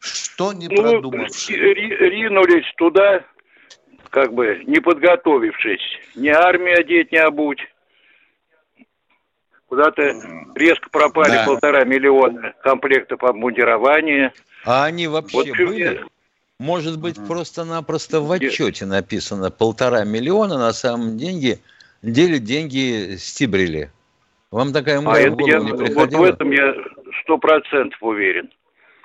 Что 0.00 0.52
не 0.52 0.68
Ну, 0.68 0.76
продумавши? 0.76 1.52
ри- 1.52 1.96
ринулись 1.96 2.66
туда, 2.76 3.22
как 4.08 4.32
бы 4.32 4.62
не 4.66 4.80
подготовившись. 4.80 5.82
Ни 6.16 6.28
армию 6.28 6.80
одеть, 6.80 7.12
не 7.12 7.18
обуть. 7.18 7.60
Куда-то 9.66 10.02
резко 10.56 10.90
пропали 10.90 11.32
Да. 11.32 11.44
полтора 11.46 11.84
миллиона 11.84 12.54
комплектов 12.64 13.22
обмундирования. 13.22 14.32
А 14.64 14.86
они 14.86 15.06
вообще 15.06 15.36
Вот 15.36 15.46
были? 15.48 16.04
Может 16.60 17.00
быть, 17.00 17.16
просто-напросто 17.26 18.20
в 18.20 18.30
отчете 18.30 18.84
написано 18.84 19.50
полтора 19.50 20.04
миллиона, 20.04 20.58
на 20.58 20.74
самом 20.74 21.16
деньги, 21.16 21.58
деле 22.02 22.38
деньги 22.38 23.16
стибрили. 23.16 23.90
Вам 24.50 24.74
такая 24.74 24.98
А 24.98 25.00
мысль 25.00 25.30
в 25.30 25.32
это 25.32 25.36
голову 25.36 25.48
я, 25.48 25.58
не 25.60 25.70
вот 25.72 25.80
в 25.80 25.84
приходила? 25.86 26.26
этом 26.26 26.50
я 26.50 26.74
сто 27.22 27.38
процентов 27.38 28.02
уверен. 28.02 28.50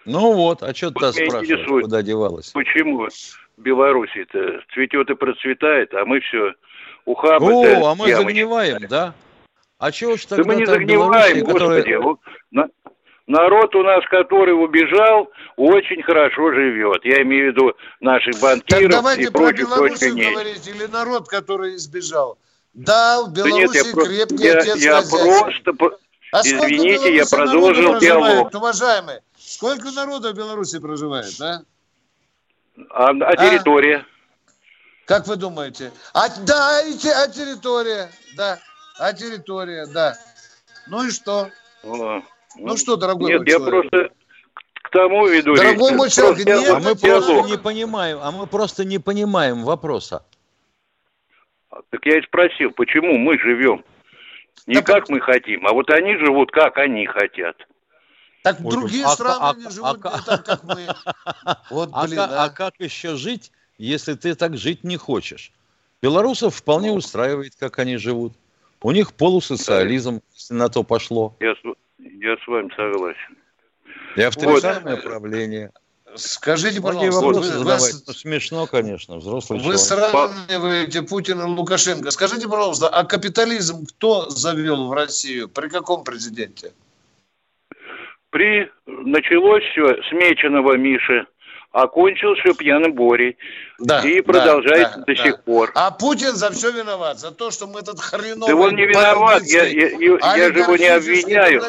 Ну 0.03 0.33
вот, 0.33 0.63
а 0.63 0.75
что 0.75 0.91
ты 0.91 0.99
Вот 0.99 1.15
меня 1.15 1.29
спрашиваешь, 1.29 1.81
куда 1.83 2.01
девалась? 2.01 2.49
Почему 2.49 3.07
Беларусь-то 3.55 4.59
цветет 4.73 5.09
и 5.09 5.15
процветает, 5.15 5.93
а 5.93 6.03
мы 6.03 6.19
все 6.19 6.55
ухабы 7.05 7.53
О, 7.53 7.85
а 7.89 7.95
мы 7.95 8.13
загниваем, 8.13 8.79
да? 8.89 9.13
А 9.77 9.93
чего 9.93 10.17
ж 10.17 10.25
Да 10.25 10.35
тогда 10.35 10.51
мы 10.51 10.59
не 10.59 10.65
загниваем, 10.65 11.37
Белоруссия, 11.37 11.45
которая- 11.45 11.99
господи. 12.01 12.19
На- 12.51 12.67
народ 13.27 13.75
у 13.75 13.83
нас, 13.83 14.03
который 14.09 14.51
убежал, 14.51 15.31
очень 15.57 16.01
хорошо 16.03 16.51
живет. 16.53 17.03
Я 17.05 17.21
имею 17.23 17.51
в 17.51 17.55
виду 17.55 17.73
наших 17.99 18.33
Так 18.33 18.41
банкиров 18.41 18.91
давайте 18.91 19.23
и 19.23 19.27
про 19.27 19.39
прочих, 19.39 19.67
прочих 19.69 19.99
Белоруссию 20.15 20.31
говорить 20.31 20.67
или 20.67 20.85
народ, 20.85 21.27
который 21.27 21.75
избежал. 21.75 22.37
Да, 22.73 23.23
в 23.23 23.31
Да 23.33 23.43
нет, 23.43 23.71
Беларуси 23.71 23.87
я, 23.87 23.93
про- 23.93 24.05
крепкий 24.05 24.43
я- 24.43 24.57
отец 24.59 24.75
я 24.77 24.95
хозяйства. 25.01 25.17
просто... 25.17 25.73
А 26.31 26.41
Извините, 26.41 27.15
я 27.15 27.23
Беларуси 27.23 27.35
продолжил 27.35 27.99
диалог. 27.99 28.53
Уважаемые, 28.53 29.21
сколько 29.37 29.91
народу 29.91 30.33
в 30.33 30.35
Беларуси 30.35 30.79
проживает, 30.79 31.33
да? 31.39 31.61
А, 32.89 33.09
а 33.11 33.35
территория? 33.37 34.05
Как 35.05 35.27
вы 35.27 35.35
думаете? 35.37 35.93
А, 36.13 36.27
да, 36.45 36.81
и 36.81 36.93
а 37.07 37.27
территория, 37.29 38.09
да, 38.35 38.59
а 38.99 39.13
территория, 39.13 39.85
да. 39.85 40.17
Ну 40.87 41.03
и 41.07 41.11
что? 41.11 41.49
О, 41.83 42.21
Ну 42.57 42.77
что, 42.77 42.95
дорогой 42.95 43.31
Нет, 43.31 43.39
мой 43.41 43.47
я 43.49 43.57
человек? 43.57 43.89
просто 43.91 44.13
к 44.73 44.89
тому 44.91 45.27
веду. 45.27 45.55
Дорогой 45.55 45.89
речь. 45.91 45.97
мой 45.97 46.09
человек, 46.09 46.35
Просто 46.35 46.49
нет, 46.59 46.67
я- 46.67 46.75
А 46.75 46.79
мы 46.79 46.95
диалог. 46.95 47.25
просто 47.25 47.49
не 47.51 47.57
понимаем, 47.57 48.19
а 48.21 48.31
мы 48.31 48.47
просто 48.47 48.85
не 48.85 48.99
понимаем 48.99 49.63
вопроса. 49.63 50.23
Так 51.89 52.05
я 52.05 52.19
и 52.19 52.21
спросил, 52.23 52.71
почему 52.71 53.17
мы 53.17 53.37
живем? 53.39 53.83
Не 54.67 54.81
как 54.81 55.09
мы 55.09 55.19
хотим, 55.19 55.67
а 55.67 55.73
вот 55.73 55.89
они 55.89 56.15
живут, 56.17 56.51
как 56.51 56.77
они 56.77 57.05
хотят. 57.05 57.55
Так 58.43 58.57
Ой, 58.63 58.71
другие 58.71 59.05
а- 59.05 59.09
страны 59.09 59.39
а- 59.41 59.53
не 59.55 59.65
а- 59.65 59.69
живут 59.71 59.99
а- 60.03 60.17
не 60.17 60.23
так, 60.25 60.45
как 60.45 60.63
мы. 60.63 60.85
Вот, 61.71 61.89
А, 61.91 62.05
блин, 62.05 62.17
ка- 62.17 62.25
а. 62.25 62.43
а 62.45 62.49
как 62.49 62.75
еще 62.79 63.15
жить, 63.15 63.51
если 63.77 64.13
ты 64.13 64.35
так 64.35 64.55
жить 64.57 64.83
не 64.83 64.97
хочешь? 64.97 65.51
Белорусов 66.01 66.55
вполне 66.55 66.91
устраивает, 66.91 67.53
как 67.59 67.79
они 67.79 67.97
живут. 67.97 68.33
У 68.81 68.91
них 68.91 69.13
полусоциализм, 69.13 70.21
если 70.35 70.53
на 70.53 70.69
то 70.69 70.83
пошло. 70.83 71.35
Я, 71.39 71.55
я 71.99 72.37
с 72.37 72.47
вами 72.47 72.69
согласен. 72.75 73.37
И 74.15 74.21
авторитарное 74.21 74.97
правление. 74.97 75.71
Скажите, 76.15 76.81
пожалуйста, 76.81 77.21
вопросы 77.21 77.39
вы- 77.51 77.57
задавать. 77.59 77.93
вы- 77.93 77.99
Ну, 78.07 78.13
смешно, 78.13 78.67
конечно, 78.67 79.17
взрослый 79.17 79.59
Вы 79.59 79.63
человек. 79.77 79.81
сравниваете 79.81 81.01
Путина 81.01 81.41
и 81.41 81.45
Лукашенко. 81.45 82.09
Скажите, 82.11 82.47
пожалуйста, 82.47 82.87
а 82.87 83.03
капитализм 83.03 83.85
кто 83.85 84.29
завел 84.29 84.87
в 84.87 84.93
Россию? 84.93 85.49
При 85.49 85.67
каком 85.67 86.05
президенте? 86.05 86.71
При 88.29 88.71
началось 88.85 89.63
все 89.71 90.01
с 90.03 90.11
Меченого 90.13 90.77
Миши, 90.77 91.25
окончилось 91.75 92.39
все 92.39 92.53
пьяным 92.53 92.93
Борей. 92.93 93.37
Да, 93.79 93.99
и 94.01 94.21
да, 94.21 94.23
продолжается 94.23 94.99
да, 94.99 95.03
до 95.05 95.15
да. 95.15 95.23
сих 95.23 95.43
пор. 95.43 95.71
А 95.75 95.91
Путин 95.91 96.31
за 96.35 96.51
все 96.51 96.71
виноват, 96.71 97.19
за 97.19 97.31
то, 97.31 97.51
что 97.51 97.67
мы 97.67 97.81
этот 97.81 97.99
хреновый... 97.99 98.47
Да 98.47 98.55
он 98.55 98.75
не 98.75 98.85
виноват, 98.85 99.43
я, 99.43 99.65
я- 99.65 99.89
я- 99.89 100.35
я 100.37 100.53
же 100.53 100.59
его 100.59 100.77
не 100.77 100.87
обвиняю. 100.87 101.61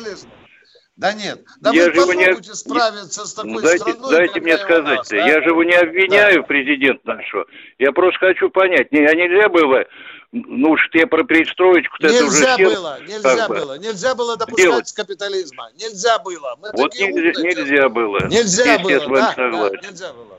Да 0.97 1.12
нет, 1.12 1.40
да 1.61 1.73
Я 1.73 1.90
вы 1.90 1.92
же 1.92 2.16
не 2.16 2.55
справиться 2.55 3.27
с 3.27 3.35
такой 3.35 3.53
Ну, 3.53 3.61
дайте, 3.61 3.79
страной, 3.92 4.11
дайте 4.12 4.40
мне 4.40 4.55
у 4.55 4.57
нас, 4.57 4.62
сказать-то. 4.64 5.16
а? 5.16 5.29
Я 5.29 5.42
же 5.42 5.49
его 5.51 5.62
не 5.62 5.75
обвиняю, 5.75 6.42
президент 6.45 7.05
нашего. 7.05 7.45
Я 7.79 7.92
просто 7.92 8.19
хочу 8.21 8.49
понять, 8.49 8.92
не, 8.92 9.01
а 9.05 9.14
нельзя 9.14 9.51
было, 9.51 9.85
ну 10.33 10.71
уж 10.71 10.89
тебе 10.91 11.07
про 11.07 11.25
перестроечку-то 11.25 12.07
это 12.09 12.25
уже 12.25 12.39
Нельзя 12.39 12.57
было, 12.59 13.01
нельзя 13.03 13.37
как 13.37 13.49
бы 13.49 13.55
было, 13.57 13.79
нельзя 13.79 14.15
было 14.15 14.37
допускать 14.37 14.65
делать. 14.65 14.93
капитализма, 14.93 15.71
нельзя 15.79 16.19
было. 16.19 16.57
Мы 16.61 16.71
Вот 16.73 16.91
такие 16.91 17.12
нельзя, 17.12 17.41
умные. 17.41 17.55
нельзя 17.55 17.89
было. 17.89 18.27
Нельзя 18.27 18.65
Здесь 18.65 18.83
было, 18.83 18.91
я 18.91 19.01
с 19.01 19.07
вами 19.07 19.15
да, 19.17 19.33
согласен. 19.35 19.79
да, 19.83 19.89
нельзя 19.89 20.12
было. 20.12 20.39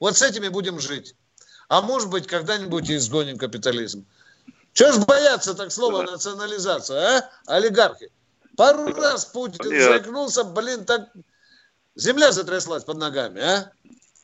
Вот 0.00 0.16
с 0.16 0.22
этими 0.22 0.48
будем 0.48 0.80
жить. 0.80 1.14
А 1.68 1.80
может 1.82 2.10
быть, 2.10 2.26
когда-нибудь 2.26 2.88
и 2.90 2.96
изгоним 2.96 3.36
капитализм. 3.38 4.04
Чего 4.72 4.92
ж 4.92 4.98
бояться 5.06 5.54
так 5.54 5.70
слова 5.72 6.02
национализация, 6.02 7.18
а? 7.18 7.30
Олигархи. 7.56 8.10
Пару 8.56 8.92
раз 8.94 9.24
Путин 9.26 9.58
Понятно. 9.58 9.84
заикнулся, 9.84 10.44
блин, 10.44 10.84
так 10.84 11.08
земля 11.94 12.32
затряслась 12.32 12.84
под 12.84 12.98
ногами, 12.98 13.40
а? 13.40 13.70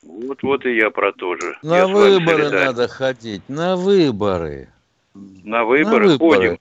Вот, 0.02 0.42
вот 0.42 0.64
и 0.66 0.76
я 0.76 0.90
про 0.90 1.12
то 1.12 1.34
же. 1.36 1.56
На 1.62 1.78
Я 1.78 1.86
выборы 1.88 2.50
надо 2.50 2.88
ходить, 2.88 3.42
на 3.48 3.76
выборы. 3.76 4.70
На 5.14 5.64
выборы, 5.64 6.06
на 6.06 6.12
выборы. 6.12 6.36
ходим. 6.48 6.60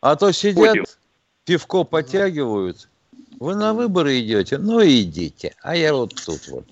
А 0.00 0.16
то 0.16 0.30
сидят, 0.32 0.68
Ходим. 0.68 0.84
пивко 1.44 1.84
подтягивают. 1.84 2.88
Вы 3.40 3.54
на 3.56 3.74
выборы 3.74 4.20
идете? 4.20 4.58
Ну 4.58 4.80
идите. 4.84 5.54
А 5.62 5.76
я 5.76 5.92
вот 5.94 6.14
тут 6.14 6.46
вот. 6.48 6.64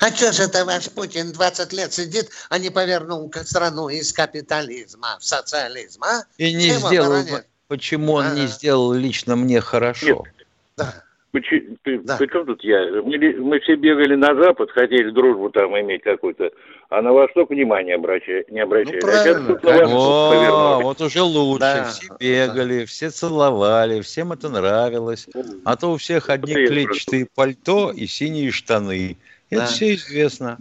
А 0.00 0.10
что 0.14 0.32
же 0.32 0.44
это 0.44 0.64
ваш 0.64 0.88
Путин 0.90 1.32
20 1.32 1.72
лет 1.72 1.92
сидит, 1.92 2.30
а 2.48 2.58
не 2.58 2.70
повернул 2.70 3.28
к- 3.28 3.44
страну 3.44 3.88
из 3.88 4.12
капитализма 4.12 5.16
в 5.18 5.24
социализм, 5.24 6.04
а? 6.04 6.22
И 6.38 6.52
не 6.54 6.68
Чем 6.68 6.78
сделал, 6.86 7.12
оборонять? 7.12 7.46
почему 7.66 8.12
он 8.12 8.34
не 8.34 8.46
сделал 8.46 8.92
лично 8.92 9.34
мне 9.34 9.60
хорошо. 9.60 10.24
Почи- 10.76 10.92
ты- 11.40 11.98
При 12.18 12.26
чем 12.30 12.46
тут 12.46 12.62
я? 12.64 13.02
Мы, 13.02 13.18
мы 13.40 13.60
все 13.60 13.76
бегали 13.76 14.14
на 14.14 14.34
Запад, 14.34 14.70
хотели 14.70 15.10
дружбу 15.10 15.50
там 15.50 15.78
иметь 15.80 16.02
какую-то, 16.02 16.50
а 16.88 17.02
на 17.02 17.12
Восток 17.12 17.50
внимания 17.50 17.94
обращали, 17.94 18.44
не 18.50 18.60
обращали. 18.60 18.98
а 18.98 19.00
сейчас 19.24 19.46
тут 19.46 19.62
на 19.62 19.70
Восток 19.72 19.90
О, 19.92 20.30
повернули. 20.30 20.82
вот 20.84 21.00
уже 21.00 21.22
лучше. 21.22 21.60
Да. 21.60 21.84
Все 21.84 22.06
бегали, 22.18 22.84
все 22.84 23.10
целовали, 23.10 24.00
всем 24.00 24.32
это 24.32 24.48
нравилось. 24.48 25.26
А 25.64 25.76
то 25.76 25.92
у 25.92 25.96
всех 25.96 26.30
одни 26.30 26.52
Это 26.52 26.66
клетчатые 26.72 27.26
пальто 27.34 27.90
и 27.90 28.06
синие 28.06 28.50
штаны. 28.50 29.16
Это 29.50 29.62
Да. 29.62 29.66
все 29.66 29.94
известно. 29.94 30.58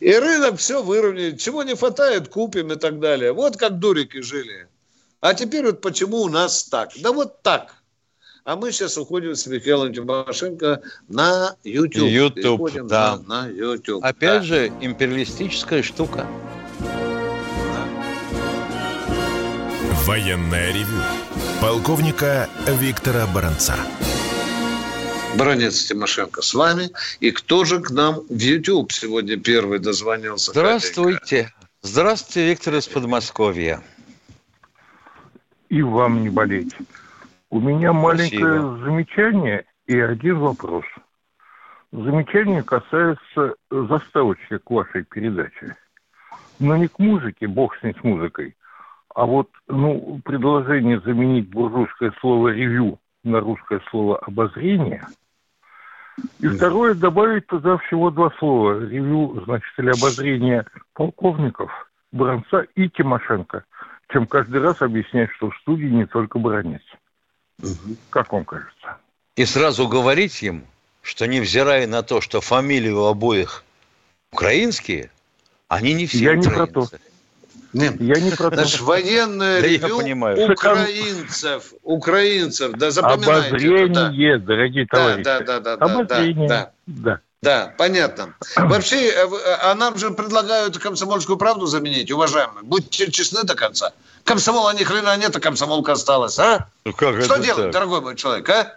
И 0.00 0.12
рынок 0.14 0.56
все 0.58 0.82
выровняет. 0.82 1.38
Чего 1.40 1.62
не 1.62 1.74
хватает, 1.76 2.28
купим 2.28 2.72
и 2.72 2.76
так 2.76 2.98
далее. 3.00 3.32
Вот 3.32 3.56
как 3.56 3.78
дурики 3.78 4.22
жили. 4.22 4.66
А 5.20 5.34
теперь 5.34 5.66
вот 5.66 5.82
почему 5.82 6.18
у 6.22 6.28
нас 6.30 6.64
так? 6.64 6.90
Да 7.02 7.12
вот 7.12 7.42
так. 7.42 7.74
А 8.44 8.56
мы 8.56 8.72
сейчас 8.72 8.96
уходим 8.96 9.34
с 9.34 9.46
Михаилом 9.46 9.92
Тимошенко 9.92 10.80
на 11.08 11.54
YouTube. 11.62 12.08
YouTube, 12.08 12.34
Переходим 12.34 12.86
да. 12.86 13.18
на, 13.26 13.44
на 13.44 13.48
YouTube. 13.48 14.02
Опять 14.04 14.40
Да. 14.40 14.42
же, 14.42 14.66
империалистическая 14.80 15.82
штука. 15.82 16.26
Военное 20.06 20.72
ревю 20.72 21.02
полковника 21.60 22.48
Виктора 22.66 23.26
Баранца. 23.26 23.76
Бронец 25.36 25.84
Тимошенко 25.84 26.42
с 26.42 26.54
вами. 26.54 26.90
И 27.20 27.30
кто 27.30 27.64
же 27.64 27.80
к 27.80 27.90
нам 27.90 28.22
в 28.28 28.38
YouTube 28.38 28.90
сегодня 28.90 29.36
первый 29.38 29.78
дозвонился? 29.78 30.50
Здравствуйте. 30.50 31.52
Здравствуйте, 31.82 32.48
Виктор 32.48 32.74
из 32.74 32.88
Подмосковья. 32.88 33.82
И 35.68 35.82
вам 35.82 36.22
не 36.22 36.30
болеть. 36.30 36.72
У 37.50 37.58
меня 37.58 37.92
маленькое 37.92 38.60
Спасибо. 38.60 38.78
замечание 38.84 39.64
и 39.86 39.98
один 39.98 40.38
вопрос. 40.38 40.84
Замечание 41.90 42.62
касается 42.62 43.56
заставочки 43.70 44.58
к 44.58 44.70
вашей 44.70 45.02
передаче. 45.02 45.76
Но 46.60 46.76
не 46.76 46.86
к 46.86 47.00
музыке, 47.00 47.48
бог 47.48 47.76
с 47.76 47.82
ней 47.82 47.94
с 48.00 48.04
музыкой, 48.04 48.54
а 49.12 49.26
вот 49.26 49.48
ну, 49.66 50.20
предложение 50.24 51.00
заменить 51.00 51.48
буржуйское 51.48 52.12
слово 52.20 52.48
«ревью» 52.48 53.00
на 53.24 53.40
русское 53.40 53.80
слово 53.90 54.18
«обозрение». 54.18 55.04
И 56.38 56.46
второе, 56.46 56.94
добавить 56.94 57.46
туда 57.48 57.78
всего 57.78 58.10
два 58.10 58.30
слова. 58.38 58.78
Ревью, 58.78 59.42
значит, 59.44 59.72
или 59.78 59.88
обозрение 59.88 60.66
полковников 60.94 61.90
Бранца 62.12 62.60
и 62.76 62.88
Тимошенко, 62.88 63.64
чем 64.12 64.26
каждый 64.26 64.60
раз 64.60 64.82
объяснять, 64.82 65.30
что 65.32 65.50
в 65.50 65.56
студии 65.56 65.86
не 65.86 66.06
только 66.06 66.38
Бранец. 66.38 66.82
Как 68.10 68.32
вам 68.32 68.44
кажется? 68.44 68.96
И 69.36 69.44
сразу 69.44 69.88
говорить 69.88 70.42
им, 70.42 70.64
что 71.02 71.26
невзирая 71.26 71.86
на 71.86 72.02
то, 72.02 72.20
что 72.20 72.40
фамилии 72.40 72.90
у 72.90 73.04
обоих 73.04 73.64
украинские, 74.32 75.10
они 75.68 75.92
не 75.94 76.06
все 76.06 76.18
Я 76.24 76.34
не 76.34 76.46
украинцы. 76.46 76.72
про 76.72 76.86
то. 76.86 76.96
Нет. 77.72 78.00
Я 78.00 78.20
не 78.20 78.30
про 78.30 78.50
то. 78.50 78.56
Наш 78.56 78.80
военное 78.80 79.60
Да 79.60 79.66
ревю 79.66 79.98
понимаю. 79.98 80.52
украинцев, 80.52 81.72
украинцев, 81.82 82.72
да 82.72 82.90
запоминайте 82.90 83.56
это, 83.56 83.58
да. 83.58 84.06
Обозрение, 84.06 84.38
дорогие 84.38 84.86
Да, 84.90 84.96
товарищи. 84.98 85.24
да, 85.24 85.40
да, 85.40 85.60
да, 85.60 85.76
да, 85.76 85.84
Обозрение. 85.86 86.48
да, 86.48 86.72
да. 86.86 87.20
Да, 87.42 87.74
понятно. 87.78 88.34
Вообще, 88.56 89.06
э, 89.08 89.26
э, 89.26 89.56
а 89.62 89.74
нам 89.74 89.96
же 89.96 90.10
предлагают 90.10 90.76
комсомольскую 90.76 91.38
правду 91.38 91.64
заменить, 91.66 92.10
уважаемые. 92.10 92.62
Будьте 92.64 93.10
честны 93.10 93.44
до 93.44 93.54
конца. 93.54 93.92
Комсомола 94.34 94.70
ни 94.74 94.84
хрена 94.84 95.16
нет, 95.16 95.34
а 95.34 95.40
комсомолка 95.40 95.92
осталась, 95.92 96.38
а? 96.38 96.68
Ну 96.84 96.92
как 96.92 97.20
Что 97.22 97.34
это 97.34 97.42
делать, 97.42 97.64
так? 97.64 97.72
дорогой 97.72 98.00
мой 98.00 98.14
человек, 98.14 98.48
а? 98.48 98.76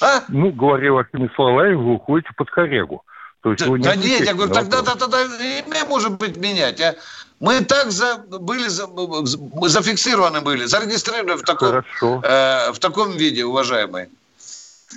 А? 0.00 0.22
Ну, 0.28 0.52
говоря 0.52 0.92
вашими 0.92 1.28
словами, 1.34 1.74
вы 1.74 1.94
уходите 1.94 2.30
под 2.36 2.48
корягу. 2.50 3.02
То 3.42 3.50
есть 3.52 3.64
Да, 3.64 3.70
не 3.76 3.82
да 3.82 3.96
нет, 3.96 4.24
я 4.26 4.34
говорю, 4.34 4.52
тогда, 4.54 4.82
тогда, 4.82 5.06
тогда 5.06 5.22
и 5.24 5.64
мы, 5.66 5.84
может 5.88 6.12
быть, 6.12 6.36
менять, 6.36 6.80
а? 6.80 6.94
Мы 7.40 7.60
так 7.64 7.90
за, 7.90 8.18
были 8.18 8.68
за- 8.68 8.86
мы 8.86 9.68
зафиксированы 9.68 10.40
были, 10.42 10.64
зарегистрированы 10.66 11.36
в 11.36 11.42
таком, 11.42 11.68
Хорошо. 11.68 12.20
э, 12.24 12.70
в 12.72 12.78
таком 12.78 13.16
виде, 13.16 13.44
уважаемые. 13.44 14.08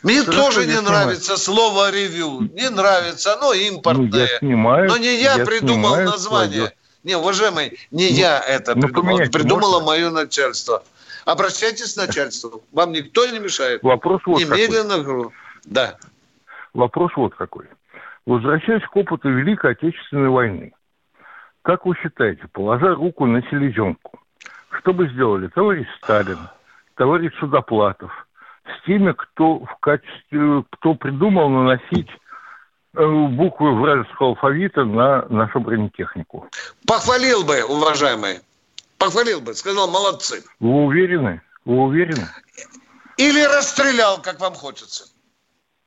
Мне 0.03 0.21
Хорошо, 0.23 0.43
тоже 0.45 0.61
я 0.61 0.67
не 0.67 0.73
снимаю. 0.73 0.89
нравится 1.05 1.37
слово 1.37 1.91
ревью. 1.91 2.49
Не 2.53 2.69
нравится, 2.69 3.33
оно 3.33 3.47
Ну, 3.47 3.53
импортное. 3.53 4.27
я 4.27 4.37
снимаю. 4.39 4.89
Но 4.89 4.97
не 4.97 5.21
я, 5.21 5.43
придумал 5.45 5.89
снимаю 5.95 6.09
название. 6.09 6.55
свое. 6.57 6.73
Не, 7.03 7.15
уважаемый, 7.15 7.79
не 7.89 8.05
я 8.11 8.39
это 8.39 8.75
ну, 8.75 8.83
придумал. 8.83 9.17
Придумало 9.31 9.79
можно? 9.79 9.85
мое 9.85 10.09
начальство. 10.11 10.83
Обращайтесь 11.25 11.93
к 11.93 11.97
начальству. 11.97 12.63
Вам 12.71 12.91
никто 12.91 13.25
не 13.27 13.39
мешает. 13.39 13.81
Вопрос 13.83 14.21
вот 14.25 14.39
Немедленно 14.39 14.99
говорю. 14.99 15.31
Да. 15.65 15.97
Вопрос 16.73 17.11
вот 17.15 17.35
какой. 17.35 17.65
Возвращаясь 18.25 18.83
к 18.83 18.95
опыту 18.95 19.29
Великой 19.29 19.71
Отечественной 19.71 20.29
войны, 20.29 20.73
как 21.63 21.85
вы 21.85 21.95
считаете, 21.95 22.47
положа 22.51 22.93
руку 22.95 23.25
на 23.25 23.41
селезенку, 23.49 24.19
что 24.79 24.93
бы 24.93 25.07
сделали 25.09 25.47
товарищ 25.47 25.87
Сталин, 25.97 26.39
товарищ 26.95 27.31
Судоплатов, 27.39 28.11
с 28.65 28.85
теми, 28.85 29.11
кто 29.11 29.59
в 29.59 29.75
качестве, 29.79 30.63
кто 30.71 30.93
придумал 30.95 31.49
наносить 31.49 32.09
буквы 32.93 33.79
вражеского 33.79 34.29
алфавита 34.29 34.83
на 34.83 35.25
нашу 35.29 35.59
бронетехнику? 35.59 36.47
Похвалил 36.85 37.43
бы, 37.43 37.63
уважаемый. 37.63 38.39
Похвалил 38.97 39.41
бы. 39.41 39.53
Сказал, 39.53 39.89
молодцы. 39.89 40.43
Вы 40.59 40.69
уверены? 40.85 41.41
Вы 41.65 41.75
уверены? 41.77 42.27
Или 43.17 43.41
расстрелял, 43.43 44.21
как 44.21 44.39
вам 44.39 44.53
хочется. 44.53 45.05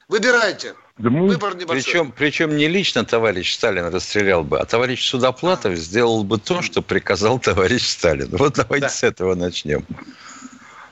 Выбирайте. 0.08 0.74
Да 0.98 1.10
мы- 1.10 1.26
Выбор 1.28 1.54
небольшой. 1.56 1.74
Причем, 1.82 2.12
причем 2.12 2.56
не 2.56 2.68
лично 2.68 3.04
товарищ 3.04 3.54
Сталин 3.54 3.92
расстрелял 3.92 4.44
бы, 4.44 4.58
а 4.58 4.64
товарищ 4.64 5.08
Судоплатов 5.08 5.74
сделал 5.74 6.22
бы 6.24 6.38
то, 6.38 6.62
что 6.62 6.82
приказал 6.82 7.38
товарищ 7.38 7.82
Сталин. 7.88 8.28
Вот 8.32 8.54
давайте 8.54 8.88
с 8.88 9.02
этого 9.02 9.34
начнем. 9.34 9.84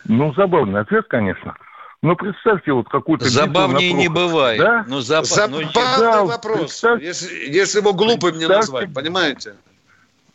Ну, 0.04 0.32
забавный 0.34 0.80
ответ, 0.80 1.06
конечно. 1.08 1.54
Но 2.02 2.16
представьте, 2.16 2.72
вот 2.72 2.88
какую-то... 2.88 3.28
Забавнее 3.28 3.92
не 3.92 4.08
бывает. 4.08 4.58
Да? 4.60 4.84
Ну, 4.88 4.98
заба- 4.98 5.24
Забавный 5.24 5.66
ну, 5.66 5.70
Да, 5.72 6.24
вопрос. 6.24 6.58
представь- 6.58 7.00
Если, 7.00 7.32
если 7.48 7.78
его 7.78 7.94
глупым 7.94 8.38
не 8.38 8.48
назвать, 8.48 8.92
понимаете? 8.92 9.54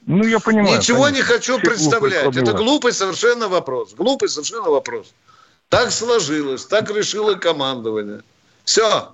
Ну, 0.06 0.24
я 0.24 0.40
понимаю. 0.40 0.78
Ничего 0.78 1.10
не 1.10 1.22
конечно. 1.22 1.34
хочу 1.34 1.54
Все 1.60 1.62
глупые 1.62 1.76
представлять. 1.76 2.38
Это 2.38 2.54
глупый 2.54 2.94
совершенно 2.94 3.50
вопрос. 3.50 3.94
Глупый 3.94 4.30
совершенно 4.30 4.70
вопрос. 4.70 5.14
Так 5.68 5.92
сложилось, 5.92 6.66
так 6.66 6.90
решило 6.90 7.34
командование. 7.34 8.22
Все. 8.64 8.88
А, 8.88 9.12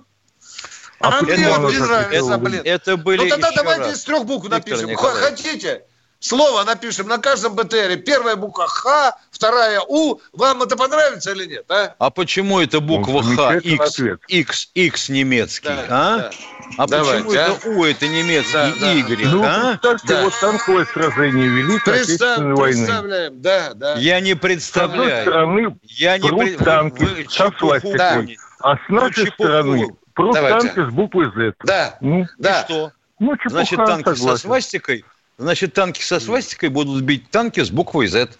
А 1.00 1.22
мне 1.22 1.48
вот 1.58 1.72
не 1.72 1.78
нравится, 1.78 2.38
блин. 2.38 2.62
Это 2.64 2.96
были 2.96 3.24
ну 3.24 3.28
тогда 3.30 3.48
еще 3.48 3.56
давайте 3.56 3.82
раз. 3.82 3.96
из 3.96 4.04
трех 4.04 4.24
букв 4.24 4.48
напишем. 4.48 4.88
Николаевич. 4.88 5.40
Хотите? 5.42 5.84
Слово 6.20 6.64
напишем 6.64 7.06
на 7.06 7.18
каждом 7.18 7.54
БТРе. 7.54 7.96
Первая 7.96 8.34
буква 8.36 8.66
Х, 8.66 9.14
вторая 9.30 9.82
У. 9.86 10.20
Вам 10.32 10.62
это 10.62 10.74
понравится 10.74 11.32
или 11.32 11.44
нет? 11.44 11.66
А, 11.70 11.94
А 11.98 12.08
почему 12.10 12.60
это 12.60 12.80
буква 12.80 13.20
Ну, 13.22 13.36
Х, 13.36 13.56
X. 13.58 14.00
X, 14.28 14.70
X 14.74 15.08
немецкий, 15.10 15.68
Да, 15.68 15.84
а? 15.90 16.16
да. 16.18 16.30
А 16.78 16.86
Давайте, 16.86 17.24
почему 17.24 17.32
а? 17.32 17.42
это 17.58 17.68
У, 17.68 17.84
это 17.84 18.08
немецкий, 18.08 18.52
Да, 18.54 18.72
да. 18.80 18.92
Y, 18.92 19.26
Ну, 19.32 19.44
а? 19.44 19.68
представьте, 19.72 20.08
Да. 20.08 20.22
вот 20.22 20.32
танковое 20.40 20.84
сражение 20.86 21.46
Великой 21.48 21.92
Представ- 21.92 22.02
Отечественной 22.32 22.54
войны. 22.54 22.86
представляем, 22.86 23.42
да, 23.42 23.74
да. 23.74 23.94
Я 23.96 24.20
не 24.20 24.30
С 24.30 24.34
одной 24.34 24.40
представляю. 24.40 25.22
стороны, 25.22 25.78
Я 25.82 26.16
не 26.18 26.28
прут 26.28 26.40
при- 26.40 26.56
танки 26.56 27.02
вы 27.04 27.24
со 27.24 27.30
чепуху 27.30 27.58
свастикой, 27.66 28.14
гоните. 28.16 28.36
а 28.60 28.76
с 28.76 28.80
нашей 28.88 29.24
чепуху. 29.26 29.42
стороны 29.42 29.88
прут 30.14 30.34
Давайте. 30.34 30.68
танки 30.68 30.90
с 30.90 30.94
буквой 30.94 31.26
Z. 31.34 31.52
Да, 31.64 31.98
Ну, 32.00 32.26
да. 32.38 32.62
И 32.62 32.64
что? 32.64 32.92
ну 33.18 33.36
чепуха, 33.36 33.50
Значит, 33.50 33.76
танки 33.84 34.08
со 34.08 34.16
согласен. 34.16 34.38
свастикой, 34.48 35.04
значит, 35.38 35.74
танки 35.74 36.02
со 36.02 36.20
свастикой 36.20 36.68
будут 36.68 37.02
бить 37.02 37.30
танки 37.30 37.60
с 37.62 37.70
буквой 37.70 38.06
Z. 38.06 38.30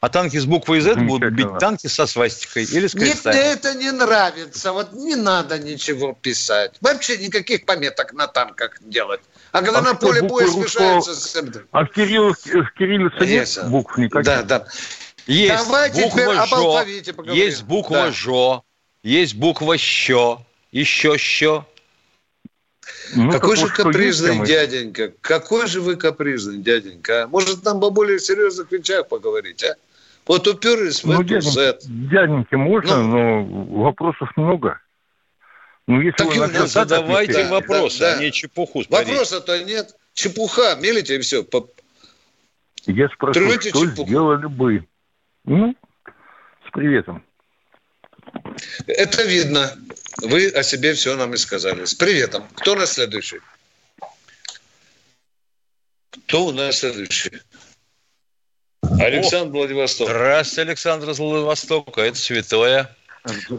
А 0.00 0.08
танки 0.08 0.36
с 0.36 0.46
буквой 0.46 0.80
Z 0.80 0.96
будут 0.96 1.32
бить 1.32 1.58
танки 1.60 1.86
со 1.86 2.06
свастикой 2.06 2.64
или 2.64 2.88
с 2.88 2.94
Мне 2.94 3.12
крестами. 3.12 3.36
это 3.36 3.72
не 3.74 3.92
нравится. 3.92 4.72
Вот 4.72 4.92
не 4.92 5.14
надо 5.14 5.60
ничего 5.60 6.12
писать. 6.20 6.74
Вообще 6.80 7.18
никаких 7.18 7.64
пометок 7.66 8.12
на 8.12 8.26
танках 8.26 8.78
делать. 8.80 9.20
А 9.52 9.62
когда 9.62 9.78
А 9.78 9.82
на 9.82 9.94
поле 9.94 10.22
боя 10.22 10.48
смешаются 10.48 11.10
русского- 11.12 11.52
с... 11.52 11.62
А 11.70 11.84
в, 11.84 11.88
Кирилл, 11.92 12.32
в 12.32 12.72
кириллице 12.76 13.20
нет 13.20 13.28
Есть. 13.28 13.62
букв 13.66 13.96
никаких? 13.96 14.24
Да, 14.26 14.42
да. 14.42 14.66
Есть 15.28 15.64
Давайте 15.66 16.10
теперь 16.10 16.26
буква 16.26 16.42
об 16.42 16.54
алфавите 16.54 17.12
поговорим. 17.12 17.44
есть 17.44 17.62
буква 17.62 17.96
Да. 18.06 18.10
«жо», 18.10 18.64
есть 19.04 19.34
буква 19.36 19.78
«щё», 19.78 20.44
еще 20.72 21.16
«щё». 21.16 21.64
Ну, 23.14 23.30
Какой 23.30 23.50
так 23.50 23.58
же 23.58 23.62
есть, 23.64 23.74
капризный 23.74 24.42
и- 24.42 24.46
дяденька. 24.46 25.12
Какой 25.20 25.66
же 25.66 25.80
вы 25.80 25.96
капризный 25.96 26.58
дяденька. 26.58 27.24
а? 27.24 27.26
Может, 27.28 27.64
нам 27.64 27.80
по 27.80 27.90
более 27.90 28.18
серьезных 28.18 28.70
вещах 28.72 29.08
поговорить, 29.08 29.62
а? 29.64 29.74
Вот 30.26 30.46
уперлись 30.46 31.02
в 31.02 31.06
Ну, 31.08 31.14
эту 31.14 31.24
дяденька, 31.24 31.50
Z. 31.50 31.78
дяденьке 31.84 32.56
можно, 32.56 33.02
но 33.02 33.44
вопросов 33.44 34.30
много. 34.36 34.78
Ну, 35.88 36.00
если 36.00 36.16
Так 36.16 36.28
вы 36.28 36.46
Ну, 36.46 36.52
так 36.52 36.68
задавайте 36.68 37.44
Да, 37.44 37.50
вопросы, 37.50 37.98
да, 37.98 38.12
а 38.12 38.16
да. 38.16 38.22
не 38.22 38.30
чепуху. 38.32 38.82
Вопроса-то 38.88 39.64
нет. 39.64 39.96
Чепуха. 40.14 40.76
Мелите 40.80 41.16
и 41.16 41.20
все. 41.20 41.44
Я 42.86 43.08
спрошу, 43.08 43.32
Трете 43.40 43.70
что 43.70 43.86
чепуху. 43.86 44.08
сделали 44.08 44.46
бы? 44.46 44.84
Ну, 45.44 45.74
с 46.66 46.70
приветом. 46.72 47.24
Это 48.86 49.22
видно. 49.24 49.72
Вы 50.20 50.48
о 50.50 50.62
себе 50.62 50.92
все 50.94 51.16
нам 51.16 51.34
и 51.34 51.36
сказали. 51.36 51.84
С 51.84 51.94
приветом. 51.94 52.44
Кто 52.56 52.72
у 52.72 52.76
нас 52.76 52.92
следующий? 52.92 53.40
Кто 56.26 56.46
у 56.46 56.52
нас 56.52 56.78
следующий? 56.78 57.40
Александр 58.82 59.56
Владивосток. 59.56 60.08
Здравствуйте, 60.08 60.62
Александр 60.70 61.10
из 61.10 61.18
Владивостока. 61.18 62.02
Это 62.02 62.16
святое. 62.18 62.94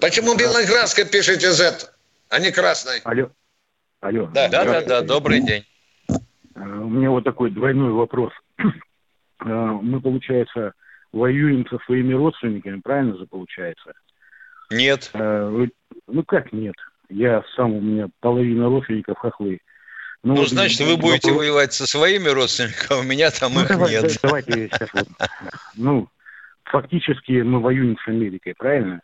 Почему 0.01 0.35
белой 0.35 0.65
краской 0.65 1.05
пишете 1.05 1.51
Z, 1.51 1.93
а 2.29 2.39
не 2.39 2.51
красной? 2.51 2.99
Алло. 3.03 3.29
Алло. 4.01 4.27
Да, 4.33 4.49
Да, 4.49 4.65
да, 4.65 4.81
да, 4.81 5.01
добрый 5.01 5.41
день. 5.41 5.65
Э, 6.09 6.13
У 6.59 6.89
меня 6.89 7.09
вот 7.09 7.23
такой 7.23 7.51
двойной 7.51 7.91
вопрос. 7.91 8.33
Э, 9.45 9.45
Мы, 9.81 9.99
получается, 9.99 10.73
воюем 11.11 11.67
со 11.67 11.77
своими 11.85 12.13
родственниками, 12.13 12.79
правильно 12.81 13.17
же 13.17 13.25
получается? 13.25 13.91
Нет. 14.73 15.09
Э, 15.13 15.67
Ну 16.07 16.23
как 16.23 16.51
нет? 16.51 16.75
Я 17.09 17.43
сам, 17.55 17.73
у 17.73 17.81
меня 17.81 18.07
половина 18.19 18.65
родственников 18.67 19.17
хохлы. 19.19 19.59
Ну, 20.23 20.35
вот 20.35 20.49
значит, 20.49 20.79
вы 20.81 20.97
будете 20.97 21.29
вопрос- 21.31 21.37
воевать 21.37 21.73
со 21.73 21.85
своими 21.85 22.29
родственниками, 22.29 22.87
а 22.89 22.99
у 22.99 23.03
меня 23.03 23.29
там 23.31 23.53
Ну, 23.53 23.61
их 23.61 23.67
давай- 23.67 23.91
нет. 23.91 24.17
Давайте 24.21 24.69
сейчас 24.69 24.89
вот. 24.93 25.07
Ну, 25.75 26.07
фактически 26.65 27.41
мы 27.41 27.59
воюем 27.59 27.97
с 28.03 28.07
Америкой, 28.07 28.53
правильно? 28.57 29.01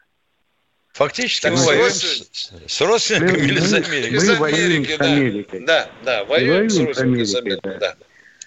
Фактически 0.94 1.44
Так 1.44 1.54
мы 1.54 1.66
воюем 1.66 1.90
с, 1.92 2.52
с 2.68 2.82
родственниками 2.82 3.38
Мы- 3.38 3.46
или 3.48 3.60
с 3.60 3.72
мы- 3.72 3.78
Америкой? 3.78 4.12
Мы 4.40 4.48
Америки, 4.48 4.92
с 4.94 4.98
да. 4.98 5.06
Америкой. 5.14 5.60
Да, 5.66 5.90
да, 6.04 6.26
воюем 6.26 6.70
с 6.70 6.74
Воюем 6.78 6.94
с 6.94 6.98
родственниками 6.98 7.24
с 7.24 7.36
Америкой, 7.36 7.72
да. 7.74 7.80
да. 7.80 7.96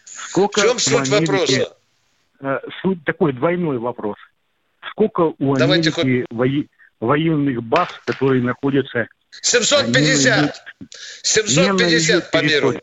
Сколько 0.05 0.61
В 0.61 0.65
чем 0.65 0.79
суть 0.79 1.09
вопроса? 1.09 1.77
Э, 2.41 2.59
Суть 2.83 3.05
такой 3.05 3.33
двойной 3.33 3.79
вопрос. 3.79 4.17
Сколько 4.91 5.33
у 5.39 5.57
Давайте 5.57 5.91
Америки 5.91 6.27
вои- 6.33 6.69
военных 7.03 7.63
баз, 7.63 7.89
которые 8.07 8.43
находятся 8.43 9.09
750. 9.43 10.55
750 11.23 12.31
по 12.31 12.43
миру. 12.43 12.75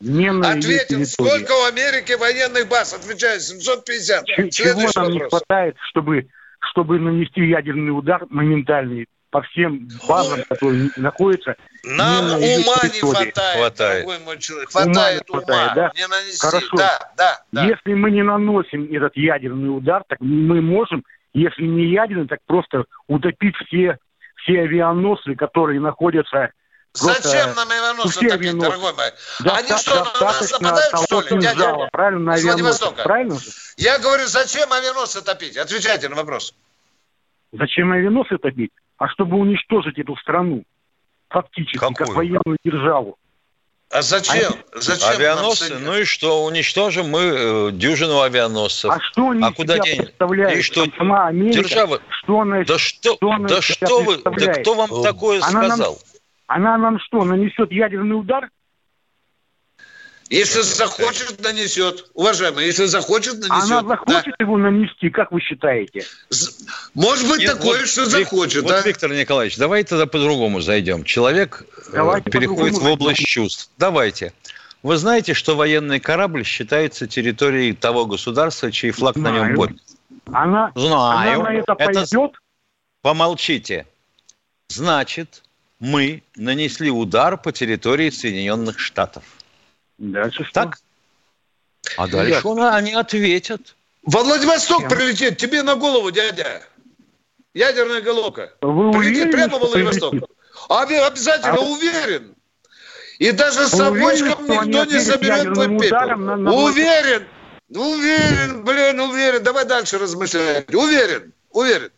не 0.00 0.32
на 0.32 0.60
территории? 0.60 1.04
сколько 1.04 1.52
у 1.52 1.64
Америки 1.66 2.12
военных 2.18 2.68
баз? 2.68 2.94
Отвечаю, 2.94 3.40
750. 3.40 4.26
Ч- 4.26 4.50
Чего 4.50 4.80
нам 4.94 5.10
не 5.12 5.18
вопрос. 5.20 5.30
хватает, 5.30 5.76
чтобы, 5.90 6.26
чтобы 6.70 6.98
нанести 6.98 7.40
ядерный 7.46 7.90
удар 7.96 8.24
моментальный 8.30 9.06
по 9.30 9.42
всем 9.42 9.88
базам, 10.08 10.42
которые 10.48 10.90
находятся. 10.96 11.56
Нам 11.84 12.28
на 12.28 12.36
ума 12.36 12.44
не 12.84 13.00
хватает, 13.00 13.34
Хватает. 13.56 14.04
дорогой 14.06 14.18
мой 14.24 14.38
человек. 14.38 14.70
Ума 14.74 14.84
не 14.86 14.92
Хватает 14.94 15.30
ума. 15.30 15.40
хватает, 15.42 15.74
да? 15.74 15.92
Не 15.96 16.06
нанести. 16.08 16.38
Хорошо. 16.40 16.76
Да, 16.76 17.12
да, 17.16 17.42
да. 17.52 17.64
Если 17.66 17.92
мы 17.94 18.10
не 18.10 18.22
наносим 18.22 18.84
этот 18.90 19.16
ядерный 19.16 19.76
удар, 19.76 20.02
так 20.08 20.20
мы 20.20 20.60
можем, 20.62 21.04
если 21.36 21.64
не 21.64 21.86
ядерный, 21.90 22.26
так 22.26 22.38
просто 22.46 22.86
утопить 23.08 23.54
все, 23.66 23.98
все 24.42 24.60
авианосцы, 24.62 25.34
которые 25.34 25.80
находятся... 25.80 26.50
просто- 26.98 27.28
Зачем 27.28 27.54
нам 27.54 27.68
авианосцы 27.70 28.20
топить, 28.20 28.32
авианосцы. 28.32 28.70
дорогой 28.70 28.92
мой? 28.94 29.04
Да, 29.44 29.56
Они 29.56 29.68
да, 29.68 29.78
что, 29.78 29.96
на 29.96 30.20
нас 30.20 30.50
нападают, 30.52 30.94
что 31.04 31.20
ли, 31.20 31.28
дядя? 31.28 31.50
кинжала, 31.52 31.88
правильно, 31.92 32.20
на 32.20 32.34
авианосцы, 32.34 32.90
правильно? 33.04 33.36
Я 33.76 33.98
говорю, 33.98 34.26
зачем 34.26 34.72
авианосцы 34.72 35.22
топить? 35.22 35.58
Отвечайте 35.58 36.08
на 36.08 36.16
вопрос. 36.16 36.54
Зачем 37.52 37.92
авианосцы 37.92 38.38
топить? 38.38 38.72
А 38.96 39.08
чтобы 39.08 39.36
уничтожить 39.36 39.98
эту 39.98 40.16
страну, 40.16 40.64
фактически, 41.28 41.76
как 41.76 41.92
Какую? 41.96 42.16
военную 42.16 42.56
державу. 42.64 43.18
А 43.96 44.02
зачем? 44.02 44.52
Зачем 44.74 45.08
нам 45.08 45.16
Авианосцы, 45.16 45.78
ну 45.78 45.96
и 45.96 46.04
что, 46.04 46.44
уничтожим 46.44 47.08
мы 47.08 47.20
э, 47.20 47.70
дюжину 47.72 48.20
авианосцев. 48.20 48.90
А 48.90 49.00
что 49.00 49.30
они 49.30 49.42
А 49.42 49.52
куда 49.52 49.78
себя 49.78 50.02
представляют? 50.02 50.58
И 50.58 50.62
что, 50.62 50.84
Там 50.84 50.94
сама 50.98 51.28
Америка, 51.28 51.62
держава- 51.62 52.00
что 52.10 52.40
она, 52.40 52.62
Да 52.64 52.78
что, 52.78 53.14
что 53.14 53.30
она 53.30 53.48
да 53.48 53.62
что 53.62 54.00
вы, 54.00 54.18
да 54.22 54.52
кто 54.52 54.74
вам 54.74 55.02
такое 55.02 55.40
Она 55.42 55.62
нам- 55.62 55.70
сказал? 55.70 55.98
Она 56.46 56.76
нам 56.76 57.00
что, 57.00 57.24
нанесет 57.24 57.72
ядерный 57.72 58.20
удар? 58.20 58.50
Если 60.28 60.60
захочет, 60.62 61.40
нанесет. 61.40 62.10
Уважаемый, 62.14 62.66
если 62.66 62.86
захочет, 62.86 63.34
нанесет. 63.34 63.50
Она 63.70 63.82
Да. 63.82 63.88
захочет 63.88 64.34
его 64.40 64.58
нанести, 64.58 65.08
как 65.10 65.30
вы 65.30 65.40
считаете? 65.40 66.04
Может 66.94 67.28
быть 67.28 67.40
Нет, 67.40 67.52
такое, 67.54 67.80
вот 67.80 67.88
что 67.88 68.02
Вик- 68.02 68.10
захочет, 68.24 68.62
вот, 68.64 68.70
да? 68.70 68.80
Виктор 68.80 69.12
Николаевич, 69.12 69.56
давай 69.56 69.84
тогда 69.84 70.06
по-другому 70.06 70.60
зайдем. 70.60 71.04
Человек 71.04 71.64
э, 71.88 71.92
Давайте 71.92 72.30
переходит 72.30 72.76
в 72.76 72.84
область 72.86 73.24
чувств. 73.24 73.70
Давайте. 73.78 74.32
Вы 74.82 74.96
знаете, 74.96 75.32
что 75.34 75.54
военный 75.56 76.00
корабль 76.00 76.44
считается 76.44 77.06
территорией 77.06 77.72
того 77.72 78.06
государства, 78.06 78.72
чей 78.72 78.90
флаг 78.90 79.16
на 79.16 79.28
нем 79.30 79.38
Знаю. 79.38 79.56
будет? 79.56 79.78
Она, 80.32 80.72
Знаю. 80.74 81.40
она 81.40 81.50
на 81.50 81.54
это, 81.54 81.72
Это- 81.78 81.84
пойдет? 81.92 82.32
Помолчите. 83.02 83.86
Значит, 84.68 85.42
мы 85.78 86.22
нанесли 86.34 86.90
удар 86.90 87.36
по 87.36 87.52
территории 87.52 88.10
Соединенных 88.10 88.80
Штатов. 88.80 89.22
Дальше 89.98 90.44
что? 90.44 90.52
Так? 90.52 90.78
А 91.96 92.06
дальше 92.08 92.32
Ясно. 92.34 92.50
он- 92.50 92.62
они 92.62 92.92
ответят. 92.92 93.76
Во 94.02 94.22
Владивосток 94.22 94.88
прилетит, 94.88 95.36
тебе 95.38 95.62
на 95.62 95.74
голову, 95.76 96.10
дядя. 96.10 96.62
Ядерная 97.54 98.02
головка. 98.02 98.52
Вы 98.60 98.92
Прилетит 98.92 99.24
уверены, 99.26 99.32
прямо 99.32 99.58
в 99.58 99.68
Владивосток. 99.68 100.10
прилетит? 100.10 100.30
Обе- 100.68 101.00
Обязательно, 101.00 101.54
А- 101.54 101.60
уверен. 101.60 102.34
И 103.18 103.30
даже 103.32 103.66
с 103.66 103.74
они 103.80 103.98
никто 104.00 104.84
не 104.84 105.00
соберет 105.00 105.54
твой 105.54 105.66
пепел. 105.68 105.86
ударом 105.86 106.24
на- 106.26 106.36
на- 106.36 106.52
Уверен. 106.52 107.26
Уверен, 107.70 108.62
блин, 108.64 109.00
уверен. 109.00 109.42
Давай 109.42 109.64
дальше 109.64 109.98
размышлять. 109.98 110.72
Уверен, 110.74 111.32
уверен. 111.50 111.90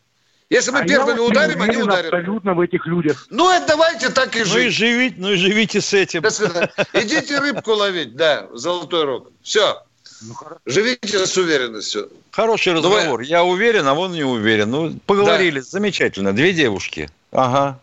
Если 0.50 0.70
мы 0.70 0.80
А 0.80 0.84
первыми 0.86 1.18
ударим, 1.18 1.60
они 1.60 1.76
ударят. 1.76 2.06
абсолютно 2.06 2.54
в 2.54 2.60
этих 2.60 2.86
людях. 2.86 3.26
Ну, 3.28 3.50
это 3.50 3.66
давайте 3.68 4.08
так 4.08 4.34
и 4.34 4.38
Ну 4.40 4.44
и 4.44 4.48
жить. 4.68 4.74
живите, 4.74 5.14
ну 5.18 5.32
и 5.32 5.36
живите 5.36 5.80
с 5.82 5.92
этим. 5.92 6.22
До 6.22 6.30
свидания. 6.30 6.72
Идите 6.94 7.38
рыбку 7.38 7.72
ловить, 7.72 8.16
да, 8.16 8.48
Золотой 8.54 9.04
Рог. 9.04 9.30
Все. 9.42 9.82
Ну, 10.22 10.34
Живите 10.64 11.26
с 11.26 11.36
уверенностью. 11.36 12.10
Хороший 12.30 12.72
Давай. 12.80 12.98
разговор. 13.00 13.20
Я 13.20 13.44
уверен, 13.44 13.86
а 13.86 13.94
он 13.94 14.12
не 14.12 14.24
уверен. 14.24 14.70
Ну, 14.70 14.98
поговорили. 15.06 15.60
Замечательно. 15.60 16.32
Две 16.32 16.52
девушки. 16.54 17.10
Ага. 17.30 17.78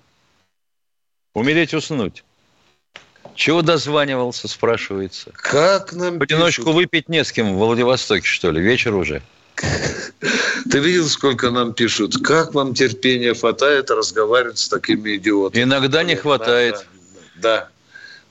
Умереть, 1.36 1.74
уснуть. 1.74 2.24
Чего 3.36 3.62
дозванивался, 3.62 4.48
спрашивается. 4.48 5.32
Как 5.34 5.94
нам 5.94 6.18
В 6.20 6.24
одиночку 6.24 6.72
выпить 6.72 7.10
не 7.10 7.24
с 7.24 7.32
кем 7.32 7.54
в 7.54 7.58
Владивостоке, 7.58 8.26
что 8.26 8.50
ли? 8.52 8.60
Вечер 8.62 8.96
уже. 8.96 9.22
Ты 10.70 10.80
видел, 10.80 11.08
сколько 11.08 11.52
нам 11.52 11.74
пишут? 11.74 12.18
Как 12.24 12.54
вам 12.54 12.74
терпения 12.74 13.34
хватает 13.34 13.92
разговаривать 13.92 14.58
с 14.58 14.68
такими 14.68 15.16
идиотами? 15.16 15.64
Иногда 15.64 16.04
не 16.04 16.16
хватает. 16.16 16.86
Да. 17.36 17.70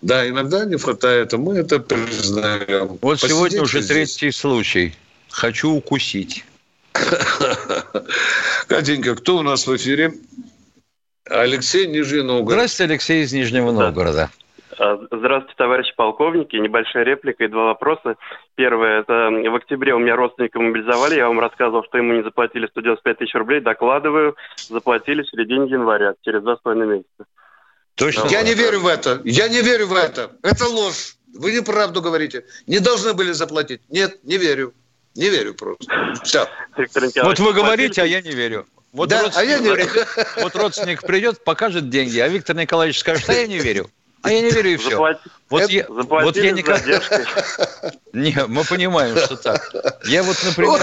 Да, 0.03 0.29
иногда 0.29 0.67
не 0.67 0.77
хватает, 0.77 1.33
а 1.33 1.39
мы 1.39 1.57
это 1.57 1.79
признаем. 1.79 2.99
Вот 3.01 3.21
сегодня 3.21 3.61
Посидите 3.61 3.63
уже 3.63 3.83
здесь. 3.83 4.17
третий 4.17 4.33
случай. 4.33 4.95
Хочу 5.31 5.71
укусить. 5.71 6.45
Катенька, 8.69 9.15
кто 9.15 9.39
у 9.39 9.43
нас 9.43 9.67
в 9.67 9.75
эфире? 9.77 10.15
Алексей 11.25 11.87
Нижний 11.87 12.21
Новгород. 12.23 12.59
Здравствуйте, 12.59 12.93
Алексей 12.93 13.25
из 13.25 13.33
Нижнего 13.33 13.73
Новгорода. 13.73 14.31
А, 14.31 14.44
Здравствуйте, 14.77 15.55
товарищи 15.57 15.93
полковники. 15.97 16.57
Небольшая 16.57 17.05
реплика 17.05 17.45
и 17.45 17.49
два 17.49 17.65
вопроса. 17.67 18.17
Первое, 18.55 19.01
это 19.01 19.31
в 19.31 19.55
октябре 19.55 19.95
у 19.95 19.99
меня 19.99 20.17
родственника 20.17 20.61
мобилизовали. 20.61 21.17
Я 21.17 21.29
вам 21.29 21.41
рассказывал, 21.41 21.85
что 21.85 21.99
ему 21.99 22.15
не 22.15 22.23
заплатили 22.23 22.67
195 22.67 23.19
тысяч 23.19 23.35
рублей. 23.35 23.61
Докладываю, 23.61 24.37
заплатили 24.69 25.23
в 25.23 25.29
середине 25.29 25.71
января, 25.71 26.15
через 26.23 26.43
два 26.43 26.57
с 26.57 26.61
половиной 26.61 26.87
месяца. 26.99 27.27
Точно? 27.95 28.27
Я 28.29 28.43
не 28.43 28.55
верю 28.55 28.81
в 28.81 28.87
это. 28.87 29.21
Я 29.25 29.49
не 29.49 29.61
верю 29.63 29.87
в 29.87 29.95
это. 29.95 30.33
Это 30.43 30.67
ложь. 30.67 31.17
Вы 31.35 31.53
неправду 31.53 32.01
говорите. 32.03 32.45
Не 32.67 32.81
должны 32.81 33.15
были 33.15 33.33
заплатить. 33.33 33.83
Нет, 33.89 34.23
не 34.25 34.37
верю. 34.37 34.73
Не 35.15 35.29
верю 35.31 35.55
просто. 35.55 35.85
Все. 36.25 36.47
Вот 37.23 37.39
вы 37.39 37.53
говорите, 37.53 38.03
а 38.03 38.05
я 38.05 38.21
не 38.21 38.33
верю. 38.33 38.67
Вот, 38.93 39.09
Да, 39.09 39.23
родственник, 39.23 39.49
а 39.49 39.51
я 39.51 39.59
не 39.59 39.77
верю. 39.77 39.91
вот 40.43 40.55
родственник 40.55 41.03
придет, 41.03 41.43
покажет 41.43 41.89
деньги, 41.89 42.19
а 42.21 42.29
Виктор 42.29 42.55
Николаевич 42.55 43.01
скажет, 43.01 43.29
а 43.29 43.33
я 43.33 43.47
не 43.49 43.59
верю. 43.59 43.89
А 44.25 44.33
я 44.33 44.41
не 44.41 44.51
верю 44.51 44.73
и 44.73 44.77
все. 44.77 44.91
Заплати- 44.91 45.19
Вот 45.51 45.71
я, 45.71 45.87
вот 45.89 46.37
я 46.37 46.51
никогда... 46.53 47.01
Не, 48.15 48.35
мы 48.49 48.65
понимаем, 48.65 49.19
что 49.19 49.37
так. 49.37 49.71
Я 50.07 50.23
вот, 50.23 50.37
например, 50.43 50.81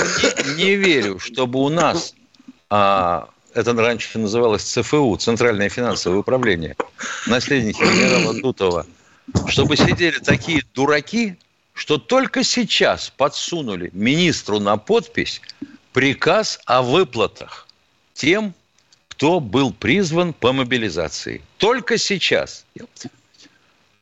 не, 0.55 0.63
не 0.63 0.75
верю, 0.75 1.17
чтобы 1.17 1.59
у 1.59 1.69
нас, 1.69 2.13
а, 2.69 3.29
это 3.55 3.73
раньше 3.73 4.19
называлось 4.19 4.61
ЦФУ, 4.61 5.17
Центральное 5.17 5.69
финансовое 5.69 6.19
управление, 6.19 6.75
наследники 7.25 7.81
генерала 7.81 8.39
Дутова, 8.39 8.85
чтобы 9.47 9.75
сидели 9.75 10.19
такие 10.19 10.63
дураки, 10.75 11.35
что 11.73 11.97
только 11.97 12.43
сейчас 12.43 13.11
подсунули 13.17 13.89
министру 13.93 14.59
на 14.59 14.77
подпись 14.77 15.41
приказ 15.93 16.59
о 16.65 16.83
выплатах 16.83 17.67
тем, 18.13 18.53
кто 19.07 19.39
был 19.39 19.73
призван 19.73 20.33
по 20.33 20.53
мобилизации. 20.53 21.41
Только 21.57 21.97
сейчас. 21.97 22.65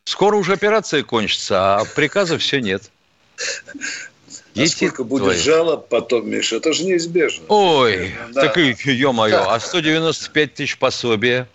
Скоро 0.09 0.37
уже 0.37 0.53
операция 0.53 1.03
кончится, 1.03 1.75
а 1.75 1.83
приказа 1.95 2.39
все 2.39 2.59
нет. 2.59 2.89
А 3.37 4.65
сколько 4.65 5.03
будет 5.03 5.23
твои. 5.25 5.37
жалоб 5.37 5.87
потом, 5.87 6.27
Миша? 6.27 6.55
Это 6.55 6.73
же 6.73 6.83
неизбежно. 6.83 7.45
Ой, 7.47 8.15
Да. 8.31 8.41
так 8.41 8.57
ё-моё, 8.57 9.47
а 9.47 9.59
195 9.59 10.55
тысяч 10.55 10.79
пособия? 10.79 11.47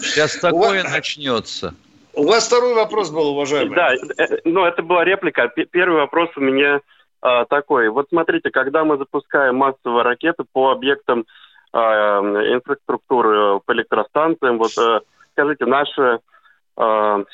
Сейчас 0.00 0.36
такое 0.36 0.84
начнется. 0.84 1.74
У 2.12 2.22
вас 2.22 2.46
второй 2.46 2.74
вопрос 2.74 3.10
был, 3.10 3.30
уважаемый. 3.30 3.74
Да, 3.74 3.94
э, 3.94 4.38
ну 4.44 4.64
это 4.64 4.82
была 4.84 5.04
реплика. 5.04 5.48
Первый 5.72 6.02
вопрос 6.02 6.30
у 6.36 6.40
меня 6.40 6.80
а, 7.20 7.46
такой. 7.46 7.88
Вот 7.88 8.06
смотрите, 8.10 8.50
когда 8.50 8.84
мы 8.84 8.96
запускаем 8.96 9.56
массовые 9.56 10.04
ракеты 10.04 10.44
по 10.52 10.70
объектам 10.70 11.26
а, 11.72 12.20
инфраструктуры, 12.20 13.58
по 13.66 13.72
электростанциям, 13.72 14.58
вот 14.58 14.72
э, 14.78 15.00
скажите, 15.32 15.66
наши 15.66 16.20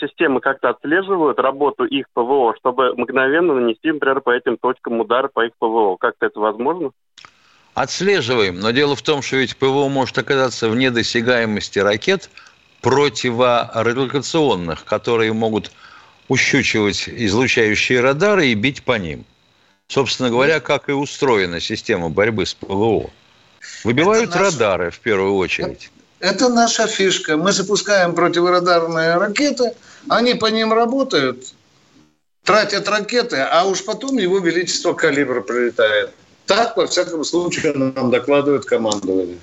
системы 0.00 0.40
как-то 0.40 0.70
отслеживают 0.70 1.38
работу 1.38 1.84
их 1.84 2.06
ПВО, 2.12 2.54
чтобы 2.58 2.94
мгновенно 2.96 3.54
нанести, 3.54 3.92
например, 3.92 4.20
по 4.20 4.30
этим 4.30 4.56
точкам 4.56 5.00
удар 5.00 5.28
по 5.28 5.46
их 5.46 5.52
ПВО. 5.58 5.96
Как-то 5.96 6.26
это 6.26 6.40
возможно? 6.40 6.90
Отслеживаем, 7.74 8.58
но 8.58 8.70
дело 8.70 8.96
в 8.96 9.02
том, 9.02 9.22
что 9.22 9.36
ведь 9.36 9.56
ПВО 9.56 9.88
может 9.88 10.16
оказаться 10.18 10.68
вне 10.68 10.90
досягаемости 10.90 11.78
ракет 11.78 12.30
противорадиолокационных, 12.80 14.84
которые 14.84 15.32
могут 15.32 15.70
ущучивать 16.28 17.08
излучающие 17.08 18.00
радары 18.00 18.48
и 18.48 18.54
бить 18.54 18.82
по 18.82 18.98
ним. 18.98 19.24
Собственно 19.88 20.30
говоря, 20.30 20.60
как 20.60 20.88
и 20.88 20.92
устроена 20.92 21.60
система 21.60 22.08
борьбы 22.08 22.46
с 22.46 22.54
ПВО. 22.54 23.10
Выбивают 23.84 24.34
наш- 24.34 24.54
радары 24.54 24.90
в 24.90 24.98
первую 25.00 25.36
очередь. 25.36 25.90
Это 26.18 26.48
наша 26.48 26.86
фишка. 26.86 27.36
Мы 27.36 27.52
запускаем 27.52 28.14
противорадарные 28.14 29.16
ракеты, 29.16 29.74
они 30.08 30.34
по 30.34 30.46
ним 30.46 30.72
работают, 30.72 31.52
тратят 32.44 32.88
ракеты, 32.88 33.36
а 33.36 33.64
уж 33.64 33.84
потом 33.84 34.16
его 34.16 34.38
величество 34.38 34.94
калибр 34.94 35.42
прилетает. 35.42 36.10
Так, 36.46 36.76
во 36.76 36.86
всяком 36.86 37.24
случае, 37.24 37.72
нам 37.74 38.10
докладывают 38.10 38.64
командование. 38.64 39.38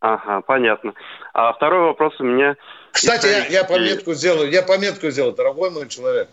Ага, 0.00 0.42
понятно. 0.42 0.92
А 1.32 1.52
второй 1.54 1.86
вопрос 1.86 2.12
у 2.20 2.24
меня... 2.24 2.56
Кстати, 2.92 3.26
я, 3.26 3.46
я 3.46 3.64
пометку 3.64 4.12
сделаю, 4.12 4.50
я 4.50 4.62
пометку 4.62 5.10
сделаю, 5.10 5.34
дорогой 5.34 5.70
мой 5.70 5.88
человек. 5.88 6.28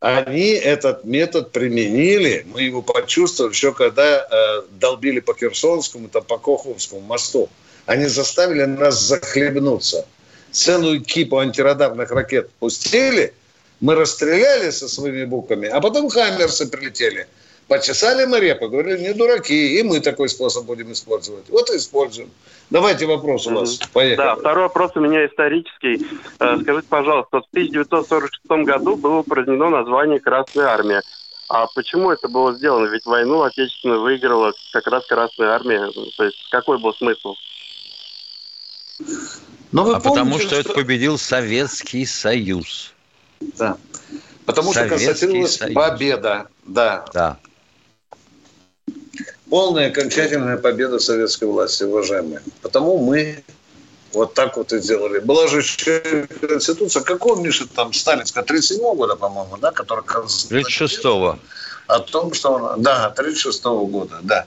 Они 0.00 0.50
этот 0.50 1.04
метод 1.04 1.50
применили, 1.50 2.46
мы 2.46 2.62
его 2.62 2.80
почувствовали 2.80 3.52
еще 3.52 3.72
когда 3.72 4.26
э, 4.30 4.62
долбили 4.70 5.20
по 5.20 5.34
Херсонскому, 5.34 6.08
там, 6.08 6.24
по 6.24 6.38
Коховскому 6.38 7.00
мосту. 7.00 7.48
Они 7.86 8.06
заставили 8.06 8.64
нас 8.64 9.00
захлебнуться. 9.00 10.06
Целую 10.50 11.02
кипу 11.02 11.38
антирадарных 11.38 12.10
ракет 12.10 12.50
пустили, 12.58 13.32
мы 13.80 13.94
расстреляли 13.94 14.70
со 14.70 14.88
своими 14.88 15.24
буквами, 15.24 15.68
а 15.68 15.80
потом 15.80 16.10
хаммерсы 16.10 16.68
прилетели. 16.68 17.26
Почесали 17.70 18.24
мы 18.24 18.40
репу, 18.40 18.68
говорили, 18.68 18.98
не 19.00 19.14
дураки, 19.14 19.78
и 19.78 19.82
мы 19.84 20.00
такой 20.00 20.28
способ 20.28 20.64
будем 20.64 20.90
использовать. 20.90 21.48
Вот 21.48 21.70
и 21.70 21.76
используем. 21.76 22.28
Давайте 22.68 23.06
вопрос 23.06 23.46
у 23.46 23.54
вас. 23.54 23.78
Поехали. 23.92 24.26
Да, 24.26 24.34
второй 24.34 24.64
вопрос 24.64 24.90
у 24.96 25.00
меня 25.00 25.24
исторический. 25.24 26.04
Э, 26.40 26.58
скажите, 26.60 26.88
пожалуйста, 26.88 27.42
в 27.42 27.44
1946 27.52 28.66
году 28.66 28.96
было 28.96 29.18
упразднено 29.18 29.68
название 29.68 30.18
Красная 30.18 30.66
Армия. 30.66 31.02
А 31.48 31.68
почему 31.72 32.10
это 32.10 32.28
было 32.28 32.54
сделано? 32.54 32.86
Ведь 32.86 33.06
войну 33.06 33.42
отечественную 33.42 34.00
выиграла 34.00 34.52
как 34.72 34.88
раз 34.88 35.06
Красная 35.06 35.50
Армия. 35.50 35.88
То 36.16 36.24
есть 36.24 36.38
какой 36.50 36.80
был 36.80 36.92
смысл? 36.94 37.36
Но 39.72 39.84
вы 39.84 39.94
а 39.94 40.00
помните, 40.00 40.20
потому 40.20 40.38
что, 40.38 40.48
что 40.48 40.56
это 40.56 40.72
победил 40.72 41.18
Советский 41.18 42.04
Союз. 42.04 42.92
Да. 43.40 43.76
Потому 44.44 44.72
Советский 44.72 44.98
что 44.98 45.06
констатировалась 45.06 45.56
Союз. 45.56 45.74
победа. 45.74 46.46
Да. 46.66 47.04
Да. 47.12 47.38
Полная 49.48 49.88
окончательная 49.88 50.56
победа 50.56 50.98
советской 50.98 51.44
власти, 51.44 51.82
уважаемые. 51.84 52.40
Потому 52.62 52.98
мы 52.98 53.42
вот 54.12 54.34
так 54.34 54.56
вот 54.56 54.72
и 54.72 54.78
сделали. 54.80 55.18
Была 55.20 55.46
же 55.48 55.58
еще 55.58 56.26
Конституция, 56.40 57.02
какого, 57.02 57.40
Миша, 57.40 57.66
там, 57.68 57.92
сталинская, 57.92 58.44
37 58.44 58.80
года, 58.94 59.16
по-моему, 59.16 59.56
да, 59.56 59.70
которая... 59.70 60.04
36-го. 60.04 61.38
О 61.86 61.98
том, 62.00 62.32
что... 62.34 62.52
Он, 62.52 62.82
да, 62.82 63.12
36-го 63.16 63.86
года, 63.86 64.18
да. 64.22 64.46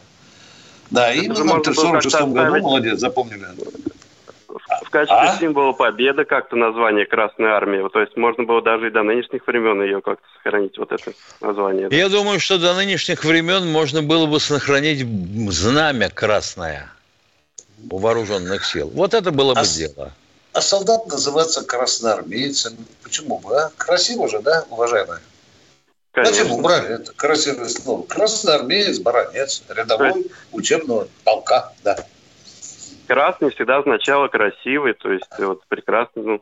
Да, 0.91 1.11
Это 1.11 1.23
именно 1.23 1.59
в 1.59 1.73
46 1.73 2.15
году, 2.27 2.57
молодец, 2.59 2.99
запомнили. 2.99 3.47
В 4.83 4.89
качестве 4.89 5.17
а? 5.17 5.37
символа 5.37 5.73
победы 5.73 6.25
как-то 6.25 6.55
название 6.55 7.05
Красной 7.05 7.49
Армии. 7.49 7.87
То 7.89 7.99
есть 7.99 8.15
можно 8.17 8.43
было 8.43 8.61
даже 8.61 8.87
и 8.87 8.91
до 8.91 9.03
нынешних 9.03 9.45
времен 9.47 9.81
ее 9.81 10.01
как-то 10.01 10.25
сохранить, 10.35 10.77
вот 10.77 10.91
это 10.91 11.11
название. 11.41 11.87
Я 11.91 12.09
думаю, 12.09 12.39
что 12.39 12.57
до 12.57 12.73
нынешних 12.73 13.23
времен 13.23 13.71
можно 13.71 14.01
было 14.01 14.25
бы 14.25 14.39
сохранить 14.39 15.05
знамя 15.51 16.09
Красное 16.09 16.91
у 17.89 17.97
вооруженных 17.97 18.65
сил. 18.65 18.89
Вот 18.93 19.13
это 19.13 19.31
было 19.31 19.53
бы 19.53 19.61
а, 19.61 19.65
дело. 19.65 20.11
А 20.53 20.61
солдат 20.61 21.07
называется 21.07 21.63
красноармейцем. 21.63 22.77
Почему 23.03 23.39
бы, 23.39 23.57
а? 23.57 23.71
Красиво 23.77 24.29
же, 24.29 24.39
да, 24.39 24.65
уважаемые? 24.69 25.19
Конечно. 26.11 26.35
Зачем 26.35 26.51
убрали 26.51 26.95
это 26.95 27.11
красивое 27.13 27.69
слово? 27.69 28.03
Красноармеец, 28.03 28.99
баронец, 28.99 29.63
рядовой 29.67 30.27
учебного 30.51 31.07
полка, 31.23 31.73
да. 31.83 31.97
Красный 33.07 33.51
всегда 33.51 33.77
означало 33.77 34.27
красивый, 34.27 34.93
то 34.93 35.11
есть 35.11 35.27
вот 35.39 35.65
прекрасный. 35.67 36.23
Ну, 36.23 36.41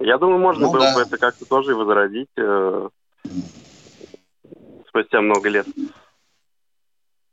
я 0.00 0.18
думаю, 0.18 0.38
можно 0.38 0.66
ну, 0.66 0.72
было 0.72 0.84
да. 0.84 0.94
бы 0.94 1.00
это 1.02 1.16
как-то 1.16 1.44
тоже 1.44 1.74
возродить 1.74 2.28
э, 2.36 2.88
спустя 4.88 5.20
много 5.20 5.48
лет. 5.48 5.66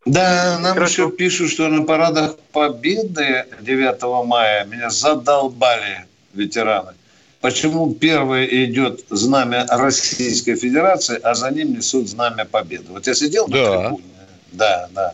Да, 0.05 0.59
нам 0.61 0.73
Хорошо. 0.75 1.03
еще 1.03 1.11
пишут, 1.11 1.49
что 1.49 1.67
на 1.67 1.83
парадах 1.83 2.37
Победы 2.51 3.45
9 3.61 4.27
мая 4.27 4.65
меня 4.65 4.89
задолбали 4.89 6.05
ветераны. 6.33 6.93
Почему 7.41 7.93
первое 7.93 8.45
идет 8.45 9.01
знамя 9.09 9.65
Российской 9.69 10.55
Федерации, 10.55 11.19
а 11.21 11.33
за 11.33 11.51
ним 11.51 11.73
несут 11.73 12.07
знамя 12.07 12.45
Победы? 12.45 12.85
Вот 12.89 13.07
я 13.07 13.15
сидел 13.15 13.47
да. 13.47 13.57
на 13.57 13.81
трибуне. 13.81 14.03
Да, 14.51 14.89
да. 14.91 15.13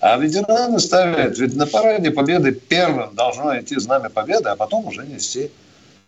А 0.00 0.16
ветераны 0.16 0.80
ставят, 0.80 1.38
ведь 1.38 1.54
на 1.56 1.66
параде 1.66 2.10
Победы 2.10 2.52
первым 2.52 3.14
должно 3.14 3.58
идти 3.58 3.78
знамя 3.78 4.08
Победы, 4.08 4.48
а 4.48 4.56
потом 4.56 4.86
уже 4.86 5.06
нести 5.06 5.50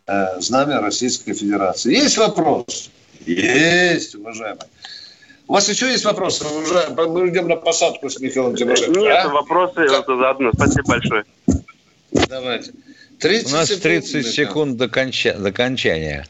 э, 0.07 0.41
знамя 0.41 0.81
Российской 0.81 1.35
Федерации. 1.35 1.93
Есть 1.95 2.17
вопрос? 2.17 2.91
Есть, 3.27 4.15
уважаемые. 4.15 4.67
У 5.47 5.53
вас 5.53 5.69
еще 5.69 5.91
есть 5.91 6.05
вопросы? 6.07 6.45
Уже 6.47 6.89
мы 6.97 7.29
идем 7.29 7.49
на 7.49 7.57
посадку 7.57 8.09
с 8.09 8.19
Михаилом 8.19 8.57
Тимошенко. 8.57 8.99
Нет, 8.99 9.27
а? 9.27 9.29
вопросы 9.29 9.87
как? 9.87 10.07
заодно. 10.07 10.51
Спасибо 10.55 10.89
большое. 10.89 11.25
Давайте. 12.29 12.73
30 13.19 13.53
У 13.53 13.57
нас 13.57 13.69
30 13.69 14.09
секунд, 14.09 14.35
секунд 14.35 14.77
до, 14.79 14.89
конча... 14.89 15.35
до 15.35 15.53
кончания. 15.53 16.27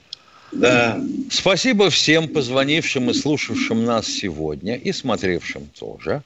Да. 0.50 1.00
Спасибо 1.30 1.88
всем 1.90 2.28
позвонившим 2.28 3.10
и 3.10 3.14
слушавшим 3.14 3.84
нас 3.84 4.06
сегодня 4.06 4.76
и 4.76 4.92
смотревшим 4.92 5.68
тоже. 5.78 6.22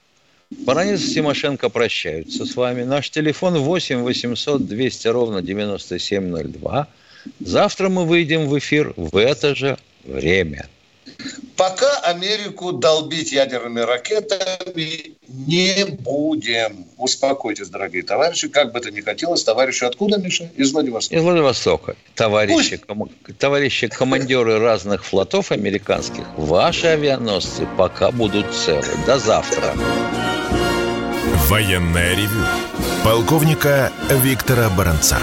Баранец 0.50 1.02
и 1.02 1.14
Тимошенко 1.14 1.68
прощаются 1.68 2.44
с 2.44 2.54
вами. 2.54 2.84
Наш 2.84 3.10
телефон 3.10 3.58
8 3.58 4.02
800 4.02 4.66
200 4.66 5.08
ровно 5.08 5.42
9702. 5.42 6.88
Завтра 7.40 7.88
мы 7.88 8.04
выйдем 8.04 8.46
в 8.46 8.56
эфир 8.56 8.94
в 8.96 9.16
это 9.16 9.56
же 9.56 9.76
время. 10.04 10.68
Пока 11.56 11.98
Америку 12.00 12.72
долбить 12.72 13.32
ядерными 13.32 13.80
ракетами 13.80 15.16
не 15.28 15.84
будем. 15.84 16.86
Успокойтесь, 16.98 17.68
дорогие 17.68 18.02
товарищи. 18.02 18.48
Как 18.48 18.72
бы 18.72 18.78
это 18.78 18.90
ни 18.90 19.00
хотелось, 19.00 19.42
товарищи 19.42 19.84
откуда, 19.84 20.18
Миша? 20.18 20.50
Из 20.56 20.72
Владивостока. 20.72 21.16
Из 21.16 21.22
Владивостока. 21.22 21.96
Товарищи, 22.14 22.76
ком... 22.76 23.10
товарищи 23.38 23.88
командиры 23.88 24.58
разных 24.58 25.04
флотов 25.04 25.50
американских, 25.52 26.24
ваши 26.36 26.88
авианосцы 26.88 27.66
пока 27.78 28.10
будут 28.10 28.54
целы. 28.54 28.84
До 29.06 29.18
завтра. 29.18 29.74
Военная 31.48 32.14
ревю. 32.14 32.44
Полковника 33.04 33.92
Виктора 34.10 34.68
Баранца. 34.70 35.18